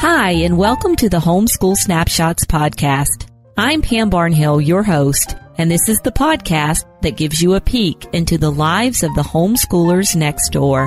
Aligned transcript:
Hi, 0.00 0.30
and 0.30 0.56
welcome 0.56 0.94
to 0.94 1.08
the 1.08 1.18
Homeschool 1.18 1.74
Snapshots 1.74 2.44
podcast. 2.44 3.28
I'm 3.56 3.82
Pam 3.82 4.12
Barnhill, 4.12 4.64
your 4.64 4.84
host, 4.84 5.34
and 5.56 5.68
this 5.68 5.88
is 5.88 5.98
the 5.98 6.12
podcast 6.12 6.84
that 7.02 7.16
gives 7.16 7.42
you 7.42 7.54
a 7.54 7.60
peek 7.60 8.06
into 8.12 8.38
the 8.38 8.52
lives 8.52 9.02
of 9.02 9.12
the 9.16 9.22
homeschoolers 9.22 10.14
next 10.14 10.50
door. 10.50 10.86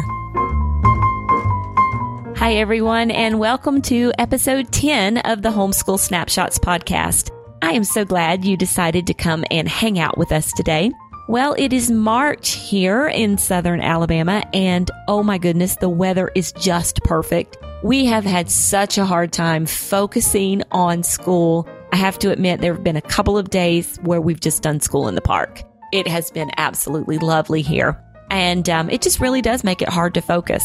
Hi, 2.38 2.54
everyone, 2.54 3.12
and 3.12 3.38
welcome 3.38 3.82
to 3.82 4.14
episode 4.18 4.72
10 4.72 5.18
of 5.18 5.42
the 5.42 5.52
Homeschool 5.52 6.00
Snapshots 6.00 6.58
podcast. 6.58 7.32
I 7.62 7.74
am 7.74 7.84
so 7.84 8.06
glad 8.06 8.46
you 8.46 8.56
decided 8.56 9.08
to 9.08 9.14
come 9.14 9.44
and 9.52 9.68
hang 9.68 10.00
out 10.00 10.18
with 10.18 10.32
us 10.32 10.54
today. 10.54 10.90
Well, 11.28 11.54
it 11.58 11.74
is 11.74 11.92
March 11.92 12.52
here 12.52 13.08
in 13.08 13.38
southern 13.38 13.82
Alabama, 13.82 14.46
and 14.54 14.90
oh 15.10 15.22
my 15.22 15.38
goodness, 15.38 15.76
the 15.76 15.90
weather 15.90 16.32
is 16.34 16.54
just 16.54 17.04
perfect. 17.04 17.58
We 17.84 18.06
have 18.06 18.24
had 18.26 18.52
such 18.52 19.00
a 19.00 19.06
hard 19.06 19.32
time 19.34 19.66
focusing 19.66 20.62
on 20.72 21.02
school. 21.02 21.68
I 21.92 21.96
have 21.96 22.20
to 22.20 22.32
admit, 22.32 22.62
there 22.62 22.74
have 22.74 22.84
been 22.84 22.96
a 22.96 23.02
couple 23.02 23.40
of 23.40 23.50
days 23.50 23.98
where 24.04 24.22
we've 24.22 24.40
just 24.40 24.62
done 24.62 24.82
school 24.82 25.08
in 25.08 25.16
the 25.16 25.22
park. 25.22 25.64
It 25.92 26.08
has 26.08 26.30
been 26.30 26.52
absolutely 26.58 27.18
lovely 27.18 27.64
here. 27.64 28.00
And 28.30 28.70
um, 28.70 28.90
it 28.92 29.02
just 29.02 29.20
really 29.20 29.42
does 29.42 29.64
make 29.64 29.82
it 29.82 29.90
hard 29.90 30.14
to 30.14 30.22
focus. 30.22 30.64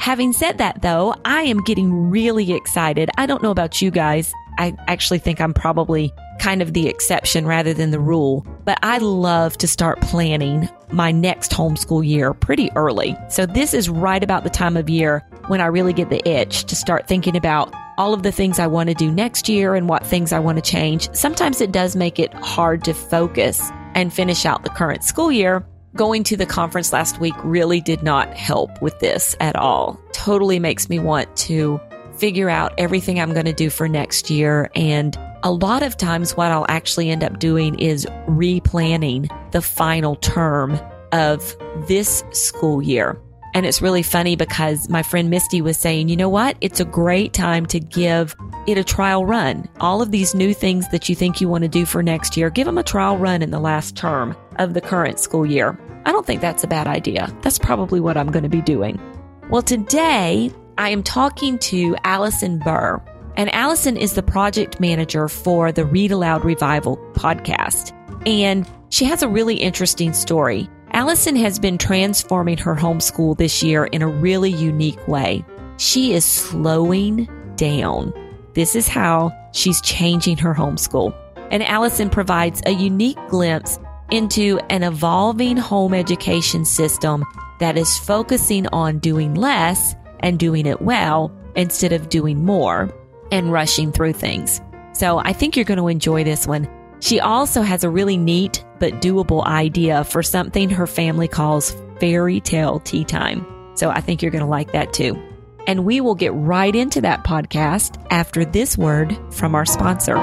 Having 0.00 0.32
said 0.32 0.58
that, 0.58 0.82
though, 0.82 1.14
I 1.24 1.42
am 1.42 1.62
getting 1.62 2.10
really 2.10 2.52
excited. 2.52 3.10
I 3.16 3.26
don't 3.26 3.44
know 3.44 3.52
about 3.52 3.80
you 3.80 3.92
guys. 3.92 4.32
I 4.58 4.74
actually 4.88 5.20
think 5.20 5.40
I'm 5.40 5.54
probably 5.54 6.12
kind 6.38 6.62
of 6.62 6.72
the 6.72 6.88
exception 6.88 7.46
rather 7.46 7.74
than 7.74 7.90
the 7.90 8.00
rule. 8.00 8.46
But 8.64 8.78
I 8.82 8.98
love 8.98 9.56
to 9.58 9.68
start 9.68 10.00
planning 10.00 10.68
my 10.90 11.10
next 11.10 11.52
homeschool 11.52 12.06
year 12.06 12.32
pretty 12.34 12.70
early. 12.76 13.16
So 13.28 13.46
this 13.46 13.74
is 13.74 13.88
right 13.88 14.22
about 14.22 14.44
the 14.44 14.50
time 14.50 14.76
of 14.76 14.88
year 14.88 15.24
when 15.48 15.60
I 15.60 15.66
really 15.66 15.92
get 15.92 16.10
the 16.10 16.26
itch 16.28 16.64
to 16.64 16.76
start 16.76 17.06
thinking 17.08 17.36
about 17.36 17.72
all 17.98 18.12
of 18.12 18.22
the 18.22 18.32
things 18.32 18.58
I 18.58 18.66
want 18.66 18.88
to 18.88 18.94
do 18.94 19.10
next 19.10 19.48
year 19.48 19.74
and 19.74 19.88
what 19.88 20.06
things 20.06 20.32
I 20.32 20.38
want 20.38 20.56
to 20.56 20.70
change. 20.70 21.12
Sometimes 21.14 21.60
it 21.60 21.72
does 21.72 21.96
make 21.96 22.18
it 22.18 22.32
hard 22.34 22.84
to 22.84 22.94
focus 22.94 23.70
and 23.94 24.12
finish 24.12 24.44
out 24.44 24.62
the 24.62 24.70
current 24.70 25.02
school 25.02 25.32
year. 25.32 25.66
Going 25.94 26.22
to 26.24 26.36
the 26.36 26.44
conference 26.44 26.92
last 26.92 27.20
week 27.20 27.34
really 27.42 27.80
did 27.80 28.02
not 28.02 28.34
help 28.34 28.82
with 28.82 28.98
this 28.98 29.34
at 29.40 29.56
all. 29.56 29.98
Totally 30.12 30.58
makes 30.58 30.90
me 30.90 30.98
want 30.98 31.34
to 31.38 31.80
figure 32.18 32.50
out 32.50 32.74
everything 32.78 33.18
I'm 33.18 33.32
going 33.32 33.46
to 33.46 33.52
do 33.52 33.70
for 33.70 33.88
next 33.88 34.30
year 34.30 34.70
and 34.74 35.18
a 35.42 35.52
lot 35.52 35.82
of 35.82 35.96
times, 35.96 36.36
what 36.36 36.50
I'll 36.50 36.66
actually 36.68 37.10
end 37.10 37.22
up 37.22 37.38
doing 37.38 37.78
is 37.78 38.06
replanning 38.26 39.30
the 39.52 39.62
final 39.62 40.16
term 40.16 40.80
of 41.12 41.56
this 41.86 42.24
school 42.32 42.82
year. 42.82 43.20
And 43.54 43.64
it's 43.64 43.80
really 43.80 44.02
funny 44.02 44.36
because 44.36 44.90
my 44.90 45.02
friend 45.02 45.30
Misty 45.30 45.62
was 45.62 45.78
saying, 45.78 46.10
you 46.10 46.16
know 46.16 46.28
what? 46.28 46.58
It's 46.60 46.78
a 46.78 46.84
great 46.84 47.32
time 47.32 47.64
to 47.66 47.80
give 47.80 48.36
it 48.66 48.76
a 48.76 48.84
trial 48.84 49.24
run. 49.24 49.66
All 49.80 50.02
of 50.02 50.10
these 50.10 50.34
new 50.34 50.52
things 50.52 50.86
that 50.90 51.08
you 51.08 51.14
think 51.14 51.40
you 51.40 51.48
want 51.48 51.62
to 51.62 51.68
do 51.68 51.86
for 51.86 52.02
next 52.02 52.36
year, 52.36 52.50
give 52.50 52.66
them 52.66 52.76
a 52.76 52.82
trial 52.82 53.16
run 53.16 53.40
in 53.40 53.50
the 53.50 53.58
last 53.58 53.96
term 53.96 54.36
of 54.56 54.74
the 54.74 54.82
current 54.82 55.18
school 55.18 55.46
year. 55.46 55.78
I 56.04 56.12
don't 56.12 56.26
think 56.26 56.42
that's 56.42 56.64
a 56.64 56.68
bad 56.68 56.86
idea. 56.86 57.34
That's 57.40 57.58
probably 57.58 57.98
what 57.98 58.18
I'm 58.18 58.30
going 58.30 58.42
to 58.42 58.48
be 58.50 58.60
doing. 58.60 59.00
Well, 59.48 59.62
today 59.62 60.50
I 60.76 60.90
am 60.90 61.02
talking 61.02 61.58
to 61.60 61.96
Allison 62.04 62.58
Burr. 62.58 63.02
And 63.36 63.52
Allison 63.54 63.98
is 63.98 64.14
the 64.14 64.22
project 64.22 64.80
manager 64.80 65.28
for 65.28 65.70
the 65.70 65.84
Read 65.84 66.10
Aloud 66.10 66.42
Revival 66.42 66.96
podcast. 67.12 67.92
And 68.26 68.66
she 68.88 69.04
has 69.04 69.22
a 69.22 69.28
really 69.28 69.56
interesting 69.56 70.14
story. 70.14 70.70
Allison 70.92 71.36
has 71.36 71.58
been 71.58 71.76
transforming 71.76 72.56
her 72.56 72.74
homeschool 72.74 73.36
this 73.36 73.62
year 73.62 73.84
in 73.84 74.00
a 74.00 74.08
really 74.08 74.50
unique 74.50 75.06
way. 75.06 75.44
She 75.76 76.14
is 76.14 76.24
slowing 76.24 77.28
down. 77.56 78.14
This 78.54 78.74
is 78.74 78.88
how 78.88 79.36
she's 79.52 79.82
changing 79.82 80.38
her 80.38 80.54
homeschool. 80.54 81.14
And 81.50 81.62
Allison 81.62 82.08
provides 82.08 82.62
a 82.64 82.70
unique 82.70 83.18
glimpse 83.28 83.78
into 84.10 84.58
an 84.70 84.82
evolving 84.82 85.58
home 85.58 85.92
education 85.92 86.64
system 86.64 87.22
that 87.60 87.76
is 87.76 87.98
focusing 87.98 88.66
on 88.68 88.98
doing 88.98 89.34
less 89.34 89.94
and 90.20 90.38
doing 90.38 90.64
it 90.64 90.80
well 90.80 91.30
instead 91.54 91.92
of 91.92 92.08
doing 92.08 92.42
more 92.42 92.90
and 93.30 93.52
rushing 93.52 93.92
through 93.92 94.12
things. 94.14 94.60
So 94.92 95.18
I 95.18 95.32
think 95.32 95.56
you're 95.56 95.64
going 95.64 95.78
to 95.78 95.88
enjoy 95.88 96.24
this 96.24 96.46
one. 96.46 96.68
She 97.00 97.20
also 97.20 97.62
has 97.62 97.84
a 97.84 97.90
really 97.90 98.16
neat 98.16 98.64
but 98.78 98.94
doable 98.94 99.44
idea 99.44 100.04
for 100.04 100.22
something 100.22 100.70
her 100.70 100.86
family 100.86 101.28
calls 101.28 101.76
fairy 102.00 102.40
tale 102.40 102.80
tea 102.80 103.04
time. 103.04 103.46
So 103.74 103.90
I 103.90 104.00
think 104.00 104.22
you're 104.22 104.30
going 104.30 104.44
to 104.44 104.50
like 104.50 104.72
that 104.72 104.92
too. 104.92 105.20
And 105.66 105.84
we 105.84 106.00
will 106.00 106.14
get 106.14 106.32
right 106.32 106.74
into 106.74 107.00
that 107.02 107.24
podcast 107.24 108.02
after 108.10 108.44
this 108.44 108.78
word 108.78 109.18
from 109.30 109.54
our 109.54 109.66
sponsor. 109.66 110.14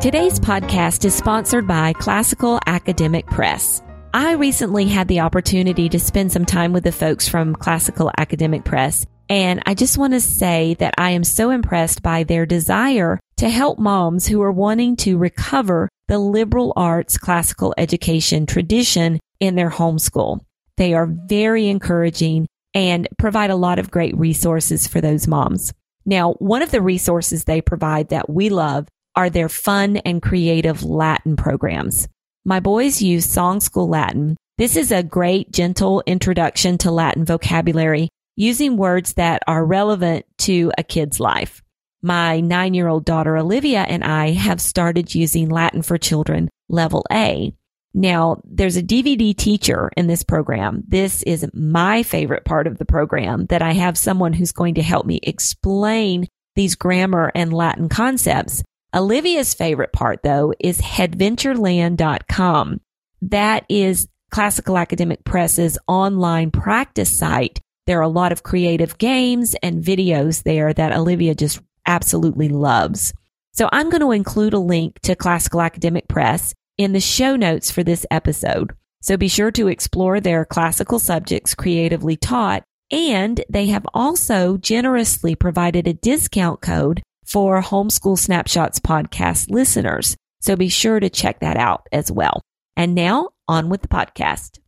Today's 0.00 0.40
podcast 0.40 1.04
is 1.04 1.14
sponsored 1.14 1.66
by 1.66 1.92
Classical 1.94 2.58
Academic 2.66 3.26
Press. 3.26 3.82
I 4.12 4.32
recently 4.32 4.86
had 4.86 5.08
the 5.08 5.20
opportunity 5.20 5.88
to 5.88 5.98
spend 5.98 6.32
some 6.32 6.44
time 6.44 6.72
with 6.72 6.84
the 6.84 6.92
folks 6.92 7.28
from 7.28 7.54
Classical 7.54 8.10
Academic 8.18 8.64
Press 8.64 9.06
and 9.28 9.62
I 9.64 9.74
just 9.74 9.96
want 9.96 10.12
to 10.12 10.20
say 10.20 10.74
that 10.74 10.94
I 10.98 11.10
am 11.10 11.24
so 11.24 11.50
impressed 11.50 12.02
by 12.02 12.24
their 12.24 12.46
desire 12.46 13.18
to 13.38 13.48
help 13.48 13.78
moms 13.78 14.26
who 14.26 14.42
are 14.42 14.52
wanting 14.52 14.96
to 14.96 15.16
recover 15.16 15.88
the 16.08 16.18
liberal 16.18 16.72
arts 16.76 17.16
classical 17.16 17.74
education 17.78 18.46
tradition 18.46 19.18
in 19.40 19.54
their 19.54 19.70
homeschool. 19.70 20.40
They 20.76 20.94
are 20.94 21.06
very 21.06 21.68
encouraging 21.68 22.46
and 22.74 23.08
provide 23.18 23.50
a 23.50 23.56
lot 23.56 23.78
of 23.78 23.90
great 23.90 24.16
resources 24.18 24.86
for 24.86 25.00
those 25.00 25.26
moms. 25.26 25.72
Now, 26.04 26.32
one 26.34 26.62
of 26.62 26.70
the 26.70 26.82
resources 26.82 27.44
they 27.44 27.60
provide 27.60 28.10
that 28.10 28.28
we 28.28 28.50
love 28.50 28.88
are 29.16 29.30
their 29.30 29.48
fun 29.48 29.96
and 29.98 30.20
creative 30.20 30.82
Latin 30.82 31.36
programs. 31.36 32.08
My 32.44 32.60
boys 32.60 33.00
use 33.00 33.24
Song 33.24 33.60
School 33.60 33.88
Latin. 33.88 34.36
This 34.58 34.76
is 34.76 34.92
a 34.92 35.02
great, 35.02 35.50
gentle 35.50 36.02
introduction 36.06 36.76
to 36.78 36.90
Latin 36.90 37.24
vocabulary 37.24 38.10
using 38.36 38.76
words 38.76 39.14
that 39.14 39.42
are 39.46 39.64
relevant 39.64 40.26
to 40.38 40.72
a 40.76 40.82
kid's 40.82 41.20
life. 41.20 41.62
My 42.02 42.40
nine 42.40 42.74
year 42.74 42.88
old 42.88 43.04
daughter 43.04 43.36
Olivia 43.36 43.80
and 43.80 44.04
I 44.04 44.32
have 44.32 44.60
started 44.60 45.14
using 45.14 45.48
Latin 45.48 45.82
for 45.82 45.96
Children 45.96 46.50
level 46.68 47.04
A. 47.10 47.54
Now, 47.94 48.42
there's 48.44 48.76
a 48.76 48.82
DVD 48.82 49.36
teacher 49.36 49.90
in 49.96 50.08
this 50.08 50.24
program. 50.24 50.82
This 50.86 51.22
is 51.22 51.48
my 51.54 52.02
favorite 52.02 52.44
part 52.44 52.66
of 52.66 52.78
the 52.78 52.84
program 52.84 53.46
that 53.46 53.62
I 53.62 53.72
have 53.72 53.96
someone 53.96 54.32
who's 54.32 54.52
going 54.52 54.74
to 54.74 54.82
help 54.82 55.06
me 55.06 55.20
explain 55.22 56.26
these 56.56 56.74
grammar 56.74 57.30
and 57.34 57.52
Latin 57.52 57.88
concepts. 57.88 58.62
Olivia's 58.94 59.54
favorite 59.54 59.92
part 59.92 60.22
though 60.22 60.52
is 60.58 60.80
headventureland.com. 60.80 62.80
That 63.22 63.64
is 63.68 64.08
Classical 64.30 64.76
Academic 64.76 65.24
Press's 65.24 65.78
online 65.86 66.50
practice 66.50 67.16
site 67.16 67.60
there 67.86 67.98
are 67.98 68.02
a 68.02 68.08
lot 68.08 68.32
of 68.32 68.42
creative 68.42 68.98
games 68.98 69.54
and 69.62 69.82
videos 69.82 70.42
there 70.42 70.72
that 70.72 70.92
Olivia 70.92 71.34
just 71.34 71.60
absolutely 71.86 72.48
loves. 72.48 73.12
So 73.52 73.68
I'm 73.72 73.90
going 73.90 74.00
to 74.00 74.12
include 74.12 74.54
a 74.54 74.58
link 74.58 74.98
to 75.02 75.14
Classical 75.14 75.60
Academic 75.60 76.08
Press 76.08 76.54
in 76.76 76.92
the 76.92 77.00
show 77.00 77.36
notes 77.36 77.70
for 77.70 77.84
this 77.84 78.04
episode. 78.10 78.72
So 79.00 79.16
be 79.16 79.28
sure 79.28 79.50
to 79.52 79.68
explore 79.68 80.18
their 80.20 80.44
classical 80.44 80.98
subjects 80.98 81.54
creatively 81.54 82.16
taught. 82.16 82.64
And 82.90 83.44
they 83.48 83.66
have 83.66 83.86
also 83.92 84.56
generously 84.56 85.34
provided 85.34 85.86
a 85.86 85.94
discount 85.94 86.62
code 86.62 87.02
for 87.26 87.60
Homeschool 87.62 88.18
Snapshots 88.18 88.80
podcast 88.80 89.50
listeners. 89.50 90.16
So 90.40 90.56
be 90.56 90.68
sure 90.68 91.00
to 91.00 91.10
check 91.10 91.40
that 91.40 91.56
out 91.56 91.86
as 91.92 92.10
well. 92.10 92.40
And 92.76 92.94
now 92.94 93.30
on 93.46 93.68
with 93.68 93.82
the 93.82 93.88
podcast. 93.88 94.58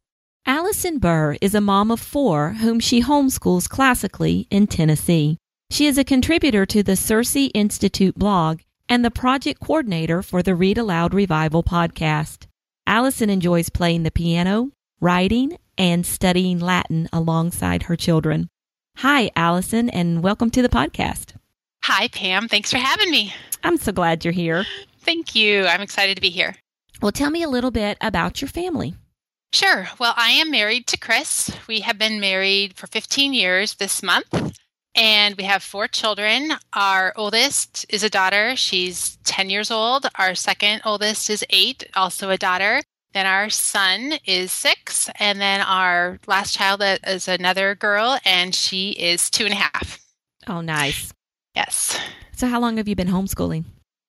Allison 0.49 0.99
Burr 0.99 1.37
is 1.41 1.57
a 1.57 1.61
mom 1.61 1.91
of 1.91 1.99
four 1.99 2.51
whom 2.51 2.79
she 2.79 3.03
homeschools 3.03 3.69
classically 3.69 4.47
in 4.49 4.69
Tennessee. 4.69 5.39
She 5.73 5.87
is 5.87 5.99
a 5.99 6.05
contributor 6.05 6.65
to 6.67 6.85
the 6.85 6.95
Circe 6.95 7.35
Institute 7.53 8.15
blog 8.15 8.61
and 8.89 9.05
the 9.05 9.11
project 9.11 9.59
coordinator 9.59 10.23
for 10.23 10.45
the 10.45 10.55
Read 10.55 10.79
Aloud 10.79 11.13
Revival 11.13 11.65
podcast. 11.65 12.47
Allison 12.87 13.29
enjoys 13.29 13.71
playing 13.71 14.05
the 14.05 14.13
piano, 14.13 14.71
writing, 15.01 15.59
and 15.77 16.07
studying 16.07 16.61
Latin 16.61 17.09
alongside 17.13 17.83
her 17.83 17.97
children. 17.97 18.49
Hi, 18.99 19.33
Allison, 19.35 19.91
and 19.91 20.23
welcome 20.23 20.51
to 20.51 20.63
the 20.63 20.69
podcast. 20.69 21.35
Hi, 21.83 22.07
Pam. 22.07 22.47
Thanks 22.47 22.71
for 22.71 22.79
having 22.79 23.11
me. 23.11 23.35
I'm 23.65 23.79
so 23.79 23.91
glad 23.91 24.25
you're 24.25 24.31
here. 24.31 24.65
Thank 25.01 25.35
you. 25.35 25.67
I'm 25.67 25.81
excited 25.81 26.15
to 26.15 26.23
be 26.23 26.31
here. 26.31 26.55
Well, 27.03 27.11
tell 27.11 27.31
me 27.31 27.43
a 27.43 27.49
little 27.49 27.73
bit 27.73 27.99
about 28.01 28.41
your 28.41 28.49
family. 28.49 28.95
Sure. 29.57 29.89
Well, 29.99 30.13
I 30.19 30.33
am 30.33 30.51
married 30.51 30.87
to 30.89 30.99
Chris. 30.99 31.51
We 31.67 31.81
have 31.81 31.97
been 31.97 32.21
married 32.21 32.77
for 32.77 32.87
15 32.89 33.33
years 33.33 33.77
this 33.77 34.03
month, 34.03 34.59
and 34.95 35.35
we 35.35 35.45
have 35.45 35.63
four 35.63 35.89
children. 35.89 36.53
Our 36.75 37.15
oldest 37.17 37.87
is 37.89 38.03
a 38.03 38.11
daughter. 38.11 38.55
She's 38.55 39.17
10 39.25 39.49
years 39.49 39.71
old. 39.71 40.09
Our 40.17 40.35
second 40.35 40.83
oldest 40.85 41.31
is 41.31 41.43
eight, 41.49 41.85
also 41.97 42.29
a 42.29 42.37
daughter. 42.37 42.83
Then 43.15 43.25
our 43.25 43.49
son 43.49 44.19
is 44.27 44.53
six, 44.53 45.09
and 45.19 45.41
then 45.41 45.63
our 45.63 46.19
last 46.27 46.55
child 46.55 46.83
is 47.07 47.27
another 47.27 47.75
girl, 47.75 48.19
and 48.27 48.55
she 48.55 48.91
is 48.91 49.31
two 49.31 49.47
and 49.47 49.55
a 49.55 49.57
half. 49.57 50.01
Oh, 50.47 50.61
nice. 50.61 51.15
Yes. 51.55 51.99
So, 52.33 52.47
how 52.47 52.61
long 52.61 52.77
have 52.77 52.89
you 52.89 52.95
been 52.95 53.09
homeschooling? 53.09 53.65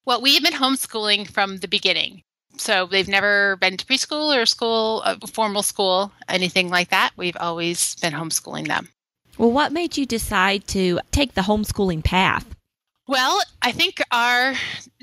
Well, 0.06 0.20
we 0.20 0.34
have 0.34 0.44
been 0.44 0.60
homeschooling 0.60 1.32
from 1.32 1.60
the 1.60 1.70
beginning. 1.70 2.24
So 2.60 2.86
they've 2.86 3.08
never 3.08 3.56
been 3.58 3.78
to 3.78 3.86
preschool 3.86 4.36
or 4.36 4.46
school, 4.46 5.02
uh, 5.06 5.18
formal 5.28 5.64
school, 5.64 6.12
anything 6.28 6.70
like 6.70 6.90
that. 6.90 7.12
We've 7.18 7.38
always 7.40 7.96
been 7.96 8.14
homeschooling 8.14 8.68
them. 8.68 8.90
Well, 9.38 9.52
what 9.52 9.72
made 9.72 9.98
you 9.98 10.06
decide 10.06 10.68
to 10.70 11.00
take 11.12 11.36
the 11.36 11.42
homeschooling 11.42 12.04
path? 12.04 12.46
Well, 13.08 13.42
I 13.62 13.72
think 13.72 14.02
our 14.12 14.54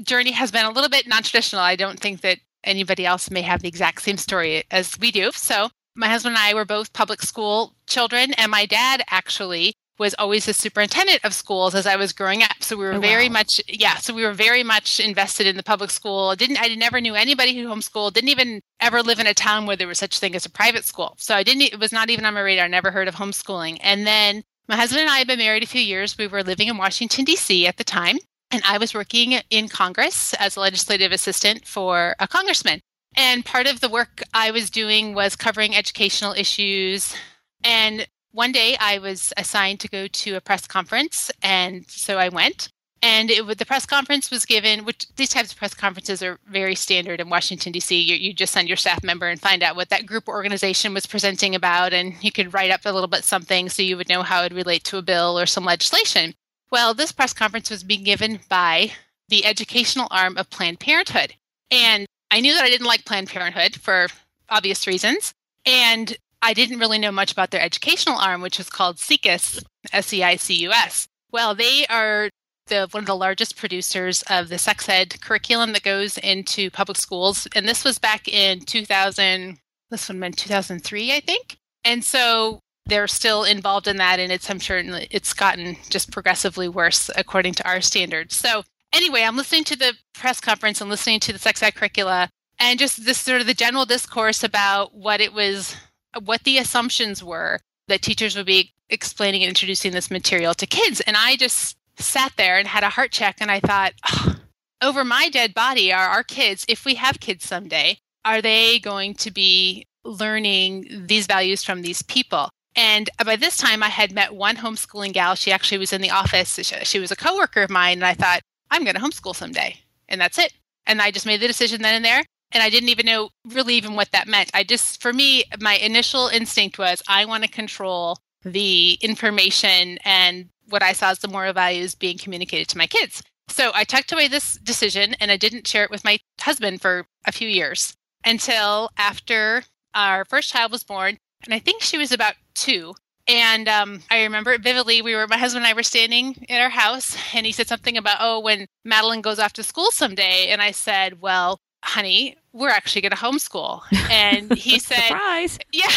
journey 0.03 0.33
has 0.33 0.51
been 0.51 0.67
a 0.67 0.71
little 0.71 0.91
bit 0.91 1.07
non 1.07 1.23
traditional. 1.23 1.63
I 1.63 1.77
don't 1.77 1.99
think 1.99 2.21
that 2.21 2.39
anybody 2.65 3.07
else 3.07 3.31
may 3.31 3.43
have 3.43 3.63
the 3.63 3.69
exact 3.69 4.03
same 4.03 4.19
story 4.19 4.65
as 4.71 4.99
we 4.99 5.11
do. 5.11 5.31
So, 5.33 5.71
my 5.95 6.09
husband 6.09 6.37
and 6.37 6.45
I 6.45 6.55
were 6.55 6.65
both 6.65 6.93
public 6.93 7.23
school 7.23 7.75
children, 7.87 8.35
and 8.35 8.51
my 8.51 8.67
dad 8.67 9.03
actually 9.11 9.75
was 9.99 10.15
always 10.19 10.47
the 10.47 10.55
superintendent 10.55 11.25
of 11.25 11.33
schools 11.35 11.75
as 11.75 11.87
I 11.87 11.97
was 11.97 12.13
growing 12.13 12.43
up. 12.43 12.57
So 12.63 12.77
we 12.77 12.85
were 12.85 12.95
Oh, 12.95 13.01
very 13.01 13.29
wow. 13.29 13.35
much, 13.35 13.61
yeah. 13.69 13.97
So 13.97 14.13
we 14.13 14.25
were 14.25 14.33
very 14.33 14.63
much 14.63 14.99
invested 15.01 15.47
in 15.47 15.57
the 15.57 15.63
public 15.63 15.91
school. 15.91 16.31
I 16.31 16.35
didn't 16.35 16.61
I 16.61 16.69
never 16.75 17.01
knew 17.01 17.15
anybody 17.15 17.57
who 17.57 17.69
homeschooled. 17.69 18.13
Didn't 18.15 18.31
even 18.31 18.61
ever 18.81 19.03
live 19.03 19.19
in 19.21 19.27
a 19.27 19.35
town 19.35 19.67
where 19.67 19.77
there 19.77 19.87
was 19.89 19.99
such 19.99 20.19
thing 20.19 20.35
as 20.35 20.45
a 20.47 20.51
private 20.51 20.85
school. 20.85 21.15
So 21.19 21.35
I 21.35 21.43
didn't. 21.43 21.63
It 21.63 21.79
was 21.79 21.93
not 21.93 22.11
even 22.11 22.25
on 22.25 22.35
my 22.35 22.41
radar. 22.41 22.69
Never 22.69 22.91
heard 22.91 23.09
of 23.09 23.15
homeschooling. 23.15 23.79
And 23.83 24.07
then 24.07 24.43
my 24.69 24.77
husband 24.77 25.03
and 25.03 25.11
I 25.11 25.19
had 25.19 25.27
been 25.27 25.39
married 25.39 25.63
a 25.63 25.67
few 25.67 25.81
years. 25.81 26.17
We 26.19 26.27
were 26.27 26.43
living 26.43 26.69
in 26.69 26.77
Washington 26.77 27.25
D.C. 27.25 27.67
at 27.67 27.77
the 27.77 27.85
time, 27.85 28.17
and 28.51 28.63
I 28.67 28.79
was 28.79 28.95
working 28.95 29.33
in 29.51 29.69
Congress 29.69 30.35
as 30.35 30.57
a 30.57 30.61
legislative 30.61 31.13
assistant 31.13 31.67
for 31.67 32.17
a 32.19 32.27
congressman. 32.27 32.81
And 33.17 33.45
part 33.45 33.67
of 33.69 33.81
the 33.81 33.89
work 33.89 34.23
I 34.33 34.51
was 34.51 34.71
doing 34.71 35.15
was 35.15 35.37
covering 35.37 35.77
educational 35.77 36.33
issues. 36.33 37.15
And 37.63 38.07
one 38.35 38.53
day 38.53 38.77
I 38.79 38.99
was 38.99 39.33
assigned 39.37 39.81
to 39.81 39.89
go 39.89 40.09
to 40.09 40.35
a 40.35 40.41
press 40.41 40.67
conference. 40.67 41.31
And 41.43 41.89
so 41.89 42.19
I 42.19 42.29
went. 42.29 42.69
And 43.01 43.31
it, 43.31 43.59
the 43.59 43.67
press 43.67 43.87
conference 43.87 44.31
was 44.31 44.47
given, 44.47 44.85
which 44.85 45.07
these 45.17 45.29
types 45.29 45.53
of 45.53 45.59
press 45.59 45.75
conferences 45.75 46.23
are 46.23 46.39
very 46.49 46.75
standard 46.75 47.21
in 47.21 47.29
Washington, 47.29 47.71
D.C. 47.71 48.01
You, 48.01 48.17
you 48.17 48.33
just 48.33 48.53
send 48.53 48.67
your 48.67 48.79
staff 48.79 49.05
member 49.05 49.29
and 49.29 49.41
find 49.41 49.63
out 49.63 49.77
what 49.77 49.91
that 49.91 50.07
group 50.07 50.27
or 50.27 50.35
organization 50.35 50.95
was 50.95 51.07
presenting 51.07 51.55
about. 51.55 51.93
And 51.93 52.15
you 52.23 52.33
could 52.33 52.55
write 52.55 52.71
up 52.71 52.81
a 52.85 52.91
little 52.91 53.09
bit 53.09 53.25
something 53.25 53.69
so 53.69 53.83
you 53.83 53.97
would 53.97 54.09
know 54.09 54.23
how 54.23 54.41
it 54.41 54.45
would 54.45 54.57
relate 54.57 54.85
to 54.85 54.99
a 54.99 55.03
bill 55.03 55.39
or 55.39 55.47
some 55.47 55.65
legislation. 55.65 56.35
Well, 56.71 56.95
this 56.95 57.13
press 57.13 57.33
conference 57.33 57.71
was 57.71 57.85
being 57.85 58.05
given 58.05 58.41
by 58.49 58.93
the 59.29 59.45
educational 59.45 60.09
arm 60.11 60.37
of 60.39 60.51
Planned 60.51 60.81
Parenthood. 60.81 61.35
And 61.71 62.07
I 62.31 62.41
knew 62.41 62.55
that 62.55 62.65
I 62.65 62.71
didn't 62.71 62.87
like 62.87 63.05
Planned 63.05 63.29
Parenthood 63.29 63.77
for 63.77 64.09
obvious 64.49 64.87
reasons. 64.87 65.35
And 65.67 66.17
I 66.45 66.53
didn't 66.53 66.79
really 66.79 66.99
know 66.99 67.11
much 67.11 67.33
about 67.33 67.51
their 67.51 67.63
educational 67.63 68.19
arm, 68.19 68.43
which 68.43 68.61
is 68.61 68.69
called 68.69 68.99
SEICUS, 68.99 69.65
S 69.93 70.13
E 70.13 70.23
I 70.23 70.37
C 70.37 70.55
U 70.55 70.73
S. 70.73 71.09
Well, 71.33 71.55
they 71.55 71.87
are 71.87 72.29
the, 72.67 72.87
one 72.91 73.05
of 73.05 73.07
the 73.07 73.17
largest 73.17 73.57
producers 73.57 74.23
of 74.29 74.51
the 74.51 74.59
sex 74.59 74.87
ed 74.89 75.21
curriculum 75.23 75.73
that 75.73 75.83
goes 75.83 76.19
into 76.19 76.71
public 76.71 76.99
schools. 76.99 77.49
And 77.55 77.67
this 77.67 77.83
was 77.83 77.99
back 77.99 78.29
in 78.29 78.61
2000, 78.61 79.59
this 79.91 80.09
one 80.09 80.21
been 80.21 80.33
2003, 80.33 81.13
I 81.13 81.21
think. 81.21 81.57
And 81.83 82.05
so 82.05 82.61
they're 82.87 83.09
still 83.09 83.45
involved 83.45 83.89
in 83.89 83.97
that. 83.97 84.21
And 84.21 84.31
it's, 84.31 84.51
I'm 84.51 84.59
sure 84.59 84.83
it's 85.11 85.33
gotten 85.33 85.77
just 85.89 86.13
progressively 86.13 86.69
worse 86.69 87.11
according 87.17 87.55
to 87.55 87.67
our 87.67 87.81
standards. 87.81 88.37
So 88.37 88.65
anyway, 88.93 89.23
I'm 89.23 89.37
listening 89.37 89.65
to 89.65 89.77
the 89.77 89.95
press 90.13 90.41
conference 90.41 90.81
and 90.83 90.91
listening 90.91 91.21
to 91.21 91.33
the 91.33 91.39
sex 91.39 91.63
ed 91.63 91.75
curricula 91.75 92.29
and 92.59 92.79
just 92.79 93.05
this 93.07 93.19
sort 93.19 93.41
of 93.41 93.47
the 93.47 93.55
general 93.55 93.87
discourse 93.87 94.45
about 94.45 94.95
what 94.95 95.21
it 95.23 95.33
was, 95.33 95.75
what 96.23 96.45
the 96.45 96.59
assumptions 96.59 97.23
were 97.23 97.61
that 97.89 98.03
teachers 98.03 98.37
would 98.37 98.47
be 98.47 98.73
explaining 98.89 99.43
and 99.43 99.49
introducing 99.49 99.93
this 99.93 100.11
material 100.11 100.55
to 100.55 100.67
kids. 100.67 101.01
And 101.03 101.17
I 101.17 101.37
just 101.37 101.77
sat 101.97 102.33
there 102.37 102.59
and 102.59 102.67
had 102.69 102.85
a 102.85 102.89
heart 102.89 103.13
check 103.13 103.37
and 103.41 103.51
I 103.51 103.61
thought, 103.61 103.93
"Oh, 104.09 104.37
over 104.83 105.05
my 105.05 105.29
dead 105.29 105.55
body 105.55 105.93
are 105.93 106.09
our 106.09 106.23
kids, 106.23 106.65
if 106.69 106.85
we 106.85 106.95
have 106.97 107.21
kids 107.21 107.45
someday, 107.45 107.99
are 108.25 108.43
they 108.43 108.79
going 108.79 109.15
to 109.15 109.31
be 109.31 109.87
learning 110.05 111.07
these 111.07 111.27
values 111.27 111.65
from 111.65 111.83
these 111.83 112.03
people? 112.03 112.51
And 112.77 113.09
by 113.25 113.37
this 113.37 113.57
time, 113.57 113.83
I 113.83 113.89
had 113.89 114.13
met 114.13 114.35
one 114.35 114.57
homeschooling 114.57 115.13
gal. 115.13 115.35
She 115.37 115.53
actually 115.53 115.79
was 115.79 115.93
in 115.93 116.01
the 116.01 116.11
office. 116.11 116.55
She, 116.55 116.85
she 116.85 116.99
was 116.99 117.13
a 117.13 117.17
coworker 117.17 117.63
of 117.63 117.71
mine. 117.71 117.99
And 117.99 118.05
I 118.05 118.15
thought, 118.15 118.41
I'm 118.71 118.83
going 118.83 118.97
to 118.97 119.01
homeschool 119.01 119.37
someday. 119.37 119.77
And 120.09 120.21
that's 120.21 120.39
it. 120.39 120.53
And 120.87 121.01
I 121.01 121.11
just 121.11 121.27
made 121.27 121.41
the 121.41 121.47
decision 121.47 121.83
then 121.83 121.95
and 121.95 122.05
there. 122.05 122.25
And 122.55 122.63
I 122.63 122.71
didn't 122.71 122.89
even 122.89 123.07
know 123.07 123.31
really 123.45 123.75
even 123.75 123.95
what 123.95 124.13
that 124.13 124.29
meant. 124.29 124.51
I 124.55 124.63
just, 124.63 125.03
for 125.03 125.13
me, 125.13 125.45
my 125.61 125.75
initial 125.75 126.29
instinct 126.29 126.79
was 126.79 127.03
I 127.09 127.25
want 127.25 127.43
to 127.43 127.51
control 127.51 128.19
the 128.45 128.93
information 129.03 129.99
and 130.05 130.49
what 130.69 130.83
I 130.83 130.93
saw 130.93 131.11
as 131.11 131.19
the 131.19 131.29
moral 131.29 131.53
values 131.53 131.95
being 131.95 132.17
communicated 132.17 132.69
to 132.69 132.79
my 132.79 132.87
kids. 132.87 133.23
So 133.49 133.73
I 133.75 133.85
tucked 133.85 134.13
away 134.13 134.29
this 134.29 134.55
decision 134.59 135.15
and 135.21 135.31
I 135.31 135.37
didn't 135.37 135.67
share 135.67 135.85
it 135.85 135.91
with 135.91 136.05
my 136.05 136.19
husband 136.41 136.81
for 136.81 137.07
a 137.27 137.33
few 137.33 137.49
years 137.49 137.95
until 138.25 138.89
after 138.97 139.65
our 139.95 140.25
first 140.25 140.51
child 140.51 140.73
was 140.73 140.85
born. 140.85 141.19
And 141.45 141.53
I 141.53 141.59
think 141.59 141.83
she 141.83 141.99
was 141.99 142.13
about 142.13 142.35
two. 142.55 142.95
And 143.27 143.69
um, 143.69 144.03
I 144.11 144.23
remember 144.23 144.53
it 144.53 144.63
vividly. 144.63 145.03
We 145.03 145.15
were, 145.15 145.27
my 145.27 145.39
husband 145.39 145.65
and 145.65 145.71
I 145.71 145.75
were 145.75 145.83
standing 145.83 146.45
at 146.51 146.61
our 146.61 146.69
house, 146.69 147.17
and 147.35 147.47
he 147.47 147.53
said 147.53 147.69
something 147.69 147.97
about, 147.97 148.19
oh, 148.21 148.41
when 148.41 148.67
Madeline 148.85 149.23
goes 149.23 149.39
off 149.39 149.55
to 149.55 149.63
school 149.63 149.91
someday. 149.91 150.49
And 150.49 150.61
I 150.61 150.73
said, 150.73 151.23
well, 151.23 151.59
honey, 151.85 152.37
we're 152.53 152.69
actually 152.71 153.03
going 153.03 153.11
to 153.11 153.17
homeschool. 153.17 153.83
And 154.11 154.53
he 154.53 154.79
said, 154.81 155.01
Surprise. 155.03 155.59
yeah. 155.73 155.89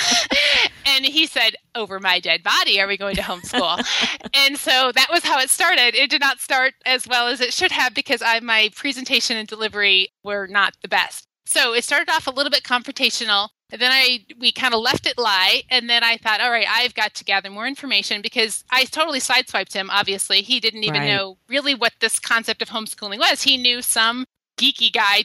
And 0.85 1.05
he 1.05 1.25
said, 1.27 1.55
Over 1.75 1.99
my 1.99 2.19
dead 2.19 2.43
body, 2.43 2.79
are 2.81 2.87
we 2.87 2.97
going 2.97 3.15
to 3.15 3.21
homeschool? 3.21 3.83
and 4.33 4.57
so 4.57 4.91
that 4.93 5.07
was 5.11 5.23
how 5.23 5.39
it 5.39 5.49
started. 5.49 5.95
It 5.95 6.09
did 6.09 6.21
not 6.21 6.39
start 6.39 6.73
as 6.85 7.07
well 7.07 7.27
as 7.27 7.41
it 7.41 7.53
should 7.53 7.71
have 7.71 7.93
because 7.93 8.21
I, 8.21 8.39
my 8.41 8.69
presentation 8.75 9.37
and 9.37 9.47
delivery 9.47 10.09
were 10.23 10.47
not 10.47 10.75
the 10.81 10.87
best. 10.87 11.27
So 11.45 11.73
it 11.73 11.83
started 11.83 12.09
off 12.11 12.27
a 12.27 12.31
little 12.31 12.51
bit 12.51 12.63
confrontational. 12.63 13.49
And 13.69 13.81
then 13.81 13.91
I 13.91 14.19
we 14.39 14.51
kind 14.53 14.73
of 14.73 14.79
left 14.79 15.05
it 15.05 15.17
lie. 15.17 15.63
And 15.69 15.89
then 15.89 16.03
I 16.03 16.17
thought, 16.17 16.39
all 16.41 16.51
right, 16.51 16.67
I've 16.69 16.93
got 16.93 17.13
to 17.15 17.23
gather 17.25 17.49
more 17.49 17.67
information 17.67 18.21
because 18.21 18.63
I 18.71 18.85
totally 18.85 19.19
sideswiped 19.19 19.73
him, 19.73 19.89
obviously. 19.89 20.41
He 20.41 20.59
didn't 20.59 20.83
even 20.85 21.01
Right. 21.01 21.07
know 21.07 21.37
really 21.49 21.75
what 21.75 21.93
this 21.99 22.17
concept 22.19 22.61
of 22.61 22.69
homeschooling 22.69 23.19
was. 23.19 23.43
He 23.43 23.57
knew 23.57 23.81
some 23.81 24.25
geeky 24.57 24.91
guy, 24.91 25.23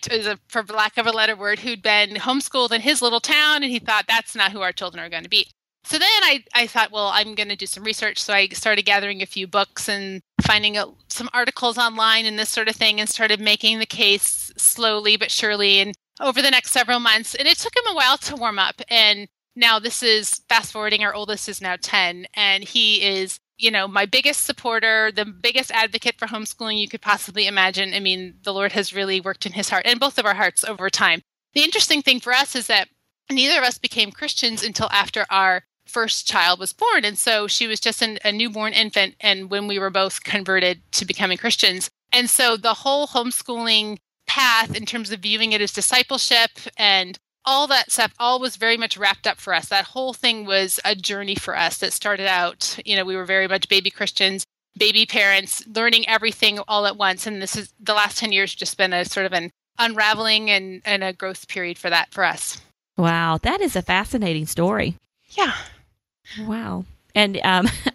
for 0.49 0.63
lack 0.65 0.97
of 0.99 1.07
a 1.07 1.13
better 1.13 1.37
word, 1.37 1.61
who'd 1.61 1.83
been 1.83 2.11
homeschooled 2.11 2.73
in 2.73 2.81
his 2.81 3.03
little 3.03 3.21
town, 3.21 3.63
and 3.63 3.73
he 3.73 3.79
thought 3.79 4.05
that's 4.07 4.35
not 4.35 4.53
who 4.53 4.61
our 4.61 4.73
children 4.73 5.03
are 5.03 5.09
going 5.09 5.25
to 5.25 5.29
be. 5.29 5.49
So 5.85 5.99
then 5.99 6.09
I, 6.23 6.45
I 6.55 6.67
thought, 6.67 6.93
well, 6.93 7.09
I'm 7.09 7.35
going 7.35 7.49
to 7.49 7.57
do 7.57 7.67
some 7.67 7.83
research. 7.83 8.23
So 8.23 8.33
I 8.33 8.49
started 8.49 8.85
gathering 8.85 9.21
a 9.21 9.27
few 9.27 9.49
books 9.49 9.89
and 9.89 10.21
finding 10.41 10.77
out 10.77 10.95
some 11.09 11.29
articles 11.33 11.77
online 11.77 12.25
and 12.25 12.39
this 12.39 12.51
sort 12.51 12.69
of 12.69 12.77
thing, 12.77 13.01
and 13.01 13.09
started 13.09 13.41
making 13.41 13.79
the 13.79 13.87
case 13.87 14.53
slowly 14.57 15.17
but 15.17 15.31
surely, 15.31 15.81
and 15.81 15.95
over 16.21 16.41
the 16.41 16.51
next 16.51 16.71
several 16.71 17.01
months. 17.01 17.35
And 17.35 17.49
it 17.49 17.59
took 17.59 17.77
him 17.77 17.85
a 17.89 17.95
while 17.95 18.19
to 18.19 18.37
warm 18.37 18.59
up. 18.59 18.81
And 18.89 19.29
now 19.57 19.79
this 19.79 20.03
is 20.03 20.41
fast 20.49 20.73
forwarding. 20.73 21.03
Our 21.03 21.15
oldest 21.15 21.49
is 21.49 21.61
now 21.61 21.77
10, 21.81 22.27
and 22.35 22.63
he 22.63 23.03
is 23.03 23.39
you 23.63 23.71
know, 23.71 23.87
my 23.87 24.07
biggest 24.07 24.45
supporter, 24.45 25.13
the 25.13 25.25
biggest 25.25 25.71
advocate 25.71 26.19
for 26.19 26.27
homeschooling 26.27 26.79
you 26.79 26.89
could 26.89 27.01
possibly 27.01 27.47
imagine. 27.47 27.95
I 27.95 28.01
mean, 28.01 28.35
the 28.43 28.53
Lord 28.53 28.73
has 28.73 28.93
really 28.93 29.21
worked 29.21 29.47
in 29.47 29.53
his 29.53 29.69
heart 29.69 29.87
and 29.87 30.01
both 30.01 30.19
of 30.19 30.27
our 30.27 30.35
hearts 30.35 30.65
over 30.65 30.91
time. 30.91 31.23
The 31.55 31.63
interesting 31.63 32.03
thing 32.03 32.19
for 32.19 32.33
us 32.33 32.57
is 32.57 32.67
that 32.67 32.89
neither 33.31 33.59
of 33.59 33.65
us 33.65 33.79
became 33.79 34.11
Christians 34.11 34.65
until 34.65 34.89
after 34.91 35.25
our 35.31 35.63
first 35.87 36.27
child 36.27 36.59
was 36.59 36.73
born. 36.73 37.05
And 37.05 37.17
so 37.17 37.47
she 37.47 37.69
was 37.69 37.79
just 37.79 38.03
an, 38.03 38.19
a 38.25 38.33
newborn 38.33 38.73
infant. 38.73 39.15
And 39.21 39.49
when 39.49 39.69
we 39.69 39.79
were 39.79 39.91
both 39.91 40.25
converted 40.25 40.81
to 40.93 41.05
becoming 41.05 41.39
Christians. 41.39 41.89
And 42.11 42.29
so 42.29 42.57
the 42.57 42.75
whole 42.75 43.07
homeschooling 43.07 43.99
path, 44.27 44.75
in 44.75 44.87
terms 44.87 45.13
of 45.13 45.21
viewing 45.21 45.53
it 45.53 45.61
as 45.61 45.73
discipleship 45.73 46.51
and 46.77 47.19
all 47.45 47.67
that 47.67 47.91
stuff 47.91 48.13
all 48.19 48.39
was 48.39 48.57
very 48.57 48.77
much 48.77 48.97
wrapped 48.97 49.27
up 49.27 49.39
for 49.39 49.55
us 49.55 49.69
that 49.69 49.85
whole 49.87 50.13
thing 50.13 50.45
was 50.45 50.79
a 50.85 50.95
journey 50.95 51.35
for 51.35 51.57
us 51.57 51.79
that 51.79 51.93
started 51.93 52.27
out 52.27 52.79
you 52.85 52.95
know 52.97 53.05
we 53.05 53.17
were 53.17 53.25
very 53.25 53.49
much 53.49 53.69
baby 53.69 53.91
christians 53.91 54.45
baby 54.79 55.05
parents 55.05 55.63
learning 55.75 56.07
everything 56.09 56.59
all 56.69 56.87
at 56.87 56.97
once 56.97 57.27
and 57.27 57.43
this 57.43 57.57
is 57.57 57.73
the 57.81 57.95
last 57.95 58.19
10 58.19 58.33
years 58.33 58.55
just 58.55 58.77
been 58.77 58.93
a 58.93 59.05
sort 59.05 59.27
of 59.27 59.33
an 59.33 59.51
unraveling 59.79 60.51
and, 60.51 60.81
and 60.85 61.03
a 61.03 61.13
growth 61.13 61.49
period 61.49 61.79
for 61.79 61.91
that 61.91 62.13
for 62.13 62.25
us 62.25 62.61
Wow, 62.99 63.39
that 63.43 63.63
is 63.63 63.75
a 63.75 63.81
fascinating 63.83 64.47
story. 64.47 64.97
yeah 65.31 65.55
Wow. 66.41 66.85
And 67.15 67.41
um, 67.43 67.69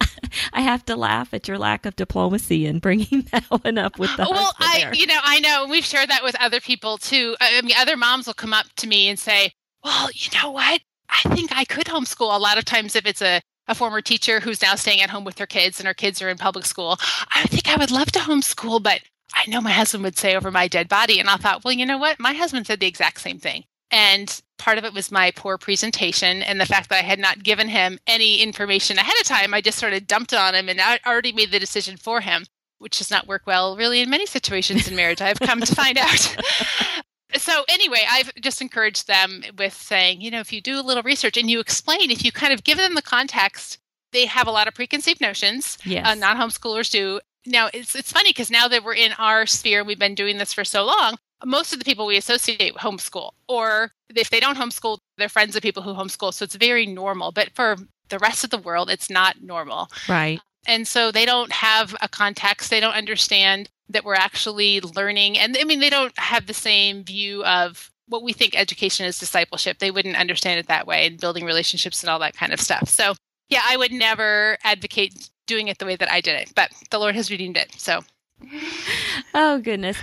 I 0.53 0.61
have 0.61 0.85
to 0.85 0.95
laugh 0.95 1.33
at 1.33 1.47
your 1.47 1.57
lack 1.57 1.85
of 1.85 1.95
diplomacy 1.95 2.65
in 2.65 2.79
bringing 2.79 3.27
that 3.31 3.45
one 3.45 3.77
up 3.77 3.99
with 3.99 4.15
the 4.17 4.27
well 4.29 4.53
i 4.59 4.79
there. 4.79 4.93
you 4.93 5.07
know 5.07 5.19
i 5.23 5.39
know 5.39 5.67
we've 5.69 5.85
shared 5.85 6.09
that 6.09 6.23
with 6.23 6.35
other 6.39 6.59
people 6.59 6.97
too. 6.97 7.35
I 7.39 7.57
I 7.57 7.61
mean 7.61 7.75
other 7.77 7.97
moms 7.97 8.27
will 8.27 8.33
come 8.33 8.53
up 8.53 8.65
to 8.77 8.87
me 8.87 9.09
and 9.09 9.17
say 9.19 9.51
well 9.83 10.09
you 10.13 10.29
know 10.41 10.51
what? 10.51 10.81
I 11.09 11.29
think 11.35 11.51
i 11.55 11.65
could 11.65 11.85
homeschool. 11.87 12.35
A 12.35 12.39
lot 12.39 12.57
of 12.57 12.65
times 12.65 12.95
if 12.95 13.05
it's 13.05 13.21
a 13.21 13.41
a 13.69 13.75
former 13.75 14.01
teacher 14.01 14.39
who's 14.39 14.61
now 14.61 14.75
staying 14.75 15.01
at 15.01 15.09
home 15.09 15.25
with 15.25 15.37
her 15.39 15.45
kids 15.45 15.79
and 15.79 15.87
her 15.87 15.93
kids 15.93 16.21
are 16.21 16.29
in 16.29 16.37
public 16.37 16.65
school 16.65 16.97
i 17.35 17.43
think 17.47 17.67
i 17.67 17.75
would 17.75 17.91
love 17.91 18.09
to 18.09 18.19
homeschool 18.19 18.81
but 18.81 19.01
i 19.33 19.45
know 19.49 19.59
my 19.59 19.71
husband 19.71 20.05
would 20.05 20.17
say 20.17 20.37
over 20.37 20.49
my 20.51 20.69
dead 20.69 20.87
body 20.87 21.19
and 21.19 21.29
i 21.29 21.35
thought 21.35 21.65
well 21.65 21.73
you 21.73 21.85
know 21.85 21.97
what? 21.97 22.17
My 22.17 22.33
husband 22.33 22.65
said 22.65 22.79
the 22.79 22.87
exact 22.87 23.19
same 23.19 23.39
thing 23.39 23.65
and 23.91 24.41
part 24.57 24.77
of 24.77 24.85
it 24.85 24.93
was 24.93 25.11
my 25.11 25.31
poor 25.31 25.57
presentation 25.57 26.41
and 26.41 26.59
the 26.59 26.65
fact 26.65 26.89
that 26.89 26.99
I 26.99 27.07
had 27.07 27.19
not 27.19 27.43
given 27.43 27.69
him 27.69 27.99
any 28.07 28.41
information 28.41 28.97
ahead 28.97 29.15
of 29.21 29.27
time. 29.27 29.53
I 29.53 29.61
just 29.61 29.77
sort 29.79 29.93
of 29.93 30.07
dumped 30.07 30.33
it 30.33 30.39
on 30.39 30.55
him 30.55 30.67
and 30.69 30.81
I 30.81 30.99
already 31.05 31.31
made 31.31 31.51
the 31.51 31.59
decision 31.59 31.97
for 31.97 32.21
him. 32.21 32.45
which 32.79 32.97
does 32.99 33.09
not 33.11 33.27
work 33.27 33.43
well 33.45 33.75
really 33.75 34.01
in 34.01 34.09
many 34.09 34.25
situations 34.25 34.87
in 34.87 34.95
marriage, 34.95 35.21
I've 35.21 35.39
come 35.39 35.61
to 35.61 35.75
find 35.75 35.97
out. 35.97 36.35
so 37.35 37.63
anyway, 37.69 38.03
I've 38.09 38.33
just 38.35 38.61
encouraged 38.61 39.07
them 39.07 39.43
with 39.57 39.73
saying, 39.73 40.21
you 40.21 40.31
know, 40.31 40.39
if 40.39 40.53
you 40.53 40.61
do 40.61 40.79
a 40.79 40.83
little 40.83 41.03
research 41.03 41.37
and 41.37 41.49
you 41.49 41.59
explain, 41.59 42.11
if 42.11 42.23
you 42.23 42.31
kind 42.31 42.53
of 42.53 42.63
give 42.63 42.77
them 42.77 42.95
the 42.95 43.01
context, 43.01 43.79
they 44.11 44.25
have 44.25 44.47
a 44.47 44.51
lot 44.51 44.67
of 44.67 44.73
preconceived 44.73 45.21
notions. 45.21 45.77
Yes. 45.85 46.07
Uh, 46.07 46.15
non-homeschoolers 46.15 46.89
do. 46.91 47.19
Now 47.45 47.69
it's 47.73 47.95
it's 47.95 48.11
funny 48.11 48.29
because 48.31 48.51
now 48.51 48.67
that 48.67 48.83
we're 48.83 48.93
in 48.93 49.13
our 49.17 49.45
sphere, 49.45 49.83
we've 49.83 49.99
been 49.99 50.15
doing 50.15 50.37
this 50.37 50.53
for 50.53 50.65
so 50.65 50.85
long. 50.85 51.17
Most 51.45 51.73
of 51.73 51.79
the 51.79 51.85
people 51.85 52.05
we 52.05 52.17
associate 52.17 52.73
with 52.73 52.81
homeschool, 52.81 53.31
or 53.47 53.91
if 54.15 54.29
they 54.29 54.39
don't 54.39 54.57
homeschool, 54.57 54.97
they're 55.17 55.29
friends 55.29 55.55
of 55.55 55.61
people 55.61 55.83
who 55.83 55.93
homeschool. 55.93 56.33
So 56.33 56.43
it's 56.43 56.55
very 56.55 56.85
normal. 56.85 57.31
But 57.31 57.51
for 57.53 57.77
the 58.09 58.19
rest 58.19 58.43
of 58.43 58.49
the 58.49 58.57
world, 58.57 58.89
it's 58.89 59.09
not 59.09 59.41
normal. 59.41 59.89
Right. 60.07 60.39
And 60.65 60.87
so 60.87 61.11
they 61.11 61.25
don't 61.25 61.51
have 61.51 61.95
a 62.01 62.09
context. 62.09 62.69
They 62.69 62.79
don't 62.79 62.93
understand 62.93 63.69
that 63.89 64.03
we're 64.03 64.15
actually 64.15 64.81
learning. 64.81 65.37
And 65.37 65.55
I 65.59 65.63
mean, 65.63 65.79
they 65.79 65.89
don't 65.89 66.17
have 66.19 66.47
the 66.47 66.53
same 66.53 67.03
view 67.03 67.43
of 67.45 67.89
what 68.07 68.23
we 68.23 68.33
think 68.33 68.55
education 68.55 69.05
is 69.05 69.19
discipleship. 69.19 69.79
They 69.79 69.91
wouldn't 69.91 70.17
understand 70.17 70.59
it 70.59 70.67
that 70.67 70.87
way 70.87 71.07
and 71.07 71.19
building 71.19 71.45
relationships 71.45 72.03
and 72.03 72.09
all 72.09 72.19
that 72.19 72.35
kind 72.35 72.53
of 72.53 72.59
stuff. 72.59 72.89
So, 72.89 73.15
yeah, 73.49 73.61
I 73.65 73.77
would 73.77 73.91
never 73.91 74.57
advocate 74.63 75.29
doing 75.45 75.67
it 75.69 75.77
the 75.79 75.85
way 75.85 75.95
that 75.95 76.11
I 76.11 76.21
did 76.21 76.35
it, 76.35 76.53
but 76.55 76.71
the 76.91 76.99
Lord 76.99 77.15
has 77.15 77.31
redeemed 77.31 77.57
it. 77.57 77.71
So, 77.77 78.01
oh, 79.33 79.59
goodness. 79.59 79.97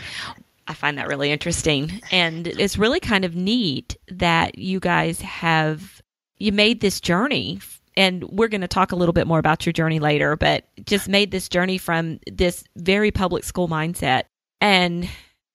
I 0.66 0.74
find 0.74 0.98
that 0.98 1.08
really 1.08 1.30
interesting. 1.30 2.00
And 2.10 2.46
it's 2.46 2.78
really 2.78 3.00
kind 3.00 3.24
of 3.24 3.34
neat 3.34 3.96
that 4.08 4.58
you 4.58 4.80
guys 4.80 5.20
have 5.20 6.02
you 6.38 6.52
made 6.52 6.80
this 6.80 7.00
journey 7.00 7.60
and 7.96 8.24
we're 8.24 8.48
going 8.48 8.60
to 8.60 8.68
talk 8.68 8.92
a 8.92 8.96
little 8.96 9.12
bit 9.12 9.26
more 9.26 9.38
about 9.38 9.64
your 9.64 9.72
journey 9.72 10.00
later, 10.00 10.36
but 10.36 10.64
just 10.84 11.08
made 11.08 11.30
this 11.30 11.48
journey 11.48 11.78
from 11.78 12.18
this 12.26 12.64
very 12.76 13.10
public 13.10 13.44
school 13.44 13.68
mindset 13.68 14.24
and 14.60 15.08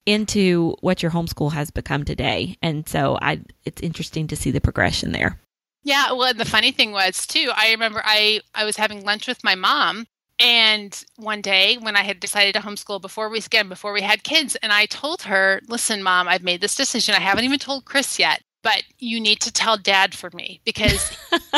into 0.05 0.75
what 0.81 1.03
your 1.03 1.11
homeschool 1.11 1.51
has 1.51 1.69
become 1.69 2.05
today. 2.05 2.57
And 2.61 2.87
so 2.87 3.17
I 3.21 3.41
it's 3.65 3.81
interesting 3.81 4.27
to 4.27 4.35
see 4.35 4.51
the 4.51 4.61
progression 4.61 5.11
there. 5.11 5.39
Yeah, 5.83 6.11
well, 6.11 6.29
and 6.29 6.39
the 6.39 6.45
funny 6.45 6.71
thing 6.71 6.91
was 6.91 7.25
too, 7.27 7.51
I 7.53 7.71
remember 7.71 8.01
I 8.03 8.41
I 8.55 8.65
was 8.65 8.77
having 8.77 9.03
lunch 9.03 9.27
with 9.27 9.43
my 9.43 9.55
mom 9.55 10.07
and 10.39 11.03
one 11.17 11.41
day 11.41 11.77
when 11.77 11.95
I 11.95 12.03
had 12.03 12.19
decided 12.19 12.55
to 12.55 12.61
homeschool 12.61 13.01
before 13.01 13.29
we 13.29 13.39
again 13.39 13.69
before 13.69 13.93
we 13.93 14.01
had 14.01 14.23
kids 14.23 14.55
and 14.57 14.71
I 14.71 14.85
told 14.85 15.23
her, 15.23 15.61
"Listen, 15.67 16.03
mom, 16.03 16.27
I've 16.27 16.43
made 16.43 16.61
this 16.61 16.75
decision. 16.75 17.15
I 17.15 17.19
haven't 17.19 17.45
even 17.45 17.59
told 17.59 17.85
Chris 17.85 18.19
yet." 18.19 18.41
but 18.61 18.83
you 18.97 19.19
need 19.19 19.39
to 19.41 19.51
tell 19.51 19.77
dad 19.77 20.13
for 20.13 20.29
me 20.33 20.61
because 20.65 21.17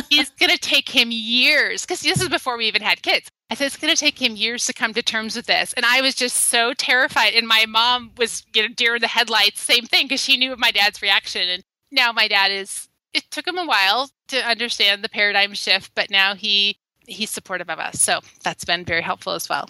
he's 0.10 0.30
going 0.32 0.52
to 0.52 0.58
take 0.58 0.90
him 0.90 1.10
years 1.12 1.82
because 1.82 2.02
this 2.02 2.22
is 2.22 2.30
before 2.30 2.58
we 2.58 2.68
even 2.68 2.82
had 2.82 3.02
kids 3.02 3.30
i 3.50 3.56
said 3.56 3.66
it's 3.66 3.78
going 3.78 3.94
to 3.94 4.00
take 4.00 4.22
him 4.22 4.36
years 4.36 4.66
to 4.66 4.74
come 4.74 4.94
to 4.94 5.02
terms 5.02 5.36
with 5.36 5.46
this 5.46 5.74
and 5.74 5.86
i 5.86 6.02
was 6.02 6.16
just 6.16 6.36
so 6.38 6.74
terrified 6.74 7.34
and 7.34 7.48
my 7.48 7.66
mom 7.68 8.12
was 8.18 8.44
you 8.54 8.62
know 8.62 8.74
deer 8.76 8.96
in 8.96 9.02
the 9.02 9.08
headlights 9.08 9.62
same 9.62 9.86
thing 9.86 10.06
because 10.06 10.22
she 10.22 10.38
knew 10.38 10.54
of 10.54 10.60
my 10.60 10.72
dad's 10.72 11.02
reaction 11.02 11.48
and 11.50 11.64
now 11.92 12.12
my 12.12 12.28
dad 12.28 12.52
is 12.52 12.88
it 13.14 13.30
took 13.30 13.48
him 13.48 13.58
a 13.58 13.66
while 13.66 14.10
to 14.28 14.38
understand 14.48 15.04
the 15.04 15.10
paradigm 15.10 15.54
shift 15.54 15.92
but 15.96 16.10
now 16.10 16.36
he 16.36 16.78
he's 17.12 17.30
supportive 17.30 17.70
of 17.70 17.80
us 17.80 18.02
so 18.02 18.20
that's 18.44 18.66
been 18.66 18.86
very 18.86 19.02
helpful 19.02 19.34
as 19.34 19.50
well 19.50 19.70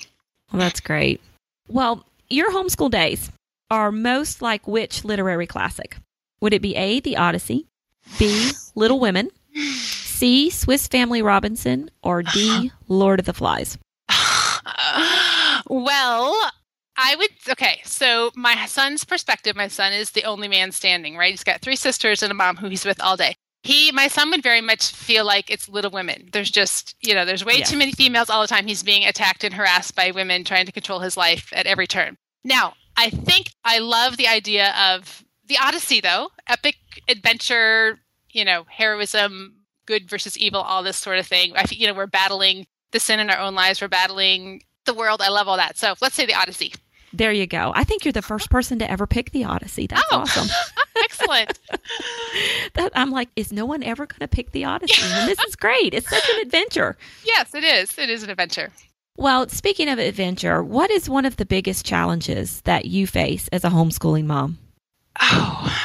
well 0.52 0.60
that's 0.60 0.80
great 0.80 1.22
well 1.68 2.06
your 2.30 2.52
homeschool 2.52 2.90
days 2.90 3.32
are 3.70 3.92
most 3.92 4.42
like 4.42 4.68
which 4.68 5.04
literary 5.04 5.48
classic 5.48 5.98
would 6.42 6.54
it 6.54 6.62
be 6.62 6.76
A, 6.76 7.00
The 7.00 7.18
Odyssey, 7.18 7.68
B, 8.18 8.52
Little 8.76 9.00
Women, 9.00 9.30
C, 9.54 10.50
Swiss 10.50 10.88
Family 10.88 11.22
Robinson, 11.22 11.92
or 12.02 12.24
D, 12.24 12.72
Lord 12.88 13.20
of 13.20 13.26
the 13.28 13.34
Flies? 13.34 13.78
well, 15.70 16.52
I 16.98 17.16
would 17.16 17.30
okay. 17.50 17.82
So 17.86 18.32
my 18.36 18.66
son's 18.66 19.04
perspective, 19.04 19.56
my 19.56 19.68
son 19.68 19.94
is 19.94 20.12
the 20.12 20.24
only 20.24 20.48
man 20.48 20.72
standing, 20.72 21.16
right? 21.16 21.32
He's 21.32 21.44
got 21.44 21.62
three 21.62 21.76
sisters 21.76 22.24
and 22.24 22.32
a 22.32 22.36
mom 22.36 22.58
who 22.58 22.68
he's 22.68 22.86
with 22.86 23.00
all 23.02 23.16
day. 23.16 23.36
He, 23.64 23.92
my 23.92 24.08
son, 24.08 24.32
would 24.32 24.42
very 24.42 24.62
much 24.62 24.92
feel 24.92 25.24
like 25.24 25.52
it's 25.52 25.70
Little 25.70 25.92
Women. 25.92 26.30
There's 26.32 26.50
just, 26.50 26.96
you 27.02 27.14
know, 27.14 27.26
there's 27.26 27.46
way 27.46 27.60
yeah. 27.60 27.66
too 27.66 27.78
many 27.78 27.92
females 27.92 28.30
all 28.30 28.42
the 28.42 28.48
time. 28.48 28.66
He's 28.66 28.82
being 28.82 29.06
attacked 29.06 29.44
and 29.44 29.54
harassed 29.54 29.96
by 29.96 30.10
women 30.12 30.44
trying 30.44 30.66
to 30.66 30.72
control 30.72 31.00
his 31.00 31.16
life 31.16 31.52
at 31.54 31.68
every 31.68 31.86
turn. 31.86 32.18
Now, 32.44 32.74
I 32.98 33.12
think 33.12 33.52
I 33.64 33.78
love 33.78 34.18
the 34.18 34.28
idea 34.28 34.74
of 34.76 35.24
the 35.48 35.58
Odyssey, 35.62 36.02
though, 36.02 36.30
epic 36.48 36.76
adventure, 37.08 38.00
you 38.32 38.44
know, 38.44 38.66
heroism, 38.68 39.58
good 39.86 40.10
versus 40.10 40.38
evil, 40.38 40.62
all 40.62 40.82
this 40.82 40.98
sort 40.98 41.20
of 41.20 41.28
thing. 41.28 41.54
I, 41.56 41.66
you 41.70 41.86
know, 41.86 41.94
we're 41.94 42.08
battling 42.08 42.66
the 42.92 43.00
sin 43.00 43.20
in 43.20 43.30
our 43.30 43.40
own 43.40 43.54
lives. 43.54 43.82
We're 43.82 43.90
battling 43.90 44.64
the 44.86 44.94
world. 44.94 45.22
I 45.22 45.30
love 45.30 45.48
all 45.48 45.58
that. 45.58 45.78
So 45.78 45.94
let's 46.02 46.16
say 46.16 46.26
the 46.26 46.34
Odyssey. 46.34 46.74
There 47.14 47.32
you 47.32 47.46
go. 47.46 47.72
I 47.76 47.84
think 47.84 48.06
you're 48.06 48.12
the 48.12 48.22
first 48.22 48.50
person 48.50 48.80
to 48.80 48.90
ever 48.90 49.06
pick 49.06 49.32
the 49.32 49.44
Odyssey. 49.44 49.88
That's 49.88 50.04
oh, 50.12 50.20
awesome. 50.20 50.48
excellent. 51.04 51.60
that 52.74 52.92
I'm 52.96 53.12
like, 53.12 53.30
is 53.36 53.52
no 53.52 53.66
one 53.66 53.84
ever 53.84 54.06
going 54.06 54.20
to 54.20 54.28
pick 54.28 54.52
the 54.52 54.66
Odyssey? 54.66 55.04
And 55.04 55.30
this 55.30 55.40
is 55.46 55.56
great. 55.56 55.94
It's 55.94 56.10
such 56.10 56.30
an 56.30 56.42
adventure. 56.42 56.98
Yes, 57.24 57.54
it 57.54 57.64
is. 57.64 57.98
It 57.98 58.10
is 58.10 58.24
an 58.24 58.30
adventure. 58.30 58.72
Well, 59.16 59.48
speaking 59.48 59.90
of 59.90 60.00
adventure, 60.00 60.64
what 60.64 60.90
is 60.90 61.10
one 61.10 61.26
of 61.26 61.38
the 61.38 61.46
biggest 61.46 61.86
challenges 61.86 62.62
that 62.62 62.86
you 62.86 63.06
face 63.08 63.48
as 63.50 63.64
a 63.64 63.70
homeschooling 63.70 64.26
mom? 64.26 64.58
Oh, 65.22 65.78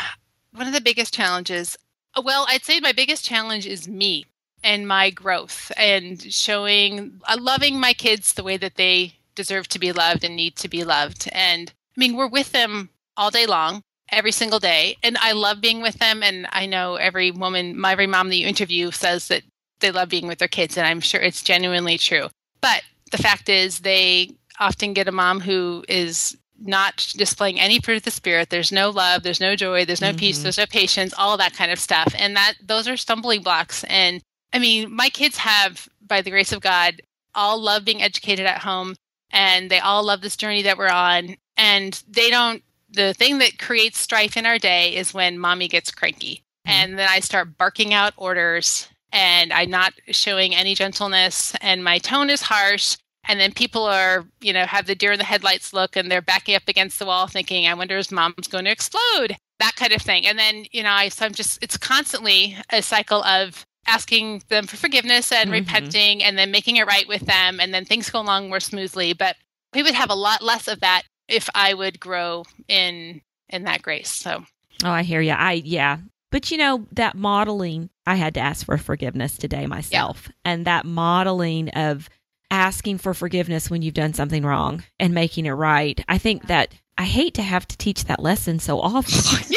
one 0.53 0.67
of 0.67 0.73
the 0.73 0.81
biggest 0.81 1.13
challenges. 1.13 1.77
Well, 2.23 2.47
I'd 2.49 2.65
say 2.65 2.81
my 2.81 2.93
biggest 2.93 3.25
challenge 3.25 3.67
is 3.67 3.87
me 3.87 4.27
and 4.65 4.89
my 4.89 5.11
growth 5.11 5.71
and 5.77 6.21
showing, 6.33 7.21
uh, 7.29 7.37
loving 7.39 7.79
my 7.79 7.93
kids 7.93 8.33
the 8.33 8.45
way 8.45 8.57
that 8.57 8.77
they 8.77 9.15
deserve 9.37 9.69
to 9.69 9.79
be 9.79 9.93
loved 9.93 10.25
and 10.25 10.35
need 10.35 10.57
to 10.57 10.69
be 10.69 10.83
loved. 10.83 11.29
And 11.33 11.73
I 11.97 12.01
mean, 12.01 12.17
we're 12.17 12.27
with 12.27 12.51
them 12.53 12.91
all 13.17 13.31
day 13.31 13.47
long, 13.47 13.83
every 14.11 14.33
single 14.33 14.59
day. 14.59 14.97
And 15.03 15.17
I 15.19 15.33
love 15.33 15.61
being 15.61 15.83
with 15.83 15.99
them. 15.99 16.23
And 16.23 16.47
I 16.51 16.67
know 16.67 16.97
every 16.97 17.31
woman, 17.31 17.79
my 17.79 17.93
every 17.93 18.07
mom 18.07 18.29
that 18.31 18.37
you 18.37 18.47
interview 18.47 18.91
says 18.91 19.29
that 19.29 19.43
they 19.81 19.91
love 19.91 20.09
being 20.09 20.27
with 20.27 20.39
their 20.39 20.49
kids. 20.49 20.77
And 20.77 20.87
I'm 20.87 21.01
sure 21.01 21.21
it's 21.21 21.43
genuinely 21.43 21.99
true. 21.99 22.29
But 22.61 22.83
the 23.13 23.19
fact 23.19 23.49
is, 23.49 23.81
they 23.81 24.31
often 24.59 24.95
get 24.95 25.09
a 25.09 25.13
mom 25.13 25.41
who 25.41 25.85
is 25.89 26.37
not 26.59 27.13
displaying 27.17 27.61
any 27.61 27.81
fruit 27.81 27.99
of 27.99 28.03
the 28.05 28.11
spirit 28.11 28.49
there's 28.49 28.73
no 28.73 28.89
love 28.89 29.23
there's 29.23 29.41
no 29.41 29.55
joy 29.55 29.85
there's 29.85 30.01
no 30.01 30.09
mm-hmm. 30.09 30.17
peace 30.17 30.39
there's 30.43 30.57
no 30.57 30.65
patience 30.67 31.13
all 31.19 31.37
that 31.37 31.53
kind 31.53 31.71
of 31.71 31.79
stuff 31.79 32.15
and 32.17 32.35
that 32.35 32.55
those 32.65 32.89
are 32.89 32.97
stumbling 32.97 33.43
blocks 33.43 33.85
and 33.85 34.23
i 34.55 34.59
mean 34.59 34.91
my 34.91 35.11
kids 35.11 35.37
have 35.37 35.87
by 36.01 36.23
the 36.23 36.31
grace 36.31 36.53
of 36.53 36.63
god 36.63 37.03
all 37.35 37.61
love 37.61 37.85
being 37.85 38.03
educated 38.03 38.47
at 38.47 38.63
home 38.63 38.95
and 39.31 39.71
they 39.71 39.81
all 39.81 40.05
love 40.05 40.21
this 40.21 40.37
journey 40.37 40.63
that 40.63 40.79
we're 40.79 40.89
on. 40.89 41.37
And 41.57 42.03
they 42.09 42.31
don't 42.31 42.63
the 42.91 43.15
thing 43.15 43.39
that 43.39 43.59
creates 43.59 43.99
strife 43.99 44.37
in 44.37 44.47
our 44.47 44.59
day 44.59 44.95
is 44.95 45.13
when 45.13 45.39
mommy 45.39 45.69
gets 45.69 45.91
cranky. 45.91 46.43
Mm-hmm. 46.67 46.73
and 46.73 46.99
then 46.99 47.09
i 47.09 47.21
start 47.21 47.57
barking 47.57 47.95
out 47.95 48.13
orders 48.17 48.89
and 49.13 49.53
i'm 49.53 49.71
not 49.71 49.93
showing 50.09 50.55
any 50.55 50.75
gentleness 50.75 51.55
and 51.61 51.85
my 51.85 51.99
tone 51.99 52.31
is 52.31 52.43
harsh. 52.43 52.97
And 53.29 53.41
then 53.41 53.53
people 53.53 53.85
are 53.85 54.25
you 54.41 54.53
know 54.53 54.67
have 54.67 54.87
the 54.87 54.95
deer 54.95 55.13
in 55.13 55.19
the 55.19 55.25
headlights 55.25 55.73
look 55.73 55.97
and 55.97 56.11
they're 56.11 56.23
backing 56.23 56.55
up 56.55 56.69
against 56.69 56.99
the 56.99 57.07
wall 57.07 57.27
thinking 57.27 57.67
i 57.67 57.75
wonder 57.75 57.99
if 57.99 58.13
mom's 58.13 58.47
going 58.49 58.65
to 58.67 58.71
explode 58.71 59.37
that 59.59 59.75
kind 59.77 59.93
of 59.93 60.03
thing. 60.03 60.27
And 60.27 60.39
then 60.39 60.67
you 60.71 60.83
know 60.83 60.91
I, 60.93 61.09
so 61.09 61.27
i'm 61.27 61.33
just 61.35 61.59
it's 61.63 61.77
constantly 61.77 62.57
a 62.71 62.83
cycle 62.83 63.25
of 63.25 63.66
asking 63.87 64.43
them 64.49 64.67
for 64.67 64.77
forgiveness 64.77 65.33
and 65.33 65.51
mm-hmm. 65.51 65.61
repenting 65.61 66.23
and 66.23 66.37
then 66.37 66.51
making 66.51 66.77
it 66.77 66.87
right 66.87 67.09
with 67.09 67.23
them 67.23 67.61
and 67.61 67.73
then 67.73 67.85
things 67.85 68.11
go 68.11 68.21
along 68.21 68.49
more 68.49 68.61
smoothly 68.61 69.13
but 69.13 69.37
we 69.75 69.83
would 69.83 69.95
have 69.95 70.11
a 70.11 70.15
lot 70.15 70.43
less 70.43 70.69
of 70.69 70.81
that 70.81 71.03
if 71.29 71.49
i 71.55 71.75
would 71.75 71.99
grow 72.01 72.43
in 72.69 73.21
in 73.49 73.65
that 73.65 73.83
grace 73.83 74.11
so 74.11 74.45
oh 74.85 74.91
i 74.91 75.03
hear 75.03 75.21
you 75.21 75.33
i 75.33 75.53
yeah 75.53 75.99
but 76.31 76.51
you 76.51 76.57
know 76.57 76.87
that 76.93 77.15
modeling 77.15 77.89
i 78.07 78.15
had 78.15 78.35
to 78.35 78.41
ask 78.41 78.67
for 78.67 78.79
forgiveness 78.79 79.37
today 79.37 79.67
myself 79.67 80.25
yeah. 80.27 80.53
and 80.53 80.65
that 80.67 80.85
modeling 80.85 81.69
of 81.71 82.09
asking 82.51 82.99
for 82.99 83.15
forgiveness 83.15 83.71
when 83.71 83.83
you've 83.83 83.95
done 83.95 84.15
something 84.15 84.45
wrong 84.45 84.85
and 84.99 85.15
making 85.15 85.47
it 85.47 85.53
right. 85.53 86.03
I 86.09 86.19
think 86.19 86.47
that 86.47 86.75
I 86.99 87.05
hate 87.05 87.35
to 87.35 87.43
have 87.43 87.67
to 87.69 87.77
teach 87.77 88.05
that 88.05 88.23
lesson 88.23 88.59
so 88.59 88.81
often. 88.81 89.45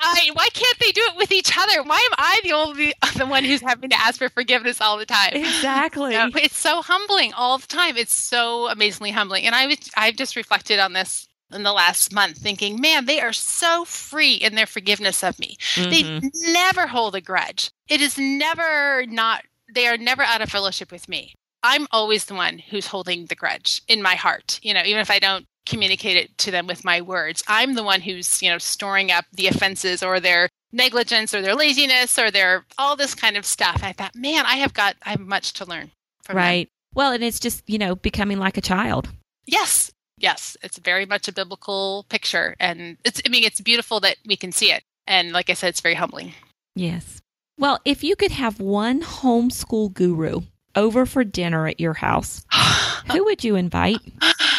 I, 0.00 0.30
why 0.32 0.48
can't 0.52 0.78
they 0.78 0.92
do 0.92 1.02
it 1.02 1.16
with 1.16 1.30
each 1.30 1.56
other? 1.56 1.82
Why 1.82 1.96
am 2.10 2.14
I 2.18 2.40
the 2.42 2.52
only 2.52 2.94
the 3.16 3.26
one 3.26 3.44
who's 3.44 3.60
having 3.60 3.90
to 3.90 4.00
ask 4.00 4.18
for 4.18 4.28
forgiveness 4.28 4.80
all 4.80 4.98
the 4.98 5.06
time? 5.06 5.34
Exactly. 5.34 6.12
You 6.12 6.18
know, 6.18 6.30
it's 6.34 6.56
so 6.56 6.82
humbling 6.82 7.32
all 7.34 7.58
the 7.58 7.66
time. 7.66 7.96
It's 7.96 8.14
so 8.14 8.68
amazingly 8.68 9.10
humbling. 9.10 9.46
And 9.46 9.54
I 9.54 9.66
was 9.66 9.90
I've 9.96 10.16
just 10.16 10.36
reflected 10.36 10.78
on 10.78 10.92
this 10.92 11.28
in 11.52 11.62
the 11.64 11.72
last 11.72 12.12
month 12.12 12.38
thinking, 12.38 12.80
man, 12.80 13.06
they 13.06 13.20
are 13.20 13.32
so 13.32 13.84
free 13.84 14.34
in 14.34 14.54
their 14.54 14.66
forgiveness 14.66 15.22
of 15.22 15.38
me. 15.38 15.56
Mm-hmm. 15.74 15.90
They 15.90 16.52
never 16.52 16.86
hold 16.86 17.14
a 17.14 17.20
grudge. 17.20 17.70
It 17.88 18.00
is 18.00 18.16
never 18.16 19.04
not 19.06 19.44
they 19.72 19.86
are 19.86 19.98
never 19.98 20.22
out 20.22 20.42
of 20.42 20.48
fellowship 20.48 20.90
with 20.90 21.08
me. 21.08 21.34
I'm 21.62 21.86
always 21.90 22.24
the 22.24 22.34
one 22.34 22.58
who's 22.58 22.86
holding 22.86 23.26
the 23.26 23.34
grudge 23.34 23.82
in 23.86 24.02
my 24.02 24.14
heart. 24.14 24.58
You 24.62 24.74
know, 24.74 24.82
even 24.84 25.00
if 25.00 25.10
I 25.10 25.18
don't 25.18 25.46
communicate 25.70 26.16
it 26.16 26.36
to 26.38 26.50
them 26.50 26.66
with 26.66 26.84
my 26.84 27.00
words, 27.00 27.42
I'm 27.48 27.74
the 27.74 27.82
one 27.82 28.00
who's, 28.00 28.42
you 28.42 28.50
know, 28.50 28.58
storing 28.58 29.10
up 29.10 29.24
the 29.32 29.46
offenses 29.46 30.02
or 30.02 30.20
their 30.20 30.48
negligence 30.72 31.32
or 31.32 31.40
their 31.40 31.54
laziness 31.54 32.18
or 32.18 32.30
their 32.30 32.64
all 32.76 32.96
this 32.96 33.14
kind 33.14 33.36
of 33.36 33.46
stuff. 33.46 33.76
And 33.76 33.84
I 33.84 33.92
thought, 33.92 34.14
man, 34.14 34.44
I 34.46 34.56
have 34.56 34.74
got 34.74 34.96
I 35.04 35.10
have 35.10 35.20
much 35.20 35.54
to 35.54 35.64
learn. 35.64 35.90
right. 36.30 36.68
Well, 36.92 37.12
and 37.12 37.22
it's 37.22 37.38
just, 37.38 37.62
you 37.68 37.78
know, 37.78 37.94
becoming 37.94 38.38
like 38.38 38.56
a 38.56 38.60
child. 38.60 39.08
Yes. 39.46 39.92
Yes. 40.18 40.56
It's 40.62 40.78
very 40.78 41.06
much 41.06 41.28
a 41.28 41.32
biblical 41.32 42.04
picture. 42.08 42.56
And 42.58 42.96
it's, 43.04 43.22
I 43.24 43.28
mean, 43.28 43.44
it's 43.44 43.60
beautiful 43.60 44.00
that 44.00 44.16
we 44.26 44.36
can 44.36 44.50
see 44.50 44.72
it. 44.72 44.82
And 45.06 45.32
like 45.32 45.50
I 45.50 45.54
said, 45.54 45.68
it's 45.68 45.80
very 45.80 45.94
humbling. 45.94 46.34
Yes. 46.74 47.20
Well, 47.58 47.78
if 47.84 48.02
you 48.02 48.16
could 48.16 48.32
have 48.32 48.58
one 48.58 49.02
homeschool 49.02 49.92
guru 49.92 50.40
over 50.74 51.06
for 51.06 51.22
dinner 51.24 51.68
at 51.68 51.78
your 51.78 51.94
house, 51.94 52.44
who 53.12 53.24
would 53.24 53.44
you 53.44 53.54
invite? 53.54 53.98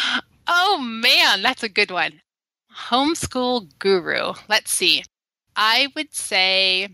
Oh 0.54 0.78
man, 0.78 1.40
that's 1.40 1.62
a 1.62 1.68
good 1.68 1.90
one. 1.90 2.20
Homeschool 2.88 3.70
guru. 3.78 4.34
Let's 4.50 4.70
see. 4.70 5.02
I 5.56 5.88
would 5.96 6.14
say 6.14 6.88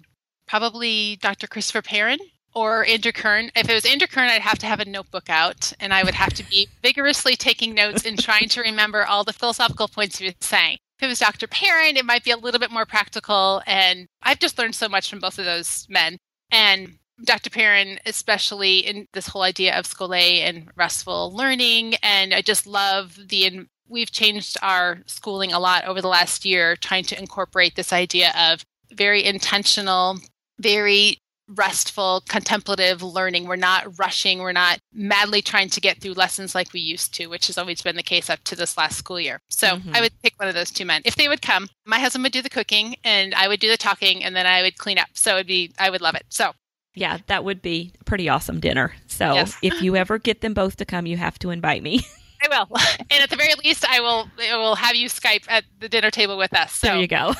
probably 0.47 1.17
Dr. 1.17 1.49
Christopher 1.49 1.83
Perrin 1.83 2.21
or 2.55 2.87
Andrew 2.87 3.11
Kern. 3.11 3.51
If 3.57 3.69
it 3.69 3.75
was 3.75 3.85
Andrew 3.85 4.07
Kern, 4.07 4.31
I'd 4.31 4.43
have 4.43 4.61
to 4.61 4.67
have 4.67 4.79
a 4.79 4.85
notebook 4.85 5.29
out 5.29 5.73
and 5.81 5.93
I 5.93 6.05
would 6.05 6.15
have 6.15 6.35
to 6.35 6.49
be 6.49 6.69
vigorously 6.85 7.35
taking 7.35 7.75
notes 7.75 8.07
and 8.07 8.17
trying 8.17 8.49
to 8.51 8.61
remember 8.61 9.05
all 9.05 9.25
the 9.25 9.33
philosophical 9.33 9.89
points 9.89 10.19
he 10.19 10.27
was 10.27 10.35
saying. 10.41 10.79
If 10.99 11.03
it 11.03 11.09
was 11.09 11.19
Dr. 11.19 11.49
Perrin, 11.49 11.97
it 11.97 12.05
might 12.05 12.23
be 12.23 12.31
a 12.31 12.37
little 12.37 12.61
bit 12.61 12.71
more 12.71 12.87
practical. 12.87 13.63
And 13.67 14.07
I've 14.23 14.39
just 14.39 14.57
learned 14.57 14.77
so 14.77 14.89
much 14.89 15.11
from 15.11 15.19
both 15.19 15.39
of 15.39 15.45
those 15.45 15.85
men. 15.89 16.17
And 16.53 16.99
Dr. 17.25 17.51
Perrin, 17.51 17.99
especially 18.07 18.79
in 18.79 19.09
this 19.13 19.29
whole 19.29 19.43
idea 19.43 19.79
of 19.79 19.87
scholé 19.87 20.41
and 20.41 20.69
restful 20.77 21.35
learning. 21.35 21.95
And 22.03 22.33
I 22.33 22.43
just 22.43 22.67
love 22.67 23.19
the, 23.29 23.67
we've 23.89 24.13
changed 24.13 24.57
our 24.63 24.99
schooling 25.07 25.53
a 25.53 25.59
lot 25.59 25.85
over 25.85 26.01
the 26.01 26.09
last 26.09 26.45
year, 26.45 26.77
trying 26.77 27.05
to 27.05 27.19
incorporate 27.19 27.75
this 27.75 27.93
idea 27.93 28.33
of 28.39 28.65
very 28.93 29.25
intentional, 29.25 30.19
very 30.59 31.19
restful, 31.49 32.23
contemplative 32.29 33.03
learning. 33.03 33.47
We're 33.47 33.57
not 33.57 33.99
rushing. 33.99 34.41
We're 34.41 34.53
not 34.53 34.79
madly 34.93 35.41
trying 35.41 35.71
to 35.71 35.81
get 35.81 36.01
through 36.01 36.13
lessons 36.13 36.55
like 36.55 36.73
we 36.73 36.81
used 36.81 37.15
to, 37.15 37.27
which 37.27 37.47
has 37.47 37.59
always 37.59 37.81
been 37.81 37.97
the 37.97 38.03
case 38.03 38.29
up 38.29 38.45
to 38.45 38.57
this 38.57 38.77
last 38.77 38.99
school 38.99 39.19
year. 39.19 39.41
So 39.49 39.69
mm-hmm. 39.69 39.95
I 39.95 40.01
would 40.01 40.13
pick 40.23 40.35
one 40.37 40.49
of 40.49 40.55
those 40.55 40.71
two 40.71 40.85
men. 40.85 41.03
If 41.05 41.17
they 41.17 41.29
would 41.29 41.43
come, 41.43 41.69
my 41.87 41.99
husband 41.99 42.25
would 42.25 42.33
do 42.33 42.43
the 42.43 42.51
cooking 42.51 42.97
and 43.03 43.35
I 43.35 43.49
would 43.49 43.61
do 43.61 43.71
the 43.71 43.77
talking 43.77 44.23
and 44.23 44.37
then 44.37 44.47
I 44.47 44.63
would 44.63 44.77
clean 44.79 44.99
up. 44.99 45.09
So 45.15 45.37
it'd 45.37 45.47
be, 45.47 45.73
I 45.79 45.91
would 45.91 46.03
love 46.03 46.15
it. 46.15 46.27
So 46.29 46.53
yeah, 46.99 47.19
that 47.27 47.45
would 47.45 47.63
be 47.63 47.93
a 48.01 48.05
pretty 48.05 48.29
awesome 48.29 48.61
dinner. 48.61 48.95
So 49.07 49.35
yes. 49.35 49.57
if 49.63 49.81
you 49.83 49.97
ever 49.97 50.19
get 50.19 50.41
them 50.41 50.55
both 50.55 50.77
to 50.77 50.85
come, 50.85 51.07
you 51.07 51.17
have 51.17 51.39
to 51.41 51.51
invite 51.51 51.83
me. 51.83 52.01
I 52.43 52.49
will, 52.49 52.77
and 53.11 53.23
at 53.23 53.31
the 53.31 53.37
very 53.37 53.55
least, 53.65 53.85
I 53.89 54.01
will. 54.01 54.29
I 54.41 54.57
will 54.57 54.77
have 54.77 54.95
you 54.95 55.09
Skype 55.09 55.45
at 55.49 55.65
the 55.81 55.89
dinner 55.89 56.11
table 56.11 56.39
with 56.39 56.55
us. 56.55 56.73
So. 56.73 56.89
There 56.89 56.99
you 56.99 57.09
go. 57.09 57.35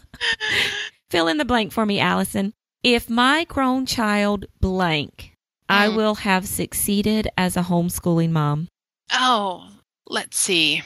Fill 1.10 1.28
in 1.28 1.38
the 1.38 1.44
blank 1.44 1.72
for 1.72 1.86
me, 1.86 2.00
Allison. 2.00 2.52
If 2.82 3.10
my 3.10 3.44
grown 3.44 3.86
child 3.86 4.46
blank, 4.60 5.12
mm. 5.12 5.30
I 5.68 5.88
will 5.88 6.16
have 6.16 6.46
succeeded 6.46 7.28
as 7.36 7.56
a 7.56 7.62
homeschooling 7.62 8.30
mom. 8.30 8.68
Oh, 9.12 9.68
let's 10.06 10.38
see. 10.38 10.82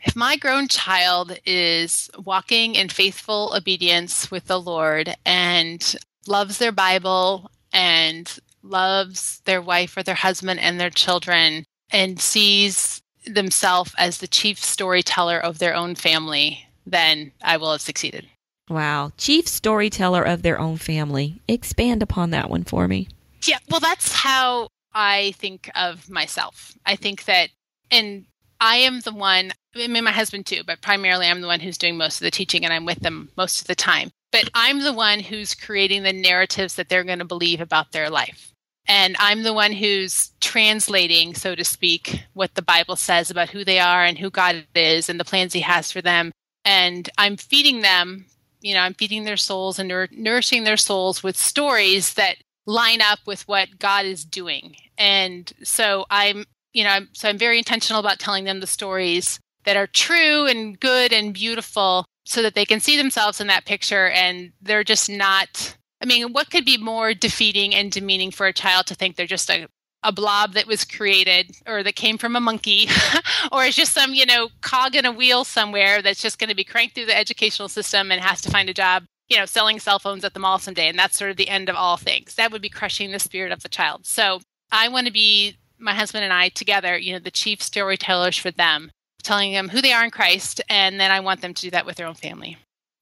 If 0.00 0.14
my 0.14 0.36
grown 0.36 0.68
child 0.68 1.38
is 1.46 2.10
walking 2.24 2.74
in 2.74 2.90
faithful 2.90 3.54
obedience 3.56 4.30
with 4.30 4.46
the 4.46 4.60
Lord 4.60 5.16
and 5.24 5.96
loves 6.26 6.58
their 6.58 6.72
Bible 6.72 7.50
and 7.72 8.38
loves 8.62 9.40
their 9.44 9.60
wife 9.60 9.96
or 9.96 10.02
their 10.02 10.14
husband 10.14 10.60
and 10.60 10.80
their 10.80 10.90
children 10.90 11.64
and 11.90 12.20
sees 12.20 13.02
themselves 13.26 13.94
as 13.98 14.18
the 14.18 14.26
chief 14.26 14.58
storyteller 14.58 15.38
of 15.38 15.58
their 15.58 15.74
own 15.74 15.94
family, 15.94 16.66
then 16.86 17.32
I 17.42 17.56
will 17.56 17.72
have 17.72 17.80
succeeded. 17.80 18.26
Wow. 18.68 19.12
Chief 19.18 19.46
storyteller 19.46 20.22
of 20.22 20.42
their 20.42 20.58
own 20.58 20.78
family. 20.78 21.40
Expand 21.48 22.02
upon 22.02 22.30
that 22.30 22.48
one 22.48 22.64
for 22.64 22.88
me. 22.88 23.08
Yeah, 23.46 23.58
well, 23.70 23.80
that's 23.80 24.12
how 24.12 24.68
I 24.94 25.34
think 25.36 25.70
of 25.74 26.08
myself. 26.08 26.74
I 26.86 26.96
think 26.96 27.24
that, 27.26 27.50
and 27.90 28.24
I 28.60 28.76
am 28.76 29.00
the 29.00 29.12
one, 29.12 29.52
I 29.76 29.86
mean, 29.86 30.04
my 30.04 30.12
husband 30.12 30.46
too, 30.46 30.62
but 30.66 30.80
primarily 30.80 31.26
I'm 31.26 31.42
the 31.42 31.46
one 31.46 31.60
who's 31.60 31.76
doing 31.76 31.96
most 31.96 32.20
of 32.20 32.24
the 32.24 32.30
teaching 32.30 32.64
and 32.64 32.72
I'm 32.72 32.86
with 32.86 33.00
them 33.00 33.28
most 33.36 33.60
of 33.60 33.66
the 33.66 33.74
time 33.74 34.10
but 34.34 34.50
I'm 34.52 34.80
the 34.80 34.92
one 34.92 35.20
who's 35.20 35.54
creating 35.54 36.02
the 36.02 36.12
narratives 36.12 36.74
that 36.74 36.88
they're 36.88 37.04
going 37.04 37.20
to 37.20 37.24
believe 37.24 37.60
about 37.60 37.92
their 37.92 38.10
life. 38.10 38.52
And 38.88 39.14
I'm 39.20 39.44
the 39.44 39.52
one 39.52 39.70
who's 39.70 40.32
translating, 40.40 41.36
so 41.36 41.54
to 41.54 41.62
speak, 41.62 42.24
what 42.32 42.52
the 42.56 42.60
Bible 42.60 42.96
says 42.96 43.30
about 43.30 43.50
who 43.50 43.64
they 43.64 43.78
are 43.78 44.04
and 44.04 44.18
who 44.18 44.30
God 44.30 44.66
is 44.74 45.08
and 45.08 45.20
the 45.20 45.24
plans 45.24 45.52
He 45.52 45.60
has 45.60 45.92
for 45.92 46.02
them. 46.02 46.32
And 46.64 47.08
I'm 47.16 47.36
feeding 47.36 47.82
them, 47.82 48.26
you 48.60 48.74
know, 48.74 48.80
I'm 48.80 48.94
feeding 48.94 49.22
their 49.22 49.36
souls 49.36 49.78
and 49.78 49.88
nourishing 50.10 50.64
their 50.64 50.76
souls 50.76 51.22
with 51.22 51.36
stories 51.36 52.14
that 52.14 52.38
line 52.66 53.02
up 53.02 53.20
with 53.26 53.46
what 53.46 53.78
God 53.78 54.04
is 54.04 54.24
doing. 54.24 54.74
And 54.98 55.52
so 55.62 56.06
I'm, 56.10 56.44
you 56.72 56.82
know, 56.82 56.90
I'm, 56.90 57.08
so 57.12 57.28
I'm 57.28 57.38
very 57.38 57.58
intentional 57.58 58.00
about 58.00 58.18
telling 58.18 58.42
them 58.42 58.58
the 58.58 58.66
stories 58.66 59.38
that 59.64 59.76
are 59.76 59.86
true 59.86 60.46
and 60.46 60.78
good 60.80 61.12
and 61.12 61.32
beautiful 61.32 62.04
so 62.24 62.42
that 62.42 62.54
they 62.54 62.64
can 62.64 62.80
see 62.80 62.96
themselves 62.96 63.40
in 63.40 63.46
that 63.46 63.64
picture 63.64 64.08
and 64.08 64.52
they're 64.62 64.84
just 64.84 65.10
not 65.10 65.76
I 66.04 66.06
mean, 66.06 66.34
what 66.34 66.50
could 66.50 66.66
be 66.66 66.76
more 66.76 67.14
defeating 67.14 67.74
and 67.74 67.90
demeaning 67.90 68.30
for 68.30 68.46
a 68.46 68.52
child 68.52 68.86
to 68.88 68.94
think 68.94 69.16
they're 69.16 69.26
just 69.26 69.48
a, 69.48 69.68
a 70.02 70.12
blob 70.12 70.52
that 70.52 70.66
was 70.66 70.84
created 70.84 71.56
or 71.66 71.82
that 71.82 71.96
came 71.96 72.18
from 72.18 72.36
a 72.36 72.40
monkey 72.40 72.88
or 73.52 73.64
is 73.64 73.74
just 73.74 73.94
some, 73.94 74.12
you 74.12 74.26
know, 74.26 74.50
cog 74.60 74.94
in 74.94 75.06
a 75.06 75.12
wheel 75.12 75.44
somewhere 75.44 76.02
that's 76.02 76.20
just 76.20 76.38
going 76.38 76.50
to 76.50 76.54
be 76.54 76.62
cranked 76.62 76.94
through 76.94 77.06
the 77.06 77.16
educational 77.16 77.68
system 77.70 78.12
and 78.12 78.20
has 78.20 78.42
to 78.42 78.50
find 78.50 78.68
a 78.68 78.74
job, 78.74 79.04
you 79.30 79.38
know, 79.38 79.46
selling 79.46 79.80
cell 79.80 79.98
phones 79.98 80.26
at 80.26 80.34
the 80.34 80.40
mall 80.40 80.58
someday. 80.58 80.88
And 80.88 80.98
that's 80.98 81.16
sort 81.16 81.30
of 81.30 81.38
the 81.38 81.48
end 81.48 81.70
of 81.70 81.76
all 81.76 81.96
things. 81.96 82.34
That 82.34 82.52
would 82.52 82.60
be 82.60 82.68
crushing 82.68 83.10
the 83.10 83.18
spirit 83.18 83.50
of 83.50 83.62
the 83.62 83.70
child. 83.70 84.04
So 84.04 84.40
I 84.70 84.88
want 84.88 85.06
to 85.06 85.12
be 85.12 85.56
my 85.78 85.94
husband 85.94 86.22
and 86.22 86.34
I 86.34 86.50
together, 86.50 86.98
you 86.98 87.14
know, 87.14 87.18
the 87.18 87.30
chief 87.30 87.62
storytellers 87.62 88.36
for 88.36 88.50
them 88.50 88.90
telling 89.24 89.52
them 89.52 89.68
who 89.68 89.82
they 89.82 89.92
are 89.92 90.04
in 90.04 90.10
Christ, 90.10 90.60
and 90.68 91.00
then 91.00 91.10
I 91.10 91.20
want 91.20 91.40
them 91.40 91.54
to 91.54 91.62
do 91.62 91.70
that 91.70 91.86
with 91.86 91.96
their 91.96 92.06
own 92.06 92.14
family. 92.14 92.58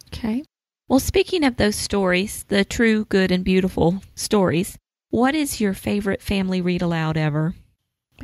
Okay. 0.09 0.45
Well, 0.89 1.01
speaking 1.01 1.45
of 1.45 1.57
those 1.57 1.77
stories, 1.77 2.45
the 2.49 2.65
true, 2.65 3.05
good, 3.07 3.31
and 3.31 3.45
beautiful 3.45 4.03
stories, 4.15 4.79
what 5.11 5.35
is 5.35 5.61
your 5.61 5.75
favorite 5.75 6.23
family 6.23 6.61
read 6.61 6.83
aloud 6.83 7.17
ever? 7.17 7.55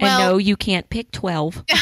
Well, 0.01 0.21
and 0.21 0.31
no, 0.33 0.39
you 0.39 0.57
can't 0.57 0.89
pick 0.89 1.11
12. 1.11 1.65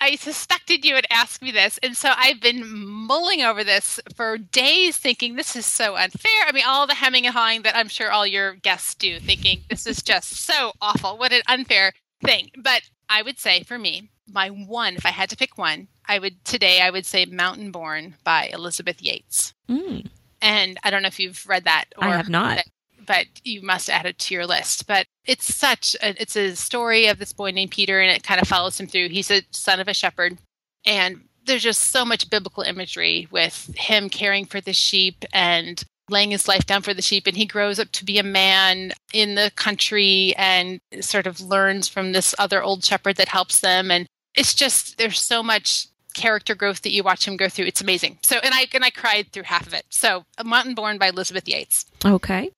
I 0.00 0.16
suspected 0.16 0.84
you 0.84 0.94
would 0.94 1.06
ask 1.10 1.42
me 1.42 1.50
this. 1.50 1.78
And 1.82 1.96
so 1.96 2.12
I've 2.16 2.40
been 2.40 2.62
mulling 2.66 3.42
over 3.42 3.64
this 3.64 4.00
for 4.14 4.38
days, 4.38 4.96
thinking 4.96 5.34
this 5.34 5.56
is 5.56 5.66
so 5.66 5.96
unfair. 5.96 6.46
I 6.46 6.52
mean, 6.52 6.64
all 6.66 6.86
the 6.86 6.94
hemming 6.94 7.26
and 7.26 7.34
hawing 7.34 7.62
that 7.62 7.76
I'm 7.76 7.88
sure 7.88 8.10
all 8.10 8.26
your 8.26 8.54
guests 8.54 8.94
do, 8.94 9.18
thinking 9.18 9.62
this 9.68 9.86
is 9.86 10.02
just 10.02 10.30
so 10.30 10.72
awful. 10.80 11.18
What 11.18 11.32
an 11.32 11.42
unfair 11.48 11.92
thing. 12.24 12.50
But 12.56 12.82
I 13.08 13.22
would 13.22 13.38
say 13.38 13.64
for 13.64 13.78
me, 13.78 14.08
my 14.32 14.48
one, 14.48 14.94
if 14.96 15.06
I 15.06 15.10
had 15.10 15.30
to 15.30 15.36
pick 15.36 15.58
one, 15.58 15.88
I 16.06 16.18
would 16.18 16.44
today 16.44 16.80
I 16.80 16.90
would 16.90 17.06
say 17.06 17.24
Mountain 17.24 17.70
Born 17.70 18.16
by 18.24 18.50
Elizabeth 18.52 19.02
Yates. 19.02 19.52
Mm. 19.68 20.08
And 20.40 20.78
I 20.82 20.90
don't 20.90 21.02
know 21.02 21.08
if 21.08 21.18
you've 21.20 21.46
read 21.48 21.64
that 21.64 21.86
or 21.96 22.04
I 22.04 22.16
have 22.16 22.28
not. 22.28 22.64
but 23.06 23.26
you 23.42 23.62
must 23.62 23.90
add 23.90 24.06
it 24.06 24.18
to 24.20 24.34
your 24.34 24.46
list. 24.46 24.86
But 24.86 25.06
it's 25.26 25.54
such 25.54 25.96
a, 26.02 26.20
it's 26.20 26.36
a 26.36 26.54
story 26.54 27.06
of 27.06 27.18
this 27.18 27.32
boy 27.32 27.50
named 27.50 27.72
Peter 27.72 28.00
and 28.00 28.10
it 28.10 28.22
kind 28.22 28.40
of 28.40 28.48
follows 28.48 28.78
him 28.78 28.86
through. 28.86 29.08
He's 29.08 29.30
a 29.30 29.42
son 29.50 29.80
of 29.80 29.88
a 29.88 29.94
shepherd 29.94 30.38
and 30.86 31.22
there's 31.46 31.62
just 31.62 31.90
so 31.90 32.04
much 32.04 32.30
biblical 32.30 32.62
imagery 32.62 33.26
with 33.30 33.74
him 33.76 34.08
caring 34.08 34.44
for 34.44 34.60
the 34.60 34.72
sheep 34.72 35.24
and 35.32 35.82
laying 36.10 36.30
his 36.30 36.48
life 36.48 36.66
down 36.66 36.82
for 36.82 36.94
the 36.94 37.02
sheep 37.02 37.26
and 37.26 37.36
he 37.36 37.44
grows 37.44 37.78
up 37.78 37.90
to 37.92 38.04
be 38.04 38.18
a 38.18 38.22
man 38.22 38.92
in 39.12 39.34
the 39.34 39.50
country 39.56 40.34
and 40.36 40.80
sort 41.00 41.26
of 41.26 41.40
learns 41.40 41.88
from 41.88 42.12
this 42.12 42.34
other 42.38 42.62
old 42.62 42.84
shepherd 42.84 43.16
that 43.16 43.28
helps 43.28 43.60
them 43.60 43.90
and 43.90 44.06
it's 44.38 44.54
just 44.54 44.96
there's 44.98 45.20
so 45.20 45.42
much 45.42 45.88
character 46.14 46.54
growth 46.54 46.82
that 46.82 46.92
you 46.92 47.02
watch 47.02 47.26
him 47.26 47.36
go 47.36 47.48
through. 47.48 47.66
It's 47.66 47.80
amazing. 47.80 48.18
So 48.22 48.38
and 48.42 48.54
I 48.54 48.66
and 48.72 48.84
I 48.84 48.90
cried 48.90 49.32
through 49.32 49.42
half 49.42 49.66
of 49.66 49.74
it. 49.74 49.84
So 49.90 50.24
A 50.38 50.44
Mountain 50.44 50.74
Born 50.74 50.96
by 50.96 51.08
Elizabeth 51.08 51.48
Yates. 51.48 51.84
Okay. 52.04 52.50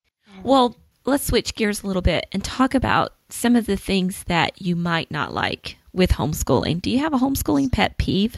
Well, 0.43 0.77
let's 1.07 1.27
switch 1.27 1.55
gears 1.55 1.83
a 1.83 1.87
little 1.87 2.03
bit 2.03 2.27
and 2.33 2.45
talk 2.45 2.75
about 2.75 3.15
some 3.31 3.57
of 3.57 3.67
the 3.67 3.77
things 3.77 4.25
that 4.25 4.61
you 4.61 4.77
might 4.77 5.11
not 5.11 5.33
like 5.33 5.79
with 5.93 6.13
homeschooling. 6.13 6.83
Do 6.83 6.91
you 6.91 6.99
have 6.99 7.15
a 7.15 7.19
homeschooling 7.19 7.73
pet 7.73 7.97
peeve? 7.99 8.37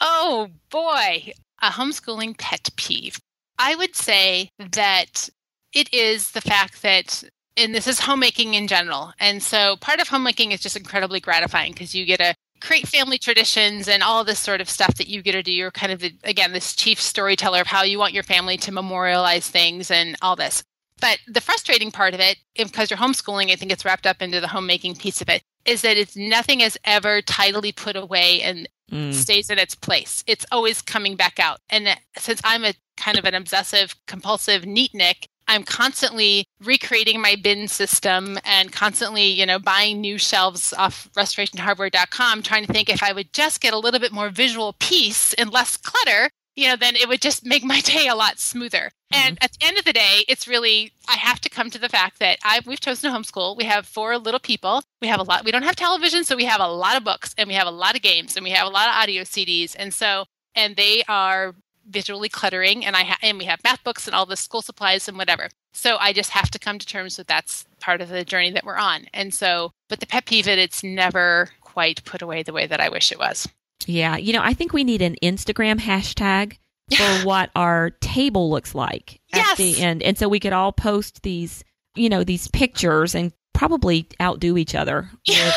Oh 0.00 0.48
boy, 0.70 1.32
a 1.60 1.70
homeschooling 1.70 2.38
pet 2.38 2.70
peeve. 2.76 3.18
I 3.58 3.74
would 3.74 3.96
say 3.96 4.50
that 4.58 5.28
it 5.72 5.92
is 5.92 6.30
the 6.30 6.40
fact 6.40 6.82
that 6.82 7.24
and 7.56 7.74
this 7.74 7.86
is 7.86 8.00
homemaking 8.00 8.54
in 8.54 8.68
general. 8.68 9.12
And 9.18 9.42
so 9.42 9.76
part 9.76 10.00
of 10.00 10.08
homemaking 10.08 10.52
is 10.52 10.60
just 10.60 10.76
incredibly 10.76 11.20
gratifying 11.20 11.72
because 11.72 11.94
you 11.94 12.04
get 12.04 12.18
to 12.18 12.34
create 12.60 12.88
family 12.88 13.18
traditions 13.18 13.88
and 13.88 14.02
all 14.02 14.24
this 14.24 14.38
sort 14.38 14.60
of 14.60 14.70
stuff 14.70 14.94
that 14.94 15.08
you 15.08 15.22
get 15.22 15.32
to 15.32 15.42
do. 15.42 15.52
You're 15.52 15.70
kind 15.70 15.92
of, 15.92 16.00
the, 16.00 16.14
again, 16.24 16.52
this 16.52 16.74
chief 16.74 17.00
storyteller 17.00 17.60
of 17.60 17.66
how 17.66 17.82
you 17.82 17.98
want 17.98 18.12
your 18.12 18.22
family 18.22 18.56
to 18.58 18.72
memorialize 18.72 19.48
things 19.48 19.90
and 19.90 20.16
all 20.22 20.36
this. 20.36 20.62
But 21.00 21.18
the 21.28 21.42
frustrating 21.42 21.90
part 21.90 22.14
of 22.14 22.20
it, 22.20 22.38
because 22.56 22.90
you're 22.90 22.98
homeschooling, 22.98 23.50
I 23.50 23.56
think 23.56 23.70
it's 23.70 23.84
wrapped 23.84 24.06
up 24.06 24.22
into 24.22 24.40
the 24.40 24.48
homemaking 24.48 24.96
piece 24.96 25.20
of 25.20 25.28
it, 25.28 25.42
is 25.66 25.82
that 25.82 25.96
it's 25.96 26.16
nothing 26.16 26.60
is 26.60 26.78
ever 26.84 27.20
tidily 27.20 27.72
put 27.72 27.96
away 27.96 28.40
and 28.40 28.68
mm. 28.90 29.12
stays 29.12 29.50
in 29.50 29.58
its 29.58 29.74
place. 29.74 30.24
It's 30.26 30.46
always 30.50 30.80
coming 30.80 31.16
back 31.16 31.38
out. 31.38 31.58
And 31.68 31.88
since 32.16 32.40
I'm 32.44 32.64
a 32.64 32.72
kind 32.96 33.18
of 33.18 33.26
an 33.26 33.34
obsessive 33.34 33.94
compulsive 34.06 34.62
neatnik, 34.62 35.26
I'm 35.48 35.62
constantly 35.62 36.46
recreating 36.62 37.20
my 37.20 37.36
bin 37.40 37.68
system 37.68 38.38
and 38.44 38.72
constantly, 38.72 39.26
you 39.26 39.46
know, 39.46 39.58
buying 39.58 40.00
new 40.00 40.18
shelves 40.18 40.72
off 40.76 41.08
restorationhardware.com, 41.14 42.42
trying 42.42 42.66
to 42.66 42.72
think 42.72 42.88
if 42.88 43.02
I 43.02 43.12
would 43.12 43.32
just 43.32 43.60
get 43.60 43.74
a 43.74 43.78
little 43.78 44.00
bit 44.00 44.12
more 44.12 44.30
visual 44.30 44.74
peace 44.78 45.32
and 45.34 45.52
less 45.52 45.76
clutter, 45.76 46.30
you 46.56 46.68
know, 46.68 46.76
then 46.76 46.96
it 46.96 47.08
would 47.08 47.20
just 47.20 47.44
make 47.44 47.62
my 47.62 47.80
day 47.84 48.08
a 48.08 48.14
lot 48.14 48.38
smoother. 48.38 48.90
And 49.12 49.36
mm-hmm. 49.36 49.44
at 49.44 49.52
the 49.52 49.66
end 49.66 49.78
of 49.78 49.84
the 49.84 49.92
day, 49.92 50.24
it's 50.26 50.48
really 50.48 50.92
I 51.08 51.14
have 51.14 51.40
to 51.42 51.48
come 51.48 51.70
to 51.70 51.78
the 51.78 51.88
fact 51.88 52.18
that 52.18 52.38
I 52.42 52.60
we've 52.66 52.80
chosen 52.80 53.10
to 53.10 53.16
homeschool. 53.16 53.56
We 53.56 53.64
have 53.64 53.86
four 53.86 54.18
little 54.18 54.40
people. 54.40 54.82
We 55.00 55.08
have 55.08 55.20
a 55.20 55.24
lot. 55.24 55.44
We 55.44 55.52
don't 55.52 55.62
have 55.62 55.76
television, 55.76 56.24
so 56.24 56.34
we 56.34 56.44
have 56.46 56.60
a 56.60 56.66
lot 56.66 56.96
of 56.96 57.04
books 57.04 57.34
and 57.38 57.46
we 57.46 57.54
have 57.54 57.68
a 57.68 57.70
lot 57.70 57.94
of 57.94 58.02
games 58.02 58.36
and 58.36 58.42
we 58.42 58.50
have 58.50 58.66
a 58.66 58.70
lot 58.70 58.88
of 58.88 58.94
audio 58.94 59.22
CDs. 59.22 59.76
And 59.78 59.94
so 59.94 60.24
and 60.56 60.74
they 60.74 61.04
are 61.08 61.54
visually 61.88 62.28
cluttering 62.28 62.84
and 62.84 62.96
I 62.96 63.04
ha- 63.04 63.18
and 63.22 63.38
we 63.38 63.44
have 63.44 63.62
math 63.64 63.82
books 63.84 64.06
and 64.06 64.14
all 64.14 64.26
the 64.26 64.36
school 64.36 64.62
supplies 64.62 65.08
and 65.08 65.16
whatever. 65.16 65.48
So 65.72 65.96
I 65.98 66.12
just 66.12 66.30
have 66.30 66.50
to 66.50 66.58
come 66.58 66.78
to 66.78 66.86
terms 66.86 67.18
with 67.18 67.26
that's 67.26 67.64
part 67.80 68.00
of 68.00 68.08
the 68.08 68.24
journey 68.24 68.50
that 68.52 68.64
we're 68.64 68.76
on. 68.76 69.06
And 69.12 69.32
so 69.32 69.72
but 69.88 70.00
the 70.00 70.06
pet 70.06 70.26
peeve 70.26 70.48
it 70.48 70.58
it's 70.58 70.82
never 70.82 71.50
quite 71.60 72.04
put 72.04 72.22
away 72.22 72.42
the 72.42 72.52
way 72.52 72.66
that 72.66 72.80
I 72.80 72.88
wish 72.88 73.12
it 73.12 73.18
was. 73.18 73.48
Yeah, 73.86 74.16
you 74.16 74.32
know, 74.32 74.42
I 74.42 74.54
think 74.54 74.72
we 74.72 74.84
need 74.84 75.02
an 75.02 75.16
Instagram 75.22 75.78
hashtag 75.78 76.56
for 76.94 77.26
what 77.26 77.50
our 77.54 77.90
table 78.00 78.50
looks 78.50 78.74
like 78.74 79.20
yes. 79.34 79.52
at 79.52 79.58
the 79.58 79.80
end. 79.80 80.02
And 80.02 80.16
so 80.16 80.28
we 80.28 80.40
could 80.40 80.52
all 80.52 80.72
post 80.72 81.22
these, 81.22 81.64
you 81.94 82.08
know, 82.08 82.24
these 82.24 82.48
pictures 82.48 83.14
and 83.14 83.32
probably 83.52 84.08
outdo 84.20 84.56
each 84.56 84.74
other. 84.74 85.10
With, 85.28 85.54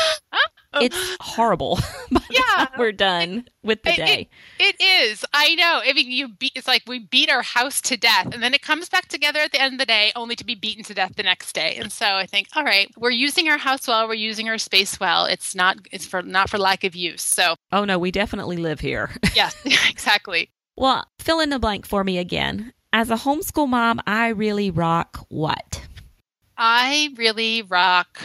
Oh. 0.72 0.84
it's 0.84 1.16
horrible. 1.20 1.80
yeah, 2.30 2.68
we're 2.78 2.92
done 2.92 3.48
with 3.64 3.82
the 3.82 3.90
it, 3.90 3.96
day. 3.96 4.28
It, 4.60 4.76
it 4.78 4.84
is. 4.84 5.24
I 5.32 5.56
know. 5.56 5.80
I 5.84 5.92
mean, 5.92 6.12
you 6.12 6.28
beat. 6.28 6.52
It's 6.54 6.68
like 6.68 6.82
we 6.86 7.00
beat 7.00 7.28
our 7.28 7.42
house 7.42 7.80
to 7.82 7.96
death, 7.96 8.32
and 8.32 8.40
then 8.40 8.54
it 8.54 8.62
comes 8.62 8.88
back 8.88 9.08
together 9.08 9.40
at 9.40 9.50
the 9.50 9.60
end 9.60 9.74
of 9.74 9.78
the 9.80 9.86
day, 9.86 10.12
only 10.14 10.36
to 10.36 10.44
be 10.44 10.54
beaten 10.54 10.84
to 10.84 10.94
death 10.94 11.16
the 11.16 11.24
next 11.24 11.54
day. 11.54 11.74
And 11.76 11.90
so 11.90 12.06
I 12.06 12.26
think, 12.26 12.48
all 12.54 12.64
right, 12.64 12.88
we're 12.96 13.10
using 13.10 13.48
our 13.48 13.58
house 13.58 13.88
well. 13.88 14.06
We're 14.06 14.14
using 14.14 14.48
our 14.48 14.58
space 14.58 15.00
well. 15.00 15.24
It's 15.24 15.56
not. 15.56 15.78
It's 15.90 16.06
for 16.06 16.22
not 16.22 16.48
for 16.48 16.58
lack 16.58 16.84
of 16.84 16.94
use. 16.94 17.22
So. 17.22 17.56
Oh 17.72 17.84
no, 17.84 17.98
we 17.98 18.12
definitely 18.12 18.56
live 18.56 18.78
here. 18.78 19.10
yes, 19.34 19.56
exactly. 19.90 20.50
Well, 20.76 21.04
fill 21.18 21.40
in 21.40 21.50
the 21.50 21.58
blank 21.58 21.84
for 21.84 22.04
me 22.04 22.18
again. 22.18 22.72
As 22.92 23.10
a 23.10 23.16
homeschool 23.16 23.68
mom, 23.68 24.00
I 24.06 24.28
really 24.28 24.70
rock 24.70 25.24
what? 25.28 25.82
I 26.56 27.10
really 27.16 27.62
rock. 27.62 28.20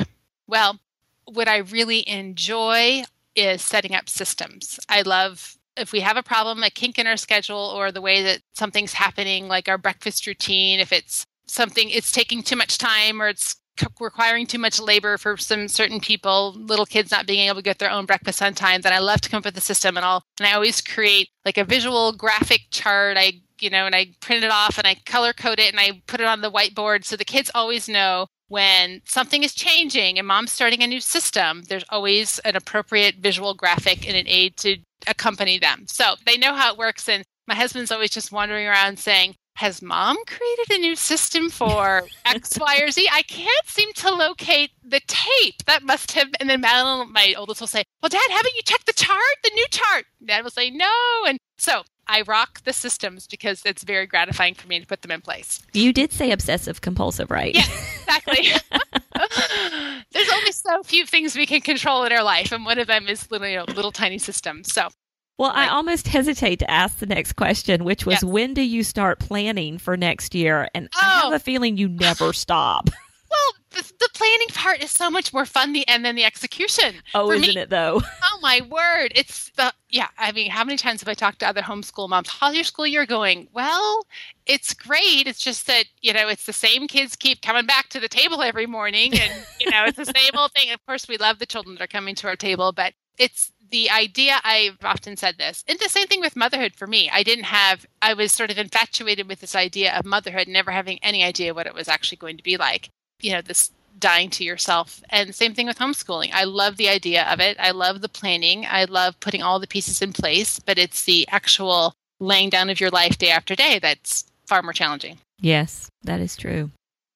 Well, 0.47 0.79
what 1.25 1.47
I 1.47 1.57
really 1.57 2.07
enjoy 2.07 3.03
is 3.35 3.61
setting 3.61 3.93
up 3.93 4.09
systems. 4.09 4.79
I 4.89 5.01
love 5.01 5.57
if 5.77 5.91
we 5.91 5.99
have 6.01 6.17
a 6.17 6.23
problem, 6.23 6.63
a 6.63 6.69
kink 6.69 6.97
in 6.97 7.07
our 7.07 7.17
schedule, 7.17 7.73
or 7.75 7.91
the 7.91 8.01
way 8.01 8.23
that 8.23 8.41
something's 8.53 8.93
happening, 8.93 9.47
like 9.47 9.67
our 9.67 9.77
breakfast 9.77 10.25
routine, 10.25 10.79
if 10.79 10.93
it's 10.93 11.25
something, 11.47 11.89
it's 11.89 12.11
taking 12.11 12.41
too 12.41 12.55
much 12.55 12.77
time 12.77 13.21
or 13.21 13.27
it's 13.27 13.57
requiring 13.99 14.47
too 14.47 14.57
much 14.57 14.79
labor 14.79 15.17
for 15.17 15.35
some 15.38 15.67
certain 15.67 15.99
people, 15.99 16.53
little 16.57 16.85
kids 16.85 17.11
not 17.11 17.27
being 17.27 17.47
able 17.47 17.57
to 17.57 17.61
get 17.61 17.79
their 17.79 17.91
own 17.91 18.05
breakfast 18.05 18.41
on 18.41 18.53
time, 18.53 18.81
then 18.81 18.93
I 18.93 18.99
love 18.99 19.21
to 19.21 19.29
come 19.29 19.39
up 19.39 19.45
with 19.45 19.57
a 19.57 19.61
system 19.61 19.97
and 19.97 20.05
I'll 20.05 20.23
and 20.39 20.47
I 20.47 20.53
always 20.53 20.81
create 20.81 21.29
like 21.43 21.57
a 21.57 21.65
visual 21.65 22.13
graphic 22.13 22.61
chart. 22.71 23.17
I 23.17 23.41
you 23.61 23.69
know, 23.69 23.85
and 23.85 23.95
I 23.95 24.07
print 24.19 24.43
it 24.43 24.51
off 24.51 24.77
and 24.77 24.85
I 24.85 24.95
color 25.05 25.31
code 25.31 25.59
it 25.59 25.71
and 25.71 25.79
I 25.79 26.01
put 26.07 26.19
it 26.19 26.27
on 26.27 26.41
the 26.41 26.51
whiteboard 26.51 27.05
so 27.05 27.15
the 27.15 27.23
kids 27.23 27.49
always 27.55 27.88
know 27.88 28.27
when 28.47 29.01
something 29.05 29.43
is 29.43 29.53
changing 29.53 30.17
and 30.17 30.27
mom's 30.27 30.51
starting 30.51 30.84
a 30.84 30.88
new 30.88 30.99
system, 30.99 31.63
there's 31.67 31.86
always 31.89 32.39
an 32.39 32.55
appropriate 32.55 33.15
visual 33.15 33.53
graphic 33.53 34.08
and 34.08 34.15
an 34.15 34.27
aid 34.27 34.58
to 34.58 34.77
accompany 35.08 35.58
them. 35.58 35.86
So 35.88 36.15
they 36.25 36.38
know 36.38 36.53
how 36.53 36.71
it 36.71 36.77
works. 36.77 37.10
And 37.10 37.23
my 37.47 37.55
husband's 37.55 37.91
always 37.91 38.12
just 38.12 38.31
wandering 38.31 38.67
around 38.67 38.99
saying, 38.99 39.36
has 39.56 39.82
mom 39.82 40.18
created 40.26 40.72
a 40.72 40.78
new 40.80 40.96
system 40.96 41.50
for 41.60 42.04
X, 42.26 42.58
Y, 42.60 42.80
or 42.82 42.91
Z? 42.91 43.08
I 43.12 43.24
can't 43.24 43.68
seem 43.68 43.91
to 43.94 44.13
locate 44.13 44.72
the 44.84 45.02
tape. 45.08 45.65
That 45.65 45.84
must 45.84 46.12
have. 46.13 46.28
And 46.39 46.50
then 46.50 46.62
Madeline, 46.62 47.12
my 47.12 47.34
oldest, 47.38 47.60
will 47.62 47.68
say, 47.68 47.84
Well, 48.02 48.10
Dad, 48.10 48.32
haven't 48.32 48.56
you 48.56 48.62
checked 48.63 48.86
the 48.86 48.94
chart, 48.94 49.20
the 49.44 49.52
new 49.54 49.65
chart? 49.72 50.06
Dad 50.26 50.44
will 50.44 50.52
say, 50.52 50.70
No. 50.70 50.91
And 51.28 51.38
so 51.58 51.84
I 52.08 52.22
rock 52.22 52.63
the 52.63 52.74
systems 52.74 53.28
because 53.28 53.62
it's 53.65 53.84
very 53.84 54.06
gratifying 54.06 54.54
for 54.54 54.68
me 54.68 54.80
to 54.80 54.86
put 54.86 55.02
them 55.02 55.12
in 55.12 55.22
place. 55.22 55.62
You 55.74 55.91
did 55.91 56.12
say 56.12 56.32
obsessive 56.32 56.82
compulsive, 56.82 57.32
right? 57.32 57.56
Yeah, 57.56 57.65
exactly. 57.98 58.50
There's 60.12 60.30
only 60.32 60.52
so 60.52 60.84
few 60.84 61.06
things 61.06 61.36
we 61.36 61.46
can 61.46 61.62
control 61.62 62.04
in 62.04 62.12
our 62.12 62.24
life, 62.24 62.52
and 62.52 62.65
one 62.65 62.80
of 62.80 62.88
them 62.88 63.08
is 63.08 63.30
little, 63.32 63.48
you 63.48 63.58
know, 63.58 63.65
little 63.65 63.91
tiny 63.91 64.18
systems. 64.18 64.72
So, 64.72 64.89
well, 65.38 65.52
right. 65.52 65.69
I 65.69 65.74
almost 65.74 66.08
hesitate 66.08 66.60
to 66.60 66.71
ask 66.71 67.00
the 67.00 67.06
next 67.06 67.34
question, 67.34 67.84
which 67.84 68.06
was, 68.06 68.15
yes. 68.15 68.24
when 68.24 68.54
do 68.54 68.62
you 68.62 68.84
start 68.84 69.19
planning 69.19 69.78
for 69.78 69.98
next 69.98 70.34
year? 70.34 70.69
And 70.74 70.88
oh. 70.95 71.00
I 71.02 71.06
have 71.21 71.34
oh. 71.34 71.36
a 71.36 71.39
feeling 71.39 71.78
you 71.78 71.89
never 71.89 72.34
stop. 72.34 72.89
Well, 73.28 73.82
the, 73.82 73.91
the, 74.00 74.10
planning 74.13 74.48
part 74.50 74.84
is 74.84 74.91
so 74.91 75.10
much 75.10 75.34
more 75.34 75.45
fun 75.45 75.74
the, 75.74 75.86
and 75.88 76.06
then 76.06 76.15
the 76.15 76.24
execution. 76.24 76.95
Oh, 77.13 77.32
isn't 77.32 77.56
me, 77.56 77.62
it 77.62 77.69
though? 77.69 78.02
Oh 78.24 78.39
my 78.41 78.62
word! 78.69 79.12
It's 79.15 79.50
the 79.52 79.74
yeah. 79.89 80.10
I 80.17 80.32
mean, 80.32 80.52
how 80.52 80.63
many 80.63 80.78
times 80.78 81.02
have 81.02 81.10
I 81.10 81.13
talked 81.15 81.39
to 81.39 81.48
other 81.48 81.62
homeschool 81.62 82.08
moms? 82.08 82.30
How's 82.30 82.54
your 82.54 82.63
school 82.63 82.86
year 82.86 83.06
going? 83.06 83.48
Well, 83.54 84.06
it's 84.45 84.74
great. 84.74 85.26
It's 85.26 85.39
just 85.39 85.67
that 85.67 85.86
you 86.02 86.13
know, 86.13 86.28
it's 86.28 86.45
the 86.45 86.54
same 86.54 86.88
kids 86.88 87.15
keep 87.15 87.41
coming 87.41 87.65
back 87.65 87.89
to 87.89 88.00
the 88.00 88.08
table 88.08 88.41
every 88.41 88.67
morning, 88.67 89.13
and 89.19 89.32
you 89.60 89.69
know, 89.71 89.86
it's 89.86 89.98
the 89.98 90.06
same 90.06 90.32
old 90.38 90.52
thing. 90.52 90.71
Of 90.71 90.86
course, 90.86 91.08
we 91.08 91.17
love 91.17 91.39
the 91.39 91.45
children 91.45 91.76
that 91.76 91.84
are 91.84 91.88
coming 91.88 92.13
to 92.15 92.28
our 92.28 92.36
table, 92.36 92.71
but 92.71 92.93
it's 93.17 93.52
the 93.75 93.89
idea 93.89 94.39
I've 94.45 94.77
often 94.85 95.17
said 95.17 95.38
this, 95.38 95.61
and 95.67 95.77
the 95.79 95.89
same 95.89 96.07
thing 96.07 96.21
with 96.21 96.38
motherhood 96.38 96.75
for 96.75 96.88
me. 96.88 97.09
I 97.11 97.23
didn't 97.23 97.43
have, 97.43 97.85
I 98.01 98.13
was 98.13 98.31
sort 98.31 98.49
of 98.49 98.57
infatuated 98.57 99.27
with 99.27 99.41
this 99.41 99.53
idea 99.53 99.93
of 99.93 100.05
motherhood, 100.05 100.47
never 100.47 100.71
having 100.71 100.97
any 101.03 101.25
idea 101.25 101.53
what 101.53 101.67
it 101.67 101.73
was 101.73 101.89
actually 101.89 102.19
going 102.19 102.38
to 102.38 102.43
be 102.43 102.55
like. 102.55 102.88
You 103.19 103.33
know, 103.33 103.41
this 103.41 103.71
dying 103.99 104.29
to 104.29 104.45
yourself. 104.45 105.03
And 105.09 105.35
same 105.35 105.53
thing 105.53 105.67
with 105.67 105.77
homeschooling. 105.77 106.29
I 106.31 106.45
love 106.45 106.77
the 106.77 106.88
idea 106.88 107.25
of 107.25 107.41
it. 107.41 107.57
I 107.59 107.71
love 107.71 107.99
the 107.99 108.07
planning. 108.07 108.65
I 108.65 108.85
love 108.85 109.19
putting 109.19 109.43
all 109.43 109.59
the 109.59 109.67
pieces 109.67 110.01
in 110.01 110.13
place, 110.13 110.57
but 110.57 110.77
it's 110.77 111.03
the 111.03 111.27
actual 111.29 111.91
laying 112.21 112.49
down 112.49 112.69
of 112.69 112.79
your 112.79 112.91
life 112.91 113.17
day 113.17 113.29
after 113.29 113.55
day 113.55 113.79
that's 113.79 114.23
far 114.47 114.61
more 114.63 114.71
challenging. 114.71 115.17
Yes, 115.41 115.89
that 116.03 116.21
is 116.21 116.38
true. 116.38 116.71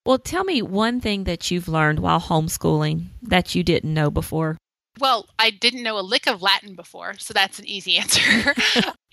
Well, 0.06 0.20
tell 0.20 0.44
me 0.44 0.62
one 0.62 1.00
thing 1.00 1.24
that 1.24 1.52
you've 1.52 1.70
learned 1.70 2.00
while 2.00 2.20
homeschooling 2.20 3.06
that 3.22 3.56
you 3.56 3.64
didn't 3.64 3.94
know 3.94 4.12
before. 4.12 4.58
Well, 5.00 5.28
I 5.40 5.50
didn't 5.50 5.84
know 5.84 5.98
a 5.98 6.02
lick 6.02 6.28
of 6.28 6.42
Latin 6.42 6.76
before, 6.76 7.16
so 7.18 7.34
that's 7.34 7.60
an 7.60 7.66
easy 7.66 7.98
answer. 8.00 8.54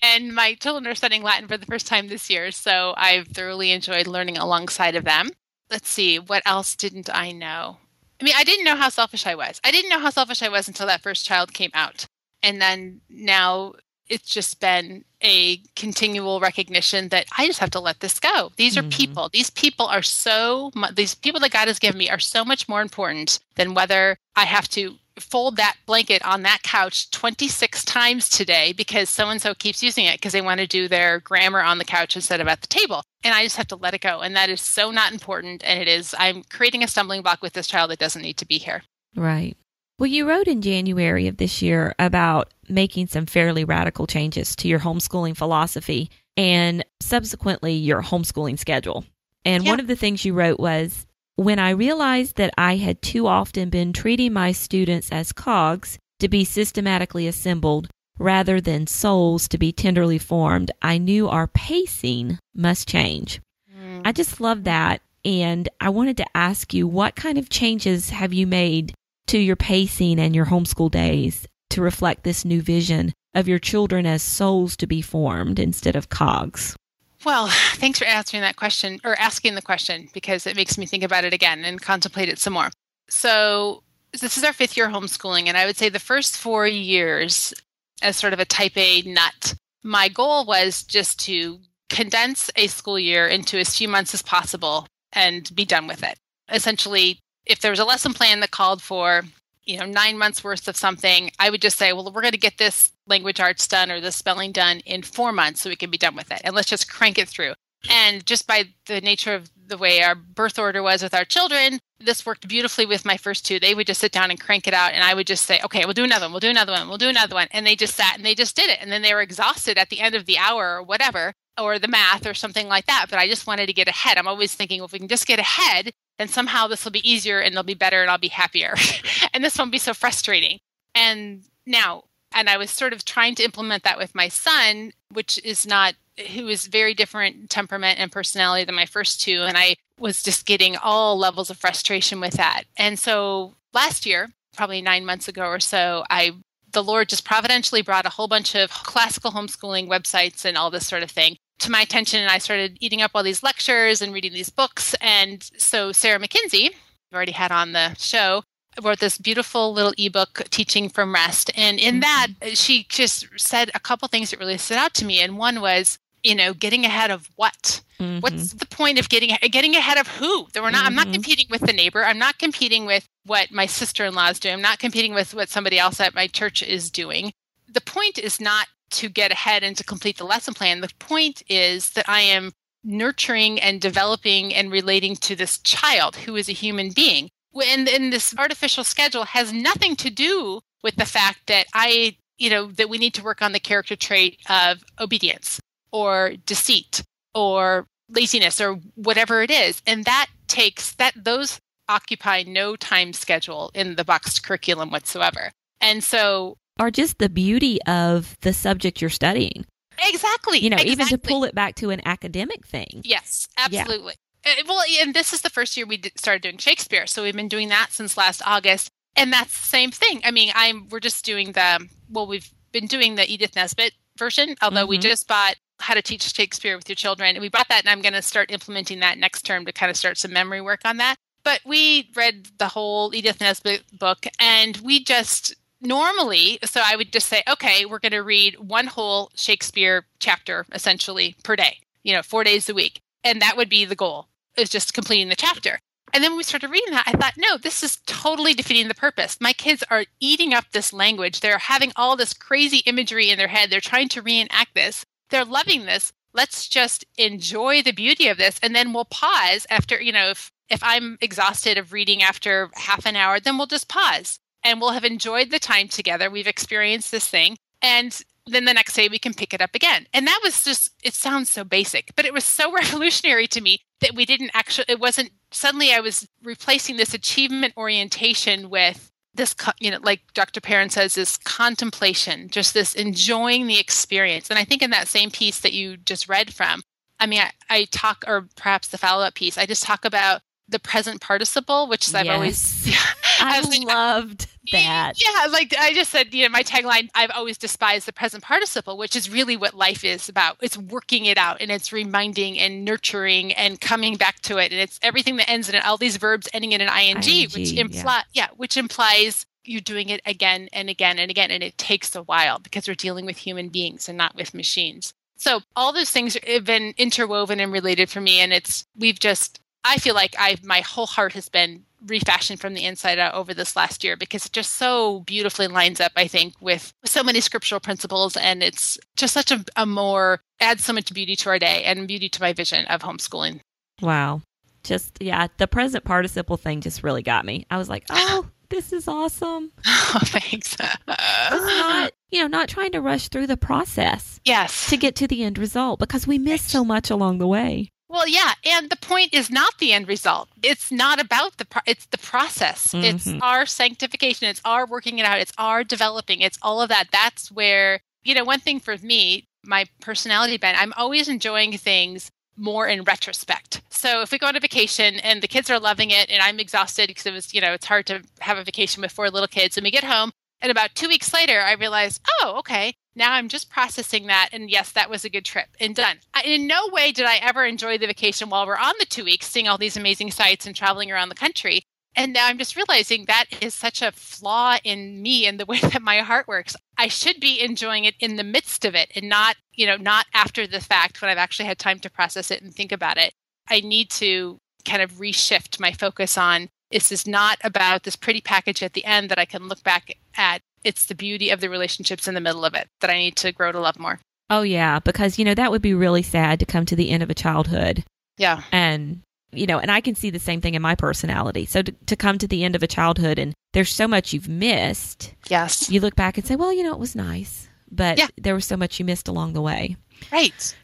and 0.01 0.35
my 0.35 0.53
children 0.55 0.87
are 0.87 0.95
studying 0.95 1.23
Latin 1.23 1.47
for 1.47 1.57
the 1.57 1.65
first 1.65 1.87
time 1.87 2.07
this 2.07 2.29
year, 2.29 2.51
so 2.51 2.93
I've 2.97 3.27
thoroughly 3.27 3.71
enjoyed 3.71 4.07
learning 4.07 4.37
alongside 4.37 4.95
of 4.95 5.05
them 5.05 5.31
let's 5.69 5.89
see, 5.89 6.19
what 6.19 6.43
else 6.45 6.75
didn't 6.75 7.09
I 7.13 7.31
know? 7.31 7.77
I 8.19 8.23
mean, 8.23 8.33
I 8.35 8.43
didn't 8.43 8.65
know 8.65 8.75
how 8.75 8.89
selfish 8.89 9.27
I 9.27 9.35
was. 9.35 9.61
I 9.63 9.71
didn't 9.71 9.89
know 9.89 9.99
how 9.99 10.09
selfish 10.09 10.41
I 10.41 10.49
was 10.49 10.67
until 10.67 10.87
that 10.87 11.01
first 11.01 11.25
child 11.25 11.53
came 11.53 11.71
out. 11.73 12.07
And 12.41 12.61
then 12.61 13.01
now 13.09 13.73
it's 14.07 14.29
just 14.29 14.59
been 14.59 15.03
a 15.21 15.57
continual 15.75 16.39
recognition 16.39 17.09
that 17.09 17.27
I 17.37 17.45
just 17.45 17.59
have 17.59 17.71
to 17.71 17.79
let 17.79 17.99
this 17.99 18.19
go. 18.19 18.51
These 18.55 18.77
are 18.77 18.81
mm-hmm. 18.81 18.89
people. 18.89 19.29
These 19.31 19.49
people 19.49 19.85
are 19.85 20.01
so, 20.01 20.71
these 20.93 21.13
people 21.13 21.39
that 21.41 21.51
God 21.51 21.67
has 21.67 21.79
given 21.79 21.97
me 21.97 22.09
are 22.09 22.19
so 22.19 22.45
much 22.45 22.69
more 22.69 22.81
important 22.81 23.39
than 23.55 23.73
whether 23.73 24.17
I 24.35 24.45
have 24.45 24.67
to 24.69 24.95
fold 25.21 25.57
that 25.57 25.77
blanket 25.85 26.25
on 26.25 26.43
that 26.43 26.63
couch 26.63 27.09
26 27.11 27.83
times 27.85 28.29
today 28.29 28.73
because 28.73 29.09
so 29.09 29.29
and 29.29 29.41
so 29.41 29.53
keeps 29.53 29.83
using 29.83 30.05
it 30.05 30.15
because 30.15 30.33
they 30.33 30.41
want 30.41 30.59
to 30.59 30.67
do 30.67 30.87
their 30.87 31.19
grammar 31.19 31.61
on 31.61 31.77
the 31.77 31.85
couch 31.85 32.15
instead 32.15 32.41
of 32.41 32.47
at 32.47 32.61
the 32.61 32.67
table. 32.67 33.03
And 33.23 33.33
I 33.33 33.43
just 33.43 33.57
have 33.57 33.67
to 33.67 33.75
let 33.75 33.93
it 33.93 34.01
go. 34.01 34.21
And 34.21 34.35
that 34.35 34.49
is 34.49 34.61
so 34.61 34.91
not 34.91 35.11
important. 35.11 35.63
And 35.65 35.81
it 35.81 35.87
is, 35.87 36.13
I'm 36.17 36.43
creating 36.43 36.83
a 36.83 36.87
stumbling 36.87 37.21
block 37.21 37.41
with 37.41 37.53
this 37.53 37.67
child 37.67 37.91
that 37.91 37.99
doesn't 37.99 38.21
need 38.21 38.37
to 38.37 38.45
be 38.45 38.57
here. 38.57 38.83
Right. 39.15 39.57
Well, 39.99 40.07
you 40.07 40.29
wrote 40.29 40.47
in 40.47 40.61
January 40.61 41.27
of 41.27 41.37
this 41.37 41.61
year 41.61 41.95
about 41.97 42.53
making 42.69 43.07
some 43.07 43.25
fairly 43.25 43.63
radical 43.63 44.05
changes 44.05 44.55
to 44.57 44.67
your 44.67 44.79
homeschooling 44.79 45.35
philosophy 45.35 46.11
and 46.35 46.85
subsequently 46.99 47.73
your 47.73 48.03
homeschooling 48.03 48.59
schedule. 48.59 49.05
And 49.43 49.63
yeah. 49.63 49.71
one 49.71 49.79
of 49.79 49.87
the 49.87 49.95
things 49.95 50.23
you 50.23 50.33
wrote 50.33 50.59
was 50.59 51.06
when 51.37 51.59
I 51.59 51.69
realized 51.69 52.35
that 52.37 52.53
I 52.57 52.77
had 52.77 53.01
too 53.01 53.27
often 53.27 53.69
been 53.69 53.93
treating 53.93 54.33
my 54.33 54.51
students 54.51 55.11
as 55.11 55.31
cogs 55.31 55.99
to 56.19 56.27
be 56.27 56.43
systematically 56.43 57.27
assembled 57.27 57.87
rather 58.17 58.59
than 58.59 58.87
souls 58.87 59.47
to 59.49 59.59
be 59.59 59.71
tenderly 59.71 60.17
formed, 60.17 60.71
I 60.81 60.97
knew 60.97 61.29
our 61.29 61.45
pacing 61.45 62.39
must 62.55 62.89
change. 62.89 63.39
Mm. 63.71 64.01
I 64.03 64.11
just 64.13 64.41
love 64.41 64.63
that. 64.63 65.01
And 65.23 65.69
I 65.79 65.89
wanted 65.89 66.17
to 66.17 66.25
ask 66.35 66.73
you 66.73 66.87
what 66.87 67.15
kind 67.15 67.37
of 67.37 67.49
changes 67.49 68.09
have 68.09 68.33
you 68.33 68.47
made 68.47 68.95
to 69.27 69.37
your 69.37 69.55
pacing 69.55 70.19
and 70.19 70.35
your 70.35 70.47
homeschool 70.47 70.89
days 70.89 71.45
to 71.69 71.83
reflect 71.83 72.23
this 72.23 72.45
new 72.45 72.63
vision 72.63 73.13
of 73.35 73.47
your 73.47 73.59
children 73.59 74.07
as 74.07 74.23
souls 74.23 74.75
to 74.77 74.87
be 74.87 75.03
formed 75.03 75.59
instead 75.59 75.95
of 75.95 76.09
cogs? 76.09 76.75
Well, 77.23 77.47
thanks 77.75 77.99
for 77.99 78.05
answering 78.05 78.41
that 78.41 78.55
question 78.55 78.99
or 79.03 79.19
asking 79.19 79.55
the 79.55 79.61
question 79.61 80.09
because 80.13 80.47
it 80.47 80.55
makes 80.55 80.77
me 80.77 80.85
think 80.85 81.03
about 81.03 81.25
it 81.25 81.33
again 81.33 81.63
and 81.63 81.81
contemplate 81.81 82.29
it 82.29 82.39
some 82.39 82.53
more. 82.53 82.69
So, 83.09 83.83
this 84.21 84.37
is 84.37 84.43
our 84.43 84.53
fifth 84.53 84.77
year 84.77 84.87
homeschooling, 84.87 85.47
and 85.47 85.57
I 85.57 85.65
would 85.65 85.77
say 85.77 85.89
the 85.89 85.99
first 85.99 86.37
four 86.37 86.65
years, 86.65 87.53
as 88.01 88.15
sort 88.15 88.33
of 88.33 88.39
a 88.39 88.45
type 88.45 88.77
A 88.77 89.01
nut, 89.01 89.53
my 89.83 90.07
goal 90.07 90.45
was 90.45 90.83
just 90.83 91.19
to 91.21 91.59
condense 91.89 92.49
a 92.55 92.67
school 92.67 92.99
year 92.99 93.27
into 93.27 93.57
as 93.57 93.75
few 93.75 93.87
months 93.87 94.13
as 94.13 94.21
possible 94.21 94.87
and 95.13 95.53
be 95.55 95.65
done 95.65 95.87
with 95.87 96.03
it. 96.03 96.17
Essentially, 96.51 97.19
if 97.45 97.59
there 97.59 97.71
was 97.71 97.79
a 97.79 97.85
lesson 97.85 98.13
plan 98.13 98.39
that 98.41 98.51
called 98.51 98.81
for, 98.81 99.23
you 99.67 99.77
know, 99.77 99.85
nine 99.85 100.17
months 100.17 100.43
worth 100.43 100.67
of 100.67 100.77
something, 100.77 101.29
I 101.39 101.49
would 101.49 101.61
just 101.61 101.77
say, 101.77 101.93
well, 101.93 102.11
we're 102.11 102.21
going 102.21 102.31
to 102.31 102.37
get 102.37 102.57
this 102.57 102.91
language 103.05 103.39
arts 103.39 103.67
done 103.67 103.91
or 103.91 103.99
the 103.99 104.11
spelling 104.11 104.51
done 104.51 104.79
in 104.79 105.03
four 105.03 105.31
months 105.31 105.61
so 105.61 105.69
we 105.69 105.75
can 105.75 105.91
be 105.91 105.97
done 105.97 106.15
with 106.15 106.31
it. 106.31 106.41
And 106.43 106.55
let's 106.55 106.69
just 106.69 106.91
crank 106.91 107.17
it 107.17 107.27
through. 107.27 107.53
And 107.89 108.25
just 108.25 108.47
by 108.47 108.69
the 108.87 109.01
nature 109.01 109.35
of 109.35 109.51
the 109.67 109.77
way 109.77 110.01
our 110.01 110.15
birth 110.15 110.57
order 110.57 110.81
was 110.81 111.03
with 111.03 111.13
our 111.13 111.25
children, 111.25 111.79
this 111.99 112.25
worked 112.25 112.47
beautifully 112.47 112.85
with 112.85 113.05
my 113.05 113.17
first 113.17 113.45
two. 113.45 113.59
They 113.59 113.73
would 113.73 113.87
just 113.87 114.01
sit 114.01 114.11
down 114.11 114.29
and 114.29 114.39
crank 114.39 114.67
it 114.67 114.73
out. 114.73 114.93
And 114.93 115.03
I 115.03 115.13
would 115.13 115.27
just 115.27 115.45
say, 115.45 115.59
okay, 115.63 115.85
we'll 115.85 115.93
do 115.93 116.03
another 116.03 116.25
one. 116.25 116.33
We'll 116.33 116.39
do 116.39 116.49
another 116.49 116.71
one. 116.71 116.87
We'll 116.87 116.97
do 116.97 117.09
another 117.09 117.35
one. 117.35 117.47
And 117.51 117.65
they 117.65 117.75
just 117.75 117.95
sat 117.95 118.15
and 118.15 118.25
they 118.25 118.35
just 118.35 118.55
did 118.55 118.69
it. 118.69 118.79
And 118.81 118.91
then 118.91 119.01
they 119.01 119.13
were 119.13 119.21
exhausted 119.21 119.77
at 119.77 119.89
the 119.89 119.99
end 119.99 120.15
of 120.15 120.25
the 120.25 120.37
hour 120.37 120.77
or 120.77 120.83
whatever, 120.83 121.33
or 121.59 121.79
the 121.79 121.87
math 121.87 122.25
or 122.25 122.33
something 122.33 122.67
like 122.67 122.85
that. 122.85 123.07
But 123.09 123.19
I 123.19 123.27
just 123.27 123.47
wanted 123.47 123.67
to 123.67 123.73
get 123.73 123.87
ahead. 123.87 124.17
I'm 124.17 124.27
always 124.27 124.53
thinking, 124.53 124.79
well, 124.79 124.85
if 124.85 124.93
we 124.93 124.99
can 124.99 125.07
just 125.07 125.27
get 125.27 125.39
ahead, 125.39 125.91
then 126.17 126.27
somehow 126.27 126.67
this 126.67 126.83
will 126.83 126.91
be 126.91 127.09
easier 127.09 127.39
and 127.39 127.55
they'll 127.55 127.63
be 127.63 127.73
better 127.73 128.01
and 128.01 128.09
I'll 128.09 128.17
be 128.17 128.27
happier. 128.27 128.75
and 129.33 129.43
this 129.43 129.57
won't 129.57 129.71
be 129.71 129.77
so 129.77 129.93
frustrating. 129.93 130.59
And 130.93 131.43
now, 131.65 132.05
and 132.33 132.49
I 132.49 132.57
was 132.57 132.71
sort 132.71 132.93
of 132.93 133.05
trying 133.05 133.35
to 133.35 133.43
implement 133.43 133.83
that 133.83 133.97
with 133.97 134.13
my 134.15 134.27
son, 134.27 134.93
which 135.11 135.39
is 135.43 135.65
not 135.65 135.95
who 136.33 136.47
is 136.47 136.65
very 136.65 136.93
different 136.93 137.49
temperament 137.49 137.99
and 137.99 138.11
personality 138.11 138.63
than 138.63 138.75
my 138.75 138.85
first 138.85 139.21
two. 139.21 139.43
And 139.43 139.57
I 139.57 139.75
was 139.99 140.23
just 140.23 140.45
getting 140.45 140.75
all 140.77 141.17
levels 141.17 141.49
of 141.49 141.57
frustration 141.57 142.19
with 142.19 142.33
that. 142.33 142.63
And 142.77 142.97
so 142.97 143.55
last 143.73 144.05
year, 144.05 144.29
probably 144.55 144.81
nine 144.81 145.05
months 145.05 145.27
ago 145.27 145.47
or 145.47 145.59
so, 145.59 146.03
I 146.09 146.33
the 146.73 146.83
Lord 146.83 147.09
just 147.09 147.23
providentially 147.23 147.81
brought 147.81 148.05
a 148.05 148.09
whole 148.09 148.27
bunch 148.27 148.53
of 148.53 148.69
classical 148.69 149.31
homeschooling 149.31 149.87
websites 149.87 150.43
and 150.43 150.57
all 150.57 150.69
this 150.69 150.85
sort 150.85 151.01
of 151.01 151.09
thing 151.09 151.37
to 151.59 151.71
my 151.71 151.81
attention. 151.81 152.19
And 152.19 152.29
I 152.29 152.37
started 152.39 152.77
eating 152.79 153.01
up 153.01 153.11
all 153.15 153.23
these 153.23 153.41
lectures 153.41 154.01
and 154.01 154.13
reading 154.13 154.33
these 154.33 154.49
books. 154.49 154.93
And 155.01 155.49
so 155.57 155.91
Sarah 155.91 156.19
Mackenzie, 156.19 156.67
I've 156.67 157.15
already 157.15 157.31
had 157.31 157.51
on 157.51 157.71
the 157.71 157.93
show, 157.95 158.43
wrote 158.83 158.99
this 158.99 159.17
beautiful 159.17 159.73
little 159.73 159.93
ebook, 159.97 160.43
Teaching 160.49 160.89
from 160.89 161.13
Rest. 161.13 161.51
And 161.55 161.79
in 161.79 162.01
that, 162.01 162.27
mm-hmm. 162.29 162.53
she 162.53 162.85
just 162.89 163.27
said 163.37 163.71
a 163.73 163.79
couple 163.79 164.07
things 164.07 164.31
that 164.31 164.39
really 164.39 164.57
stood 164.57 164.77
out 164.77 164.93
to 164.95 165.05
me. 165.05 165.19
And 165.19 165.37
one 165.37 165.61
was, 165.61 165.97
you 166.23 166.35
know, 166.35 166.53
getting 166.53 166.85
ahead 166.85 167.11
of 167.11 167.29
what? 167.35 167.81
Mm-hmm. 167.99 168.19
What's 168.19 168.53
the 168.53 168.65
point 168.65 168.99
of 168.99 169.09
getting 169.09 169.35
getting 169.49 169.75
ahead 169.75 169.97
of 169.97 170.07
who? 170.07 170.47
That 170.53 170.63
we're 170.63 170.71
not. 170.71 170.79
Mm-hmm. 170.79 170.87
I'm 170.87 170.95
not 170.95 171.13
competing 171.13 171.47
with 171.49 171.61
the 171.61 171.73
neighbor. 171.73 172.03
I'm 172.03 172.19
not 172.19 172.37
competing 172.37 172.85
with 172.85 173.07
what 173.25 173.51
my 173.51 173.65
sister-in-law 173.65 174.29
is 174.29 174.39
doing. 174.39 174.55
I'm 174.55 174.61
not 174.61 174.79
competing 174.79 175.13
with 175.13 175.33
what 175.33 175.49
somebody 175.49 175.79
else 175.79 175.99
at 175.99 176.15
my 176.15 176.27
church 176.27 176.61
is 176.61 176.89
doing. 176.89 177.31
The 177.67 177.81
point 177.81 178.17
is 178.17 178.39
not 178.39 178.67
to 178.89 179.09
get 179.09 179.31
ahead 179.31 179.63
and 179.63 179.75
to 179.77 179.83
complete 179.83 180.17
the 180.17 180.23
lesson 180.23 180.53
plan. 180.53 180.81
The 180.81 180.91
point 180.99 181.43
is 181.49 181.91
that 181.91 182.07
I 182.07 182.21
am 182.21 182.53
nurturing 182.83 183.59
and 183.59 183.81
developing 183.81 184.53
and 184.53 184.71
relating 184.71 185.15
to 185.17 185.35
this 185.35 185.57
child 185.59 186.15
who 186.15 186.35
is 186.35 186.47
a 186.47 186.53
human 186.53 186.91
being. 186.91 187.29
And, 187.53 187.89
and 187.89 188.13
this 188.13 188.33
artificial 188.37 188.83
schedule 188.83 189.25
has 189.25 189.51
nothing 189.51 189.95
to 189.97 190.09
do 190.09 190.61
with 190.83 190.95
the 190.95 191.05
fact 191.05 191.39
that 191.47 191.65
I, 191.73 192.15
you 192.37 192.49
know, 192.49 192.67
that 192.67 192.89
we 192.89 192.97
need 192.97 193.15
to 193.15 193.23
work 193.23 193.41
on 193.41 193.51
the 193.51 193.59
character 193.59 193.95
trait 193.95 194.39
of 194.49 194.83
obedience 194.99 195.59
or 195.91 196.33
deceit 196.45 197.03
or 197.33 197.87
laziness 198.09 198.61
or 198.61 198.79
whatever 198.95 199.41
it 199.41 199.51
is. 199.51 199.81
And 199.85 200.05
that 200.05 200.27
takes 200.47 200.93
that 200.93 201.13
those 201.15 201.59
occupy 201.89 202.43
no 202.43 202.75
time 202.75 203.13
schedule 203.13 203.71
in 203.73 203.95
the 203.95 204.03
boxed 204.03 204.43
curriculum 204.43 204.91
whatsoever. 204.91 205.51
And 205.79 206.03
so 206.03 206.57
are 206.79 206.91
just 206.91 207.17
the 207.17 207.29
beauty 207.29 207.81
of 207.83 208.37
the 208.41 208.53
subject 208.53 209.01
you're 209.01 209.09
studying. 209.09 209.65
Exactly. 209.99 210.59
You 210.59 210.69
know, 210.69 210.75
exactly. 210.75 210.91
even 210.91 211.07
to 211.07 211.17
pull 211.17 211.43
it 211.43 211.55
back 211.55 211.75
to 211.75 211.89
an 211.89 212.01
academic 212.05 212.65
thing. 212.67 213.01
Yes, 213.03 213.47
absolutely. 213.57 214.13
Yeah. 214.45 214.53
Uh, 214.59 214.63
well, 214.67 214.83
and 215.01 215.13
this 215.13 215.33
is 215.33 215.41
the 215.41 215.49
first 215.49 215.75
year 215.75 215.85
we 215.85 216.01
started 216.15 216.43
doing 216.43 216.57
Shakespeare, 216.57 217.07
so 217.07 217.23
we've 217.23 217.35
been 217.35 217.47
doing 217.47 217.69
that 217.69 217.91
since 217.91 218.15
last 218.15 218.41
August, 218.45 218.89
and 219.15 219.33
that's 219.33 219.59
the 219.59 219.67
same 219.67 219.91
thing. 219.91 220.21
I 220.23 220.31
mean, 220.31 220.51
I'm 220.53 220.87
we're 220.89 220.99
just 220.99 221.25
doing 221.25 221.53
the 221.53 221.87
well, 222.09 222.27
we've 222.27 222.49
been 222.71 222.85
doing 222.85 223.15
the 223.15 223.29
Edith 223.29 223.55
Nesbit 223.55 223.93
version, 224.17 224.55
although 224.61 224.81
mm-hmm. 224.81 224.89
we 224.89 224.97
just 224.99 225.27
bought 225.27 225.55
how 225.79 225.93
to 225.93 226.01
teach 226.01 226.33
Shakespeare 226.33 226.75
with 226.75 226.89
your 226.89 226.95
children. 226.95 227.35
And 227.35 227.41
we 227.41 227.49
brought 227.49 227.69
that, 227.69 227.83
and 227.83 227.89
I'm 227.89 228.01
going 228.01 228.13
to 228.13 228.21
start 228.21 228.51
implementing 228.51 228.99
that 228.99 229.17
next 229.17 229.43
term 229.43 229.65
to 229.65 229.71
kind 229.71 229.89
of 229.89 229.97
start 229.97 230.17
some 230.17 230.33
memory 230.33 230.61
work 230.61 230.81
on 230.85 230.97
that. 230.97 231.15
But 231.43 231.61
we 231.65 232.09
read 232.15 232.47
the 232.57 232.67
whole 232.67 233.15
Edith 233.15 233.39
Nesbit 233.39 233.83
book, 233.97 234.25
and 234.39 234.77
we 234.77 235.03
just 235.03 235.55
normally, 235.81 236.59
so 236.65 236.81
I 236.83 236.95
would 236.95 237.11
just 237.13 237.29
say, 237.29 237.43
okay, 237.47 237.85
we're 237.85 237.99
going 237.99 238.11
to 238.11 238.23
read 238.23 238.59
one 238.59 238.87
whole 238.87 239.31
Shakespeare 239.35 240.05
chapter 240.19 240.65
essentially 240.73 241.35
per 241.43 241.55
day, 241.55 241.77
you 242.03 242.13
know, 242.13 242.23
four 242.23 242.43
days 242.43 242.67
a 242.69 242.73
week. 242.73 243.01
And 243.23 243.41
that 243.41 243.57
would 243.57 243.69
be 243.69 243.85
the 243.85 243.95
goal, 243.95 244.27
is 244.57 244.69
just 244.69 244.93
completing 244.93 245.29
the 245.29 245.35
chapter. 245.35 245.79
And 246.13 246.23
then 246.23 246.31
when 246.31 246.37
we 246.37 246.43
started 246.43 246.71
reading 246.71 246.93
that, 246.93 247.03
I 247.05 247.11
thought, 247.11 247.33
no, 247.37 247.57
this 247.57 247.83
is 247.83 248.01
totally 248.05 248.53
defeating 248.53 248.87
the 248.87 248.95
purpose. 248.95 249.37
My 249.41 249.53
kids 249.53 249.83
are 249.89 250.05
eating 250.19 250.53
up 250.53 250.65
this 250.71 250.93
language. 250.93 251.41
They're 251.41 251.57
having 251.57 251.91
all 251.95 252.15
this 252.15 252.33
crazy 252.33 252.77
imagery 252.85 253.29
in 253.29 253.37
their 253.37 253.49
head. 253.49 253.69
They're 253.69 253.81
trying 253.81 254.09
to 254.09 254.21
reenact 254.21 254.73
this. 254.73 255.05
They're 255.29 255.45
loving 255.45 255.85
this. 255.85 256.13
Let's 256.33 256.67
just 256.67 257.05
enjoy 257.17 257.81
the 257.81 257.91
beauty 257.91 258.27
of 258.27 258.37
this. 258.37 258.59
And 258.61 258.75
then 258.75 258.93
we'll 258.93 259.05
pause 259.05 259.65
after, 259.69 260.01
you 260.01 260.11
know, 260.11 260.29
if, 260.29 260.51
if 260.69 260.83
I'm 260.83 261.17
exhausted 261.21 261.77
of 261.77 261.93
reading 261.93 262.21
after 262.21 262.69
half 262.75 263.05
an 263.05 263.15
hour, 263.15 263.39
then 263.39 263.57
we'll 263.57 263.67
just 263.67 263.87
pause 263.87 264.39
and 264.63 264.79
we'll 264.79 264.91
have 264.91 265.05
enjoyed 265.05 265.49
the 265.49 265.59
time 265.59 265.87
together. 265.87 266.29
We've 266.29 266.47
experienced 266.47 267.11
this 267.11 267.27
thing. 267.27 267.57
And 267.81 268.21
then 268.45 268.65
the 268.65 268.73
next 268.73 268.93
day 268.93 269.07
we 269.09 269.19
can 269.19 269.33
pick 269.33 269.53
it 269.53 269.61
up 269.61 269.75
again. 269.75 270.07
And 270.13 270.27
that 270.27 270.39
was 270.43 270.63
just, 270.63 270.91
it 271.03 271.13
sounds 271.13 271.49
so 271.49 271.63
basic, 271.63 272.11
but 272.15 272.25
it 272.25 272.33
was 272.33 272.45
so 272.45 272.71
revolutionary 272.73 273.47
to 273.47 273.61
me 273.61 273.81
that 274.01 274.15
we 274.15 274.25
didn't 274.25 274.51
actually, 274.53 274.85
it 274.87 274.99
wasn't, 274.99 275.31
suddenly 275.51 275.93
I 275.93 275.99
was 275.99 276.27
replacing 276.43 276.97
this 276.97 277.13
achievement 277.13 277.73
orientation 277.77 278.69
with 278.69 279.11
this, 279.37 279.55
you 279.79 279.89
know, 279.91 279.99
like 280.01 280.21
Dr. 280.33 280.59
Perrin 280.59 280.89
says, 280.89 281.15
this 281.15 281.37
contemplation, 281.37 282.49
just 282.49 282.73
this 282.73 282.93
enjoying 282.93 283.67
the 283.67 283.79
experience. 283.79 284.49
And 284.49 284.59
I 284.59 284.65
think 284.65 284.81
in 284.81 284.89
that 284.91 285.07
same 285.07 285.31
piece 285.31 285.59
that 285.61 285.73
you 285.73 285.97
just 285.97 286.27
read 286.27 286.53
from, 286.53 286.81
I 287.19 287.25
mean, 287.25 287.41
I, 287.41 287.51
I 287.69 287.87
talk, 287.91 288.23
or 288.27 288.47
perhaps 288.55 288.89
the 288.89 288.97
follow 288.97 289.23
up 289.23 289.35
piece, 289.35 289.57
I 289.57 289.65
just 289.65 289.83
talk 289.83 290.05
about 290.05 290.41
the 290.67 290.79
present 290.79 291.21
participle, 291.21 291.87
which 291.87 292.13
I've 292.13 292.27
always 292.27 292.87
yeah, 292.87 292.97
I 293.39 293.61
loved 293.85 294.47
that. 294.71 295.21
Yeah, 295.21 295.47
like 295.47 295.73
I 295.77 295.93
just 295.93 296.11
said, 296.11 296.33
you 296.33 296.43
know, 296.43 296.49
my 296.49 296.63
tagline, 296.63 297.09
I've 297.15 297.31
always 297.31 297.57
despised 297.57 298.07
the 298.07 298.13
present 298.13 298.43
participle, 298.43 298.97
which 298.97 299.15
is 299.15 299.29
really 299.29 299.57
what 299.57 299.73
life 299.73 300.03
is 300.03 300.29
about. 300.29 300.57
It's 300.61 300.77
working 300.77 301.25
it 301.25 301.37
out 301.37 301.61
and 301.61 301.71
it's 301.71 301.91
reminding 301.91 302.59
and 302.59 302.85
nurturing 302.85 303.53
and 303.53 303.79
coming 303.79 304.15
back 304.15 304.39
to 304.41 304.57
it. 304.57 304.71
And 304.71 304.81
it's 304.81 304.99
everything 305.01 305.37
that 305.37 305.49
ends 305.49 305.69
in 305.69 305.75
it, 305.75 305.85
all 305.85 305.97
these 305.97 306.17
verbs 306.17 306.49
ending 306.53 306.71
in 306.71 306.81
an 306.81 306.89
ing, 306.89 307.17
ING 307.17 307.49
which 307.49 307.73
imply 307.73 308.23
yeah. 308.33 308.45
yeah, 308.45 308.47
which 308.55 308.77
implies 308.77 309.45
you're 309.63 309.81
doing 309.81 310.09
it 310.09 310.21
again 310.25 310.69
and 310.71 310.89
again 310.89 311.19
and 311.19 311.29
again. 311.29 311.51
And 311.51 311.63
it 311.63 311.77
takes 311.77 312.15
a 312.15 312.23
while 312.23 312.59
because 312.59 312.87
we're 312.87 312.95
dealing 312.95 313.25
with 313.25 313.37
human 313.37 313.69
beings 313.69 314.07
and 314.07 314.17
not 314.17 314.35
with 314.35 314.53
machines. 314.53 315.13
So 315.35 315.61
all 315.75 315.93
those 315.93 316.09
things 316.09 316.37
have 316.47 316.65
been 316.65 316.93
interwoven 316.97 317.59
and 317.59 317.71
related 317.71 318.09
for 318.09 318.21
me. 318.21 318.39
And 318.39 318.53
it's 318.53 318.85
we've 318.95 319.19
just 319.19 319.59
I 319.87 319.97
feel 319.97 320.15
like 320.15 320.35
I've, 320.37 320.65
my 320.65 320.81
whole 320.81 321.05
heart 321.05 321.33
has 321.33 321.47
been 321.47 321.85
refashioned 322.07 322.59
from 322.59 322.73
the 322.73 322.85
inside 322.85 323.19
out 323.19 323.33
over 323.33 323.53
this 323.53 323.75
last 323.75 324.03
year 324.03 324.15
because 324.15 324.45
it 324.45 324.53
just 324.53 324.73
so 324.73 325.21
beautifully 325.21 325.67
lines 325.67 325.99
up, 325.99 326.11
I 326.15 326.27
think, 326.27 326.53
with 326.61 326.93
so 327.05 327.23
many 327.23 327.41
scriptural 327.41 327.79
principles. 327.79 328.35
And 328.37 328.63
it's 328.63 328.97
just 329.15 329.33
such 329.33 329.51
a, 329.51 329.63
a 329.75 329.85
more, 329.85 330.41
adds 330.59 330.83
so 330.83 330.93
much 330.93 331.13
beauty 331.13 331.35
to 331.37 331.49
our 331.49 331.59
day 331.59 331.83
and 331.83 332.07
beauty 332.07 332.29
to 332.29 332.41
my 332.41 332.53
vision 332.53 332.85
of 332.85 333.01
homeschooling. 333.01 333.59
Wow. 334.01 334.41
Just, 334.83 335.17
yeah, 335.21 335.47
the 335.57 335.67
present 335.67 336.05
participle 336.05 336.57
thing 336.57 336.81
just 336.81 337.03
really 337.03 337.23
got 337.23 337.45
me. 337.45 337.65
I 337.69 337.77
was 337.77 337.89
like, 337.89 338.05
oh, 338.09 338.47
this 338.69 338.93
is 338.93 339.07
awesome. 339.07 339.71
Oh, 339.85 340.19
thanks. 340.23 340.77
not, 341.07 342.11
you 342.31 342.41
know, 342.41 342.47
not 342.47 342.69
trying 342.69 342.91
to 342.91 343.01
rush 343.01 343.29
through 343.29 343.47
the 343.47 343.57
process. 343.57 344.39
Yes. 344.45 344.89
To 344.89 344.97
get 344.97 345.15
to 345.17 345.27
the 345.27 345.43
end 345.43 345.57
result 345.57 345.99
because 345.99 346.27
we 346.27 346.37
miss 346.37 346.61
so 346.61 346.83
much 346.83 347.09
along 347.09 347.37
the 347.37 347.47
way. 347.47 347.91
Well, 348.09 348.27
yeah, 348.27 348.53
and 348.65 348.89
the 348.89 348.95
point 348.95 349.33
is 349.33 349.49
not 349.49 349.77
the 349.79 349.91
end 349.91 350.07
result. 350.07 350.47
It's 350.63 350.91
not 350.91 351.19
about 351.19 351.57
the 351.57 351.65
pro- 351.65 351.81
it's 351.85 352.05
the 352.05 352.17
process. 352.17 352.89
Mm-hmm. 352.89 353.03
It's 353.03 353.41
our 353.41 353.65
sanctification, 353.65 354.47
it's 354.47 354.61
our 354.63 354.85
working 354.85 355.19
it 355.19 355.25
out, 355.25 355.39
it's 355.39 355.51
our 355.57 355.83
developing, 355.83 356.39
it's 356.39 356.57
all 356.61 356.81
of 356.81 356.89
that. 356.89 357.07
That's 357.11 357.51
where, 357.51 357.99
you 358.23 358.33
know, 358.33 358.45
one 358.45 358.59
thing 358.59 358.79
for 358.79 358.97
me, 358.97 359.47
my 359.63 359.85
personality 359.99 360.57
bent, 360.57 360.81
I'm 360.81 360.93
always 360.95 361.27
enjoying 361.27 361.77
things 361.77 362.31
more 362.55 362.87
in 362.87 363.03
retrospect. 363.03 363.81
So 363.89 364.21
if 364.21 364.31
we 364.31 364.39
go 364.39 364.47
on 364.47 364.55
a 364.55 364.59
vacation 364.59 365.15
and 365.19 365.41
the 365.41 365.47
kids 365.47 365.69
are 365.69 365.79
loving 365.79 366.09
it 366.11 366.29
and 366.29 366.41
I'm 366.41 366.59
exhausted 366.59 367.07
because 367.07 367.25
it 367.25 367.33
was, 367.33 367.53
you 367.53 367.61
know, 367.61 367.73
it's 367.73 367.85
hard 367.85 368.05
to 368.07 368.23
have 368.39 368.57
a 368.57 368.63
vacation 368.63 369.01
with 369.01 369.11
four 369.11 369.29
little 369.29 369.47
kids 369.47 369.77
and 369.77 369.83
we 369.83 369.91
get 369.91 370.03
home 370.03 370.31
and 370.61 370.71
about 370.71 370.95
2 370.95 371.07
weeks 371.07 371.33
later 371.33 371.61
I 371.61 371.73
realize, 371.73 372.19
"Oh, 372.41 372.55
okay. 372.59 372.95
Now 373.17 373.33
I'm 373.33 373.49
just 373.49 373.71
processing 373.71 374.27
that. 374.27 374.49
And 374.53 374.69
yes, 374.69 374.91
that 374.91 375.09
was 375.09 375.25
a 375.25 375.29
good 375.29 375.43
trip 375.43 375.69
and 375.79 375.95
done. 375.95 376.17
I, 376.35 376.43
in 376.43 376.67
no 376.67 376.87
way 376.91 377.11
did 377.11 377.25
I 377.25 377.37
ever 377.37 377.65
enjoy 377.65 377.97
the 377.97 378.05
vacation 378.05 378.49
while 378.49 378.67
we're 378.67 378.77
on 378.77 378.93
the 378.99 379.07
two 379.07 379.25
weeks, 379.25 379.47
seeing 379.47 379.67
all 379.67 379.79
these 379.79 379.97
amazing 379.97 380.29
sites 380.29 380.67
and 380.67 380.75
traveling 380.75 381.11
around 381.11 381.29
the 381.29 381.35
country. 381.35 381.81
And 382.15 382.31
now 382.31 382.45
I'm 382.45 382.59
just 382.59 382.75
realizing 382.75 383.25
that 383.25 383.45
is 383.59 383.73
such 383.73 384.03
a 384.03 384.11
flaw 384.11 384.77
in 384.83 385.21
me 385.21 385.47
and 385.47 385.59
the 385.59 385.65
way 385.65 385.79
that 385.81 386.01
my 386.01 386.19
heart 386.19 386.47
works. 386.47 386.75
I 386.97 387.07
should 387.07 387.39
be 387.39 387.59
enjoying 387.59 388.05
it 388.05 388.15
in 388.19 388.35
the 388.35 388.43
midst 388.43 388.85
of 388.85 388.93
it 388.93 389.11
and 389.15 389.27
not, 389.27 389.55
you 389.73 389.87
know, 389.87 389.97
not 389.97 390.27
after 390.35 390.67
the 390.67 390.79
fact 390.79 391.19
when 391.19 391.31
I've 391.31 391.37
actually 391.39 391.65
had 391.65 391.79
time 391.79 391.99
to 392.01 392.11
process 392.11 392.51
it 392.51 392.61
and 392.61 392.73
think 392.73 392.91
about 392.91 393.17
it. 393.17 393.33
I 393.67 393.81
need 393.81 394.11
to 394.11 394.59
kind 394.85 395.01
of 395.01 395.13
reshift 395.13 395.79
my 395.79 395.91
focus 395.91 396.37
on 396.37 396.69
this 396.91 397.11
is 397.11 397.27
not 397.27 397.57
about 397.63 398.03
this 398.03 398.15
pretty 398.15 398.41
package 398.41 398.81
at 398.83 398.93
the 398.93 399.05
end 399.05 399.29
that 399.29 399.39
I 399.39 399.45
can 399.45 399.67
look 399.67 399.83
back 399.83 400.17
at. 400.35 400.61
It's 400.83 401.05
the 401.05 401.15
beauty 401.15 401.49
of 401.49 401.59
the 401.59 401.69
relationships 401.69 402.27
in 402.27 402.33
the 402.33 402.41
middle 402.41 402.63
of 402.63 402.73
it 402.73 402.87
that 403.01 403.09
I 403.09 403.17
need 403.17 403.35
to 403.37 403.51
grow 403.51 403.71
to 403.71 403.79
love 403.79 403.99
more. 403.99 404.19
Oh, 404.49 404.61
yeah, 404.61 404.99
because, 404.99 405.37
you 405.37 405.43
know, 405.43 405.55
that 405.55 405.71
would 405.71 405.81
be 405.81 405.93
really 405.93 406.23
sad 406.23 406.59
to 406.61 406.65
come 406.65 406.85
to 406.85 406.95
the 406.95 407.09
end 407.09 407.21
of 407.23 407.29
a 407.29 407.33
childhood. 407.35 408.03
Yeah. 408.37 408.61
And, 408.71 409.21
you 409.51 409.65
know, 409.65 409.79
and 409.79 409.91
I 409.91 409.99
can 409.99 410.15
see 410.15 410.29
the 410.29 410.39
same 410.39 410.61
thing 410.61 410.75
in 410.75 410.81
my 410.81 410.95
personality. 410.95 411.65
So 411.65 411.81
to, 411.81 411.91
to 412.05 412.15
come 412.15 412.37
to 412.37 412.47
the 412.47 412.63
end 412.63 412.75
of 412.75 412.83
a 412.83 412.87
childhood 412.87 413.39
and 413.39 413.53
there's 413.73 413.91
so 413.91 414.07
much 414.07 414.31
you've 414.31 414.47
missed. 414.47 415.33
Yes. 415.49 415.89
You 415.89 415.99
look 415.99 416.15
back 416.15 416.37
and 416.37 416.47
say, 416.47 416.55
well, 416.55 416.71
you 416.71 416.83
know, 416.83 416.93
it 416.93 416.99
was 416.99 417.15
nice, 417.15 417.67
but 417.91 418.17
Yeah. 418.17 418.27
there 418.37 418.53
was 418.55 418.65
so 418.65 418.77
much 418.77 418.99
you 418.99 419.05
missed 419.05 419.27
along 419.27 419.51
the 419.53 419.61
way. 419.61 419.97
Right. 420.31 420.75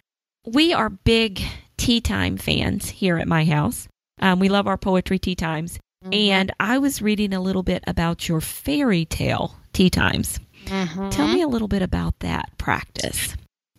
We 0.46 0.74
are 0.74 0.90
big 0.90 1.42
tea 1.78 2.02
time 2.02 2.36
fans 2.36 2.90
here 2.90 3.18
at 3.18 3.28
my 3.28 3.46
house. 3.46 3.88
Um, 4.20 4.40
we 4.40 4.50
love 4.50 4.68
our 4.68 4.78
poetry 4.78 5.20
tea 5.20 5.36
times. 5.36 5.80
Mm-hmm. 6.04 6.14
And 6.14 6.52
I 6.60 6.78
was 6.78 7.02
reading 7.02 7.34
a 7.34 7.42
little 7.42 7.64
bit 7.64 7.84
about 7.88 8.28
your 8.28 8.42
fairy 8.42 9.06
tale 9.06 9.56
tea 9.74 9.90
times. 9.90 10.40
Mhm. 10.66 11.12
Tell 11.12 11.28
me 11.28 11.42
a 11.42 11.48
little 11.48 11.68
bit 11.68 11.82
about 11.82 12.20
that 12.20 12.50
practice. 12.58 13.36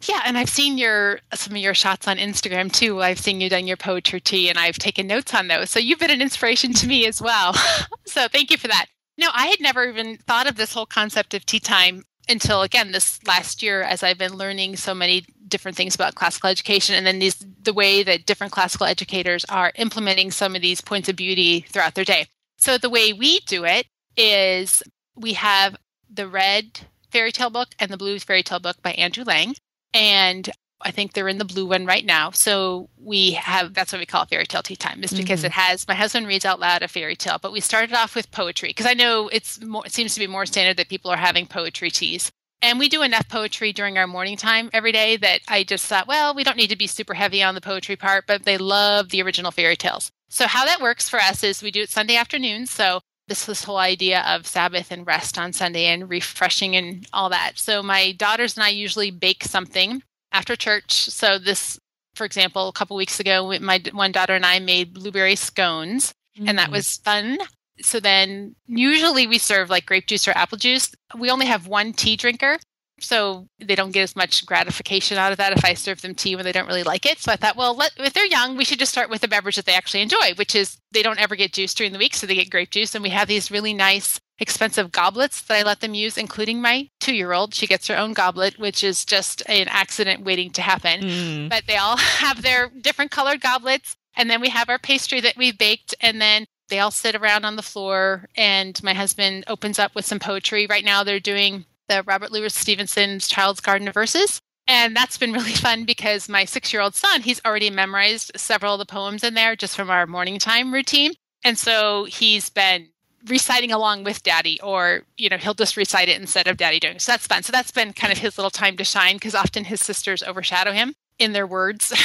Yeah, 0.07 0.21
and 0.27 0.37
I've 0.37 0.51
seen 0.51 0.77
your 0.77 1.21
some 1.33 1.55
of 1.55 1.59
your 1.63 1.75
shots 1.75 2.07
on 2.07 2.19
Instagram 2.19 2.71
too. 2.71 3.01
I've 3.03 3.19
seen 3.19 3.41
you 3.41 3.49
done 3.49 3.67
your 3.67 3.79
poetry 3.79 4.21
tea, 4.21 4.51
and 4.51 4.59
I've 4.59 4.79
taken 4.79 5.07
notes 5.07 5.33
on 5.35 5.49
those. 5.49 5.71
So 5.71 5.79
you've 5.79 5.99
been 5.99 6.11
an 6.11 6.21
inspiration 6.21 6.73
to 6.75 6.87
me 6.87 7.07
as 7.07 7.23
well. 7.23 7.55
so 8.07 8.29
thank 8.29 8.51
you 8.51 8.59
for 8.59 8.69
that. 8.69 8.87
No, 9.17 9.29
I 9.33 9.47
had 9.47 9.61
never 9.61 9.89
even 9.89 10.19
thought 10.19 10.47
of 10.49 10.57
this 10.57 10.75
whole 10.75 10.87
concept 10.87 11.33
of 11.35 11.47
tea 11.47 11.61
time 11.61 12.05
until 12.29 12.63
again 12.63 12.93
this 12.93 13.19
last 13.27 13.63
year, 13.63 13.83
as 13.83 14.03
I've 14.03 14.19
been 14.19 14.35
learning 14.35 14.77
so 14.77 14.95
many 14.95 15.25
different 15.49 15.77
things 15.77 15.95
about 15.95 16.15
classical 16.15 16.51
education, 16.51 16.95
and 16.95 17.07
then 17.07 17.19
these 17.19 17.45
the 17.63 17.73
way 17.73 18.03
that 18.03 18.27
different 18.27 18.53
classical 18.53 18.87
educators 18.87 19.45
are 19.47 19.73
implementing 19.77 20.31
some 20.31 20.55
of 20.55 20.63
these 20.63 20.81
points 20.81 21.09
of 21.09 21.17
beauty 21.17 21.61
throughout 21.69 21.95
their 21.95 22.05
day. 22.05 22.27
So 22.59 22.79
the 22.79 22.91
way 22.91 23.13
we 23.13 23.41
do 23.41 23.65
it 23.65 23.87
is 24.17 24.83
we 25.17 25.35
have 25.35 25.77
the 26.13 26.29
red 26.29 26.81
fairy 27.11 27.33
tale 27.33 27.51
book 27.51 27.69
and 27.79 27.91
the 27.91 27.97
blue 27.97 28.19
fairy 28.19 28.43
tale 28.43 28.61
book 28.61 28.83
by 28.83 28.93
Andrew 28.93 29.25
Lang 29.25 29.55
and 29.93 30.51
I 30.83 30.91
think 30.91 31.13
they're 31.13 31.29
in 31.29 31.39
the 31.39 31.45
blue 31.45 31.67
one 31.67 31.87
right 31.87 32.05
now. 32.05 32.31
So 32.31 32.91
we 32.99 33.33
have 33.33 33.75
that's 33.75 33.93
what 33.93 34.01
we 34.01 34.07
call 34.07 34.27
fairy 34.27 34.47
tale 34.47 34.63
tea 34.63 34.77
time, 34.77 35.03
is 35.03 35.13
because 35.15 35.43
Mhm. 35.43 35.47
it 35.47 35.53
has 35.53 35.89
my 35.89 35.95
husband 35.95 36.27
reads 36.27 36.45
out 36.45 36.61
loud 36.61 36.83
a 36.83 36.89
fairy 36.89 37.17
tale. 37.17 37.39
But 37.41 37.53
we 37.53 37.61
started 37.61 37.95
off 37.95 38.15
with 38.15 38.31
poetry 38.31 38.69
because 38.71 38.87
I 38.87 38.95
know 38.95 39.29
it's 39.29 39.61
more, 39.63 39.85
it 39.87 39.93
seems 39.93 40.15
to 40.15 40.21
be 40.21 40.27
more 40.27 40.47
standard 40.47 40.77
that 40.77 40.89
people 40.89 41.11
are 41.11 41.17
having 41.17 41.47
poetry 41.47 41.91
teas. 41.91 42.31
And 42.61 42.79
we 42.79 42.89
do 42.89 43.03
enough 43.03 43.29
poetry 43.29 43.73
during 43.73 43.99
our 43.99 44.07
morning 44.07 44.37
time 44.37 44.71
every 44.73 44.93
day 44.93 45.17
that 45.19 45.41
I 45.49 45.65
just 45.65 45.85
thought, 45.87 46.07
well, 46.09 46.35
we 46.35 46.45
don't 46.45 46.57
need 46.57 46.71
to 46.71 46.77
be 46.77 46.87
super 46.87 47.13
heavy 47.15 47.43
on 47.43 47.55
the 47.55 47.61
poetry 47.61 47.97
part, 47.97 48.27
but 48.27 48.45
they 48.45 48.57
love 48.57 49.11
the 49.11 49.21
original 49.23 49.51
fairy 49.51 49.77
tales. 49.77 50.11
So 50.31 50.47
how 50.47 50.65
that 50.65 50.81
works 50.81 51.09
for 51.09 51.21
us 51.21 51.45
is 51.45 51.63
we 51.63 51.71
do 51.71 51.83
it 51.83 51.91
Sunday 51.91 52.17
afternoons. 52.17 52.71
So 52.71 53.01
this 53.29 53.45
this 53.47 53.65
whole 53.65 53.79
idea 53.79 54.23
of 54.27 54.47
Sabbath 54.47 54.91
and 54.91 55.07
rest 55.07 55.39
on 55.39 55.53
Sunday 55.53 55.87
and 55.87 56.09
refreshing 56.11 56.77
and 56.77 57.07
all 57.13 57.29
that. 57.31 57.53
So 57.59 57.83
my 57.83 58.13
daughters 58.13 58.57
and 58.57 58.65
I 58.65 58.69
usually 58.69 59.11
bake 59.11 59.45
something 59.45 60.03
after 60.35 60.55
church. 60.57 60.93
So 61.11 61.39
this, 61.39 61.79
for 62.15 62.27
example, 62.27 62.69
a 62.69 62.73
couple 62.73 62.97
weeks 62.97 63.19
ago, 63.21 63.57
my 63.61 63.81
one 63.93 64.13
daughter 64.13 64.35
and 64.35 64.45
I 64.45 64.59
made 64.59 64.93
blueberry 64.93 65.37
scones, 65.37 66.13
and 66.47 66.59
that 66.59 66.69
Mm. 66.69 66.73
was 66.73 66.97
fun. 66.99 67.39
So 67.81 68.01
then 68.01 68.55
usually 68.67 69.27
we 69.27 69.39
serve 69.39 69.71
like 69.71 69.87
grape 69.87 70.07
juice 70.07 70.29
or 70.29 70.33
apple 70.37 70.59
juice. 70.59 70.93
We 71.19 71.31
only 71.31 71.47
have 71.47 71.67
one 71.67 71.93
tea 71.93 72.17
drinker. 72.17 72.59
So 73.01 73.49
they 73.59 73.75
don't 73.75 73.91
get 73.91 74.03
as 74.03 74.15
much 74.15 74.47
gratification 74.47 75.19
out 75.19 75.33
of 75.33 75.39
that 75.39 75.53
if 75.53 75.65
I 75.65 75.75
serve 75.75 76.01
them 76.01 76.15
tea 76.15 76.37
when 76.37 76.45
they 76.45 76.53
don't 76.53 76.69
really 76.69 76.85
like 76.85 77.05
it. 77.05 77.19
So 77.19 77.33
I 77.33 77.37
thought, 77.37 77.57
well, 77.57 77.75
let, 77.75 77.91
if 77.97 78.13
they're 78.13 78.25
young, 78.25 78.57
we 78.57 78.65
should 78.65 78.79
just 78.79 78.93
start 78.93 79.11
with 79.11 79.25
a 79.25 79.29
beverage 79.29 79.57
that 79.57 79.65
they 79.67 79.75
actually 79.75 80.03
enjoy, 80.03 80.35
which 80.37 80.55
is 80.55 80.79
they 80.93 81.03
don't 81.03 81.19
ever 81.19 81.35
get 81.35 81.53
juice 81.53 81.75
during 81.75 81.93
the 81.93 81.99
week, 81.99 82.15
so 82.15 82.25
they 82.25 82.37
get 82.37 82.51
grape 82.51 82.71
juice. 82.71 82.95
And 82.95 83.03
we 83.03 83.11
have 83.11 83.27
these 83.27 83.51
really 83.51 83.75
nice, 83.75 84.21
expensive 84.39 84.91
goblets 84.93 85.41
that 85.43 85.57
I 85.59 85.63
let 85.63 85.81
them 85.81 85.95
use, 85.95 86.19
including 86.19 86.61
my 86.61 86.89
two-year-old. 87.01 87.55
She 87.55 87.67
gets 87.67 87.87
her 87.89 87.97
own 87.97 88.13
goblet, 88.13 88.59
which 88.59 88.83
is 88.83 89.05
just 89.05 89.43
an 89.49 89.69
accident 89.69 90.25
waiting 90.25 90.51
to 90.53 90.63
happen 90.63 91.01
Mm. 91.03 91.49
but 91.49 91.65
they 91.67 91.77
all 91.77 91.97
have 92.23 92.43
their 92.43 92.69
different 92.81 93.11
colored 93.11 93.41
goblets. 93.41 93.97
And 94.17 94.29
then 94.31 94.41
we 94.41 94.49
have 94.51 94.69
our 94.69 94.79
pastry 94.79 95.21
that 95.21 95.37
we've 95.37 95.59
baked. 95.59 95.95
And 96.01 96.21
then 96.21 96.47
they 96.69 96.79
all 96.79 96.91
sit 96.91 97.15
around 97.15 97.45
on 97.45 97.57
the 97.57 97.63
floor. 97.63 98.29
And 98.37 98.81
my 98.83 98.95
husband 98.95 99.45
opens 99.49 99.79
up 99.79 99.95
with 99.95 100.05
some 100.05 100.19
poetry. 100.21 100.67
Right 100.69 100.85
now, 100.85 101.03
they're 101.05 101.21
doing 101.21 101.65
the 101.89 102.03
Robert 102.05 102.31
Louis 102.33 102.55
Stevenson's 102.55 103.29
Child's 103.29 103.61
Garden 103.61 103.89
of 103.89 103.95
Verses. 103.95 104.41
And 104.67 104.95
that's 104.97 105.19
been 105.19 105.33
really 105.39 105.53
fun 105.53 105.85
because 105.85 106.29
my 106.29 106.45
six 106.45 106.73
year 106.73 106.81
old 106.81 106.95
son, 106.95 107.23
he's 107.23 107.41
already 107.45 107.71
memorized 107.71 108.33
several 108.37 108.75
of 108.75 108.79
the 108.79 108.87
poems 108.87 109.23
in 109.25 109.35
there 109.35 109.57
just 109.57 109.77
from 109.77 109.91
our 109.91 110.07
morning 110.07 110.39
time 110.39 110.73
routine. 110.73 111.13
And 111.45 111.59
so 111.59 112.05
he's 112.05 112.49
been 112.51 112.89
reciting 113.29 113.73
along 113.73 114.05
with 114.05 114.23
daddy 114.23 114.61
or 114.63 115.03
you 115.17 115.29
know 115.29 115.37
he'll 115.37 115.55
just 115.55 115.77
recite 115.77 116.09
it 116.09 116.21
instead 116.21 116.47
of 116.47 116.57
daddy 116.57 116.79
doing 116.79 116.97
it. 116.97 117.03
so 117.03 117.13
that's 117.13 117.27
fun. 117.27 117.43
So 117.43 117.53
that's 117.53 117.71
been 117.71 117.93
kind 117.93 118.13
of 118.13 118.19
his 118.19 118.37
little 118.39 118.51
time 118.51 118.77
to 118.77 118.85
shine 118.85 119.17
because 119.17 119.35
often 119.35 119.65
his 119.65 119.81
sisters 119.81 120.23
overshadow 120.23 120.73
him 120.73 120.95
in 121.19 121.33
their 121.33 121.47
words. 121.47 121.93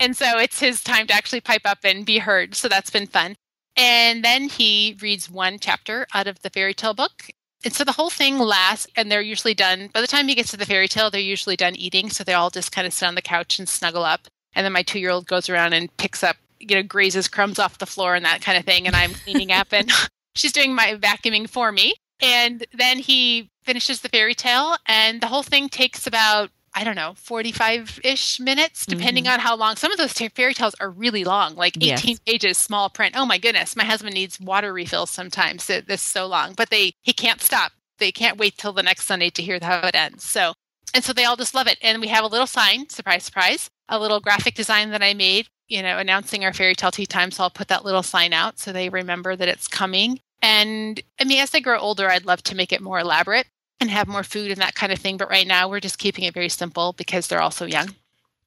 And 0.00 0.16
so 0.16 0.38
it's 0.38 0.60
his 0.60 0.82
time 0.82 1.06
to 1.06 1.14
actually 1.14 1.40
pipe 1.40 1.62
up 1.64 1.78
and 1.84 2.04
be 2.04 2.18
heard. 2.18 2.54
So 2.54 2.68
that's 2.68 2.90
been 2.90 3.06
fun. 3.06 3.36
And 3.76 4.22
then 4.24 4.48
he 4.48 4.96
reads 5.00 5.30
one 5.30 5.58
chapter 5.58 6.06
out 6.12 6.26
of 6.26 6.40
the 6.42 6.50
fairy 6.50 6.74
tale 6.74 6.94
book. 6.94 7.30
And 7.64 7.72
so 7.72 7.84
the 7.84 7.92
whole 7.92 8.10
thing 8.10 8.38
lasts 8.38 8.86
and 8.96 9.10
they're 9.10 9.22
usually 9.22 9.54
done. 9.54 9.88
By 9.92 10.00
the 10.02 10.06
time 10.06 10.28
he 10.28 10.34
gets 10.34 10.50
to 10.50 10.56
the 10.56 10.66
fairy 10.66 10.88
tale 10.88 11.10
they're 11.10 11.20
usually 11.20 11.56
done 11.56 11.74
eating. 11.76 12.10
So 12.10 12.22
they 12.24 12.34
all 12.34 12.50
just 12.50 12.72
kind 12.72 12.86
of 12.86 12.92
sit 12.92 13.06
on 13.06 13.14
the 13.14 13.22
couch 13.22 13.58
and 13.58 13.68
snuggle 13.68 14.04
up. 14.04 14.28
And 14.54 14.64
then 14.64 14.72
my 14.72 14.82
two 14.82 14.98
year 14.98 15.10
old 15.10 15.26
goes 15.26 15.48
around 15.48 15.72
and 15.72 15.94
picks 15.96 16.22
up 16.22 16.36
you 16.60 16.76
know 16.76 16.82
grazes 16.82 17.28
crumbs 17.28 17.58
off 17.58 17.78
the 17.78 17.86
floor 17.86 18.14
and 18.14 18.24
that 18.24 18.42
kind 18.42 18.58
of 18.58 18.64
thing. 18.64 18.86
And 18.86 18.96
i'm 18.96 19.14
cleaning 19.14 19.52
up 19.52 19.68
and 19.72 19.90
she's 20.34 20.52
doing 20.52 20.74
my 20.74 20.94
vacuuming 20.94 21.48
for 21.48 21.72
me. 21.72 21.94
And 22.20 22.66
then 22.72 22.98
he 22.98 23.50
finishes 23.64 24.00
the 24.00 24.08
fairy 24.08 24.34
tale 24.34 24.76
and 24.86 25.20
the 25.20 25.26
whole 25.26 25.42
thing 25.42 25.68
takes 25.68 26.06
about 26.06 26.50
i 26.74 26.84
don't 26.84 26.96
know 26.96 27.14
45-ish 27.16 28.40
minutes 28.40 28.84
depending 28.84 29.24
mm-hmm. 29.24 29.32
on 29.34 29.40
how 29.40 29.56
long. 29.56 29.76
Some 29.76 29.90
of 29.90 29.98
those 29.98 30.12
fairy 30.12 30.54
tales 30.54 30.74
are 30.80 30.90
really 30.90 31.24
long 31.24 31.54
like 31.54 31.76
18 31.76 31.88
Yes. 31.88 32.18
pages 32.26 32.58
small 32.58 32.90
print. 32.90 33.14
Oh 33.16 33.26
my 33.26 33.38
goodness 33.38 33.76
my 33.76 33.84
husband 33.84 34.14
needs 34.14 34.38
water 34.40 34.72
refills 34.72 35.10
sometimes. 35.10 35.66
This 35.66 35.84
is 35.88 36.00
so 36.02 36.26
long. 36.26 36.54
But 36.54 36.70
they 36.70 36.92
he 37.02 37.12
can't 37.12 37.40
stop. 37.40 37.72
They 37.98 38.12
can't 38.12 38.38
wait 38.38 38.58
till 38.58 38.72
the 38.72 38.82
next 38.82 39.06
sunday 39.06 39.30
to 39.30 39.42
hear 39.42 39.58
how 39.62 39.86
it 39.86 39.94
ends. 39.94 40.24
So 40.24 40.54
and 40.94 41.02
so 41.02 41.12
they 41.12 41.24
all 41.24 41.36
just 41.36 41.54
love 41.54 41.66
it. 41.66 41.78
And 41.82 42.00
we 42.00 42.08
have 42.08 42.24
a 42.24 42.28
little 42.28 42.46
sign 42.46 42.88
surprise 42.88 43.24
surprise 43.24 43.70
a 43.88 43.98
little 43.98 44.20
graphic 44.20 44.54
design 44.54 44.90
that 44.90 45.02
i 45.02 45.14
made 45.14 45.46
you 45.68 45.82
know 45.82 45.98
announcing 45.98 46.44
our 46.44 46.52
fairy 46.52 46.74
tale 46.74 46.90
tea 46.90 47.06
time 47.06 47.30
so 47.30 47.42
i'll 47.42 47.50
put 47.50 47.68
that 47.68 47.84
little 47.84 48.02
sign 48.02 48.32
out 48.32 48.58
so 48.58 48.72
they 48.72 48.88
remember 48.88 49.36
that 49.36 49.48
it's 49.48 49.68
coming 49.68 50.20
and 50.44 51.02
I 51.18 51.24
mean, 51.24 51.40
as 51.40 51.50
they 51.50 51.60
grow 51.62 51.78
older, 51.78 52.10
I'd 52.10 52.26
love 52.26 52.42
to 52.44 52.54
make 52.54 52.70
it 52.70 52.82
more 52.82 53.00
elaborate 53.00 53.46
and 53.80 53.90
have 53.90 54.06
more 54.06 54.22
food 54.22 54.50
and 54.50 54.60
that 54.60 54.74
kind 54.74 54.92
of 54.92 54.98
thing. 54.98 55.16
But 55.16 55.30
right 55.30 55.46
now, 55.46 55.70
we're 55.70 55.80
just 55.80 55.98
keeping 55.98 56.24
it 56.24 56.34
very 56.34 56.50
simple 56.50 56.92
because 56.92 57.26
they're 57.26 57.40
all 57.40 57.50
so 57.50 57.64
young. 57.64 57.94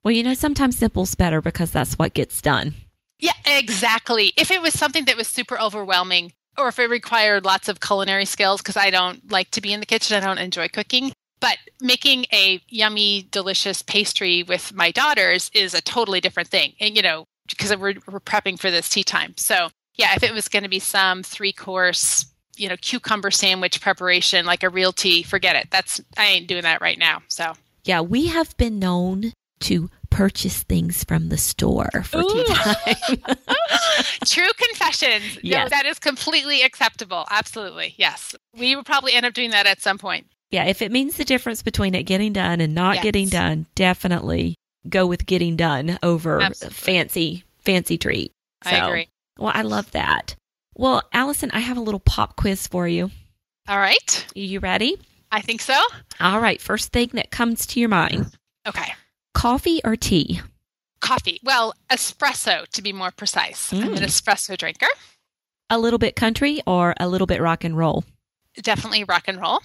Well, 0.04 0.12
you 0.12 0.22
know, 0.22 0.36
sometimes 0.36 0.78
simple's 0.78 1.16
better 1.16 1.42
because 1.42 1.72
that's 1.72 1.98
what 1.98 2.14
gets 2.14 2.40
done. 2.40 2.76
Yeah, 3.18 3.34
exactly. 3.48 4.32
If 4.38 4.52
it 4.52 4.62
was 4.62 4.76
something 4.76 5.06
that 5.06 5.18
was 5.18 5.28
super 5.28 5.60
overwhelming 5.60 6.34
or 6.56 6.68
if 6.68 6.78
it 6.78 6.88
required 6.88 7.46
lots 7.46 7.68
of 7.68 7.80
culinary 7.80 8.26
skills, 8.26 8.62
because 8.62 8.78
I 8.78 8.92
don't 8.92 9.32
like 9.32 9.50
to 9.52 9.62
be 9.62 9.74
in 9.74 9.80
the 9.80 9.88
kitchen, 9.88 10.22
I 10.22 10.26
don't 10.26 10.38
enjoy 10.38 10.68
cooking. 10.68 11.12
But 11.40 11.58
making 11.82 12.28
a 12.32 12.62
yummy, 12.68 13.28
delicious 13.32 13.82
pastry 13.82 14.44
with 14.44 14.72
my 14.72 14.92
daughters 14.92 15.50
is 15.52 15.74
a 15.74 15.82
totally 15.82 16.22
different 16.22 16.50
thing. 16.50 16.74
And, 16.80 16.96
you 16.96 17.02
know, 17.02 17.26
because 17.50 17.76
we're, 17.76 17.96
we're 18.08 18.20
prepping 18.20 18.60
for 18.60 18.70
this 18.70 18.88
tea 18.88 19.04
time. 19.04 19.34
So, 19.36 19.70
yeah, 19.98 20.14
if 20.16 20.24
it 20.24 20.34
was 20.34 20.48
going 20.48 20.64
to 20.64 20.70
be 20.70 20.80
some 20.80 21.24
three 21.24 21.52
course, 21.54 22.26
you 22.56 22.70
know, 22.70 22.76
cucumber 22.82 23.32
sandwich 23.32 23.82
preparation, 23.82 24.46
like 24.46 24.64
a 24.64 24.70
real 24.70 24.92
tea, 24.92 25.24
forget 25.24 25.56
it. 25.56 25.68
That's, 25.72 26.02
I 26.18 26.26
ain't 26.26 26.48
doing 26.48 26.64
that 26.64 26.82
right 26.82 26.98
now. 26.98 27.22
So, 27.28 27.54
Yeah, 27.84 28.02
we 28.02 28.28
have 28.28 28.56
been 28.58 28.80
known 28.80 29.34
to 29.62 29.90
purchase 30.10 30.64
things 30.64 31.04
from 31.04 31.30
the 31.30 31.38
store 31.38 31.90
for 32.04 32.22
tea 32.24 32.46
time. 32.48 33.36
True 34.26 34.48
confessions. 34.58 35.36
No, 35.38 35.42
Yes. 35.44 35.70
that 35.72 35.86
is 35.86 36.00
completely 36.00 36.62
acceptable. 36.62 37.26
Absolutely. 37.30 37.94
Yes. 37.98 38.36
We 38.58 38.76
would 38.76 38.86
probably 38.86 39.14
end 39.14 39.26
up 39.26 39.34
doing 39.34 39.52
that 39.52 39.66
at 39.66 39.82
some 39.82 39.98
point. 39.98 40.28
yeah, 40.52 40.66
if 40.66 40.82
it 40.82 40.92
means 40.92 41.18
the 41.18 41.26
difference 41.26 41.62
between 41.62 41.94
it 41.96 42.04
getting 42.04 42.34
done 42.34 42.62
and 42.62 42.74
not 42.74 42.96
Yes. 42.96 43.04
getting 43.04 43.28
done, 43.30 43.66
definitely 43.76 44.56
go 44.88 45.06
with 45.06 45.26
getting 45.26 45.56
done 45.58 46.00
over 46.02 46.40
Absolutely. 46.42 46.76
fancy 46.76 47.44
fancy 47.60 47.98
treat. 47.98 48.32
I 48.64 48.78
agree. 48.78 49.08
Well, 49.40 49.52
I 49.54 49.62
love 49.62 49.92
that. 49.92 50.36
Well, 50.76 51.02
Allison, 51.14 51.50
I 51.52 51.60
have 51.60 51.78
a 51.78 51.82
little 51.82 52.00
pop 52.00 52.36
quiz 52.36 52.68
for 52.68 52.88
you. 52.88 53.12
All 53.68 53.80
right. 53.80 54.26
You 54.36 54.60
ready? 54.60 54.98
I 55.32 55.42
think 55.42 55.62
so. 55.62 55.80
All 56.20 56.40
right, 56.40 56.62
first 56.62 56.94
thing 56.94 57.10
that 57.14 57.32
comes 57.32 57.66
to 57.68 57.80
your 57.80 57.90
mind. 57.90 58.34
Okay. 58.68 58.94
Coffee 59.34 59.82
or 59.84 59.96
tea? 59.96 60.42
Coffee. 61.02 61.40
Well, 61.44 61.74
espresso 61.92 62.66
to 62.70 62.82
be 62.82 62.94
more 62.94 63.12
precise. 63.12 63.72
I'm 63.74 63.84
an 63.94 64.00
Mm. 64.00 64.06
espresso 64.06 64.58
drinker. 64.58 64.88
A 65.70 65.78
little 65.78 66.00
bit 66.00 66.16
country 66.16 66.62
or 66.66 66.94
a 67.00 67.08
little 67.10 67.28
bit 67.28 67.42
rock 67.42 67.64
and 67.64 67.78
roll? 67.78 68.06
Definitely 68.62 69.04
rock 69.04 69.26
and 69.28 69.40
roll. 69.40 69.60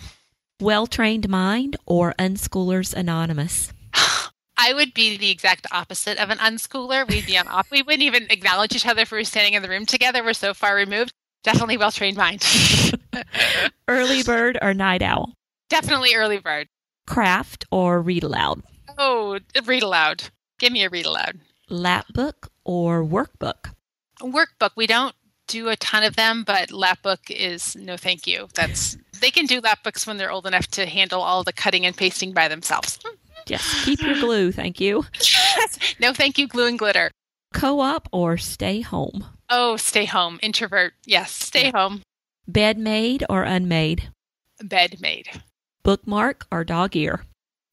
Well 0.61 0.87
trained 0.87 1.29
mind 1.29 1.77
or 1.87 2.15
Unschoolers 2.19 2.93
Anonymous? 2.93 3.73
I 4.57 4.75
would 4.75 4.95
be 4.95 5.17
the 5.17 5.31
exact 5.31 5.67
opposite 5.73 6.19
of 6.19 6.31
an 6.31 6.39
unschooler. 6.39 7.09
We'd 7.09 7.27
be 7.27 7.39
on 7.39 7.49
off. 7.49 7.71
We 7.71 7.83
wouldn't 7.83 8.03
even 8.03 8.27
acknowledge 8.31 8.75
each 8.75 8.87
other 8.87 9.03
if 9.03 9.11
we 9.11 9.19
were 9.19 9.25
standing 9.25 9.55
in 9.55 9.63
the 9.63 9.69
room 9.69 9.87
together. 9.87 10.23
We're 10.23 10.35
so 10.35 10.55
far 10.55 10.75
removed. 10.75 11.13
Definitely 11.43 11.79
well 11.79 11.91
trained 11.91 12.17
mind. 12.17 12.45
early 13.89 14.23
bird 14.23 14.59
or 14.63 14.75
night 14.75 15.03
owl? 15.03 15.35
Definitely 15.69 16.15
early 16.15 16.39
bird. 16.39 16.69
Craft 17.07 17.65
or 17.71 18.01
read 18.01 18.23
aloud? 18.23 18.63
Oh, 18.99 19.39
read 19.65 19.83
aloud. 19.83 20.25
Give 20.59 20.73
me 20.73 20.85
a 20.85 20.89
read 20.89 21.07
aloud. 21.07 21.41
Lap 21.69 22.07
book 22.13 22.53
or 22.65 23.03
workbook? 23.05 23.73
Workbook. 24.21 24.71
We 24.77 24.87
don't 24.87 25.15
do 25.49 25.69
a 25.69 25.77
ton 25.77 26.05
of 26.05 26.17
them, 26.17 26.45
but 26.45 26.71
lap 26.71 27.03
book 27.03 27.21
is 27.29 27.75
no 27.75 27.97
thank 27.97 28.27
you. 28.27 28.49
That's 28.55 28.97
they 29.21 29.31
can 29.31 29.47
do 29.47 29.61
lap 29.61 29.83
books 29.83 30.07
when 30.07 30.19
they're 30.19 30.31
old 30.31 30.47
enough 30.47 30.67
to 30.69 30.87
handle 30.87 31.21
all 31.21 31.43
the 31.43 31.53
cutting 31.53 31.85
and 31.87 31.97
pasting 31.97 32.33
by 32.33 32.49
themselves. 32.49 32.99
Hmm. 33.05 33.15
Just 33.47 33.85
keep 33.85 34.01
your 34.03 34.15
glue, 34.15 34.53
thank 34.53 34.81
you. 34.81 35.05
no 36.01 36.13
thank 36.13 36.39
you, 36.39 36.47
glue 36.49 36.67
and 36.67 36.79
glitter. 36.79 37.11
Co-op 37.53 38.09
or 38.13 38.37
stay 38.37 38.81
home? 38.81 39.27
Oh, 39.51 39.77
stay 39.77 40.07
home. 40.07 40.39
Introvert. 40.43 40.95
Yes, 41.05 41.33
stay 41.33 41.67
yeah. 41.67 41.73
home. 41.73 42.03
Bed 42.49 42.79
made 42.79 43.25
or 43.29 43.43
unmade? 43.43 44.11
Bed 44.63 45.01
made. 45.01 45.29
Bookmark 45.83 46.47
or 46.51 46.65
dog 46.65 46.97
ear? 46.97 47.25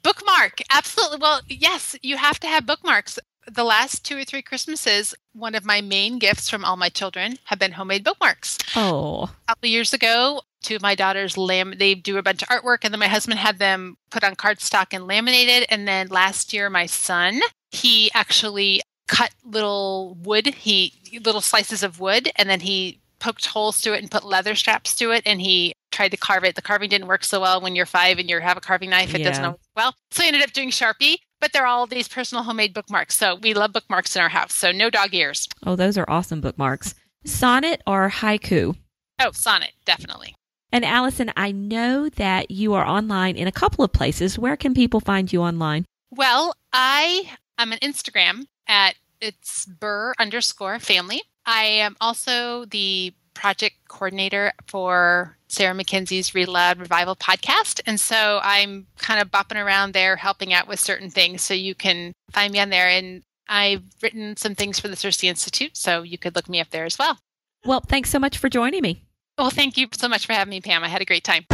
Bookmark. 0.04 0.62
Absolutely. 0.70 1.18
Well, 1.20 1.42
yes, 1.48 1.96
you 2.02 2.18
have 2.18 2.40
to 2.42 2.48
have 2.48 2.66
bookmarks. 2.66 3.20
The 3.52 3.64
last 3.64 4.06
two 4.06 4.18
or 4.18 4.24
three 4.24 4.42
Christmases, 4.42 5.16
one 5.34 5.56
of 5.56 5.66
my 5.66 5.82
main 5.82 6.20
gifts 6.20 6.50
from 6.50 6.64
all 6.64 6.78
my 6.78 6.90
children 6.90 7.38
have 7.46 7.60
been 7.60 7.72
homemade 7.72 8.04
bookmarks. 8.04 8.58
Oh. 8.76 9.24
A 9.24 9.48
couple 9.48 9.70
years 9.70 9.94
ago, 9.94 10.42
two 10.62 10.76
of 10.76 10.82
my 10.82 10.96
daughters 10.96 11.38
lam 11.38 11.74
they 11.78 11.96
do 11.96 12.18
a 12.18 12.24
bunch 12.24 12.42
of 12.42 12.48
artwork 12.50 12.80
and 12.84 12.94
then 12.94 13.00
my 13.00 13.08
husband 13.08 13.40
had 13.40 13.60
them 13.60 13.98
put 14.10 14.24
on 14.24 14.36
cardstock 14.36 14.88
and 14.92 15.08
laminated 15.08 15.66
and 15.70 15.88
then 15.88 16.08
last 16.08 16.54
year 16.54 16.70
my 16.70 16.86
son 16.86 17.40
he 17.72 18.12
actually 18.14 18.82
cut 19.08 19.32
little 19.44 20.18
wood 20.22 20.48
he 20.48 20.94
little 21.24 21.42
slices 21.42 21.84
of 21.84 22.00
wood 22.00 22.30
and 22.36 22.50
then 22.50 22.60
he 22.60 23.00
poked 23.20 23.46
holes 23.46 23.80
through 23.80 23.94
it 23.94 24.02
and 24.02 24.10
put 24.10 24.24
leather 24.24 24.56
straps 24.56 24.96
to 24.96 25.12
it 25.12 25.22
and 25.26 25.42
he 25.42 25.74
tried 25.92 26.10
to 26.10 26.18
carve 26.18 26.44
it. 26.44 26.56
The 26.56 26.62
carving 26.62 26.90
didn't 26.90 27.08
work 27.08 27.24
so 27.24 27.42
well 27.42 27.62
when 27.62 27.76
you're 27.76 27.86
five 27.86 28.18
and 28.18 28.30
you 28.30 28.40
have 28.40 28.58
a 28.58 28.62
carving 28.62 28.90
knife 28.90 29.14
it 29.14 29.22
yeah. 29.22 29.30
doesn't 29.30 29.46
always 29.46 29.60
well. 29.76 29.96
So 30.12 30.24
he 30.24 30.28
ended 30.28 30.44
up 30.44 30.54
doing 30.54 30.72
sharpie 30.72 31.18
but 31.42 31.54
they're 31.54 31.66
all 31.66 31.88
these 31.88 32.08
personal 32.08 32.44
homemade 32.44 32.74
bookmarks. 32.74 33.18
So 33.18 33.36
we 33.36 33.54
love 33.54 33.72
bookmarks 33.72 34.16
in 34.16 34.22
our 34.22 34.30
house 34.30 34.54
so 34.54 34.72
no 34.72 34.90
dog 34.90 35.14
ears. 35.14 35.48
Oh 35.66 35.76
those 35.76 35.98
are 35.98 36.10
awesome 36.10 36.42
bookmarks. 36.42 36.96
Sonnet 37.26 37.82
or 37.86 38.10
haiku? 38.10 38.76
Oh 39.20 39.32
sonnet 39.32 39.74
definitely 39.86 40.36
and 40.72 40.86
Allison, 40.86 41.32
I 41.36 41.52
know 41.52 42.10
that 42.10 42.52
you 42.52 42.74
are 42.74 42.86
online 42.86 43.36
in 43.36 43.48
a 43.48 43.52
couple 43.52 43.84
of 43.84 43.92
places. 43.92 44.38
Where 44.38 44.58
can 44.58 44.74
people 44.74 45.00
find 45.00 45.32
you 45.32 45.42
online? 45.42 45.86
Well, 46.12 46.56
I 46.74 47.32
am 47.58 47.72
an 47.72 47.80
Instagram 47.80 48.46
at 48.68 48.96
it's 49.22 49.66
burr 49.66 50.14
underscore 50.20 50.80
family. 50.80 51.22
I 51.46 51.64
am 51.66 51.96
also 52.00 52.66
the 52.66 53.14
project 53.34 53.76
coordinator 53.88 54.52
for 54.68 55.38
Sarah 55.48 55.74
Mackenzie's 55.74 56.36
Read 56.36 56.50
Revival 56.78 57.16
podcast. 57.16 57.82
And 57.86 58.00
so 58.00 58.40
I'm 58.44 58.88
kind 58.98 59.22
of 59.22 59.32
bopping 59.32 59.64
around 59.64 59.94
there 59.94 60.16
helping 60.16 60.54
out 60.54 60.68
with 60.68 60.80
certain 60.80 61.10
things. 61.10 61.42
So 61.42 61.54
you 61.54 61.74
can 61.74 62.14
find 62.32 62.54
me 62.54 62.60
on 62.60 62.70
there. 62.70 62.88
And 62.88 63.24
I've 63.48 63.84
written 64.02 64.38
some 64.38 64.56
things 64.56 64.80
for 64.80 64.88
the 64.88 64.96
CiRCE 64.96 65.24
Institute. 65.24 65.76
So 65.76 66.04
you 66.04 66.18
could 66.18 66.36
look 66.36 66.50
me 66.50 66.60
up 66.60 66.70
there 66.70 66.86
as 66.86 67.00
well. 67.00 67.18
Well, 67.66 67.82
thanks 67.82 68.10
so 68.10 68.20
much 68.20 68.38
for 68.38 68.50
joining 68.50 68.82
me. 68.82 69.04
Well, 69.40 69.50
thank 69.50 69.78
you 69.78 69.88
so 69.94 70.10
much 70.10 70.26
for 70.26 70.34
having 70.34 70.50
me, 70.50 70.60
Pam. 70.60 70.84
I 70.84 70.90
had 70.90 71.02
a 71.02 71.06
great 71.06 71.24
time. 71.24 71.46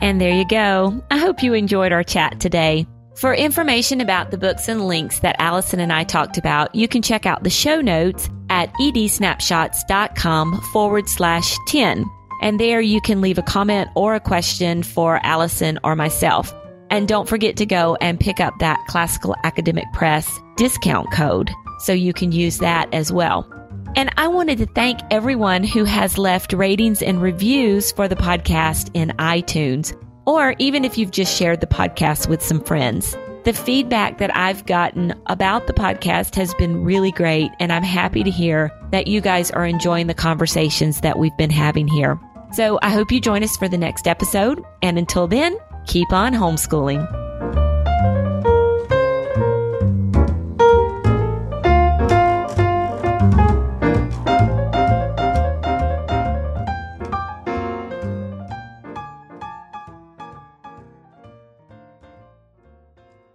And 0.00 0.20
there 0.20 0.32
you 0.32 0.46
go. 0.46 1.02
I 1.10 1.18
hope 1.18 1.42
you 1.42 1.54
enjoyed 1.54 1.90
our 1.90 2.04
chat 2.04 2.38
today. 2.38 2.86
For 3.16 3.34
information 3.34 4.00
about 4.00 4.30
the 4.30 4.38
books 4.38 4.68
and 4.68 4.86
links 4.86 5.18
that 5.20 5.34
Allison 5.40 5.80
and 5.80 5.92
I 5.92 6.04
talked 6.04 6.38
about, 6.38 6.72
you 6.72 6.86
can 6.86 7.02
check 7.02 7.26
out 7.26 7.42
the 7.42 7.50
show 7.50 7.80
notes 7.80 8.30
at 8.48 8.72
edsnapshots.com 8.74 10.60
forward 10.72 11.08
slash 11.08 11.56
10. 11.66 12.06
And 12.40 12.60
there 12.60 12.80
you 12.80 13.00
can 13.00 13.20
leave 13.20 13.38
a 13.38 13.42
comment 13.42 13.90
or 13.96 14.14
a 14.14 14.20
question 14.20 14.84
for 14.84 15.18
Allison 15.24 15.80
or 15.82 15.96
myself. 15.96 16.54
And 16.90 17.08
don't 17.08 17.28
forget 17.28 17.56
to 17.56 17.66
go 17.66 17.96
and 18.00 18.20
pick 18.20 18.38
up 18.38 18.54
that 18.60 18.78
Classical 18.86 19.34
Academic 19.42 19.92
Press 19.92 20.38
discount 20.56 21.10
code 21.12 21.50
so 21.78 21.92
you 21.92 22.12
can 22.12 22.32
use 22.32 22.58
that 22.58 22.92
as 22.92 23.12
well. 23.12 23.50
And 23.96 24.12
I 24.16 24.28
wanted 24.28 24.58
to 24.58 24.66
thank 24.66 25.00
everyone 25.10 25.64
who 25.64 25.84
has 25.84 26.18
left 26.18 26.52
ratings 26.52 27.02
and 27.02 27.22
reviews 27.22 27.90
for 27.92 28.06
the 28.06 28.16
podcast 28.16 28.90
in 28.94 29.10
iTunes, 29.18 29.96
or 30.26 30.54
even 30.58 30.84
if 30.84 30.98
you've 30.98 31.10
just 31.10 31.36
shared 31.36 31.60
the 31.60 31.66
podcast 31.66 32.28
with 32.28 32.42
some 32.42 32.60
friends. 32.60 33.16
The 33.44 33.52
feedback 33.54 34.18
that 34.18 34.36
I've 34.36 34.66
gotten 34.66 35.14
about 35.26 35.66
the 35.66 35.72
podcast 35.72 36.34
has 36.34 36.52
been 36.54 36.84
really 36.84 37.12
great, 37.12 37.50
and 37.60 37.72
I'm 37.72 37.82
happy 37.82 38.22
to 38.22 38.30
hear 38.30 38.70
that 38.90 39.06
you 39.06 39.20
guys 39.20 39.50
are 39.52 39.64
enjoying 39.64 40.06
the 40.06 40.14
conversations 40.14 41.00
that 41.00 41.18
we've 41.18 41.36
been 41.38 41.50
having 41.50 41.88
here. 41.88 42.20
So 42.52 42.78
I 42.82 42.90
hope 42.90 43.10
you 43.10 43.20
join 43.20 43.42
us 43.42 43.56
for 43.56 43.68
the 43.68 43.78
next 43.78 44.06
episode, 44.06 44.62
and 44.82 44.98
until 44.98 45.26
then, 45.28 45.56
keep 45.86 46.12
on 46.12 46.34
homeschooling. 46.34 47.27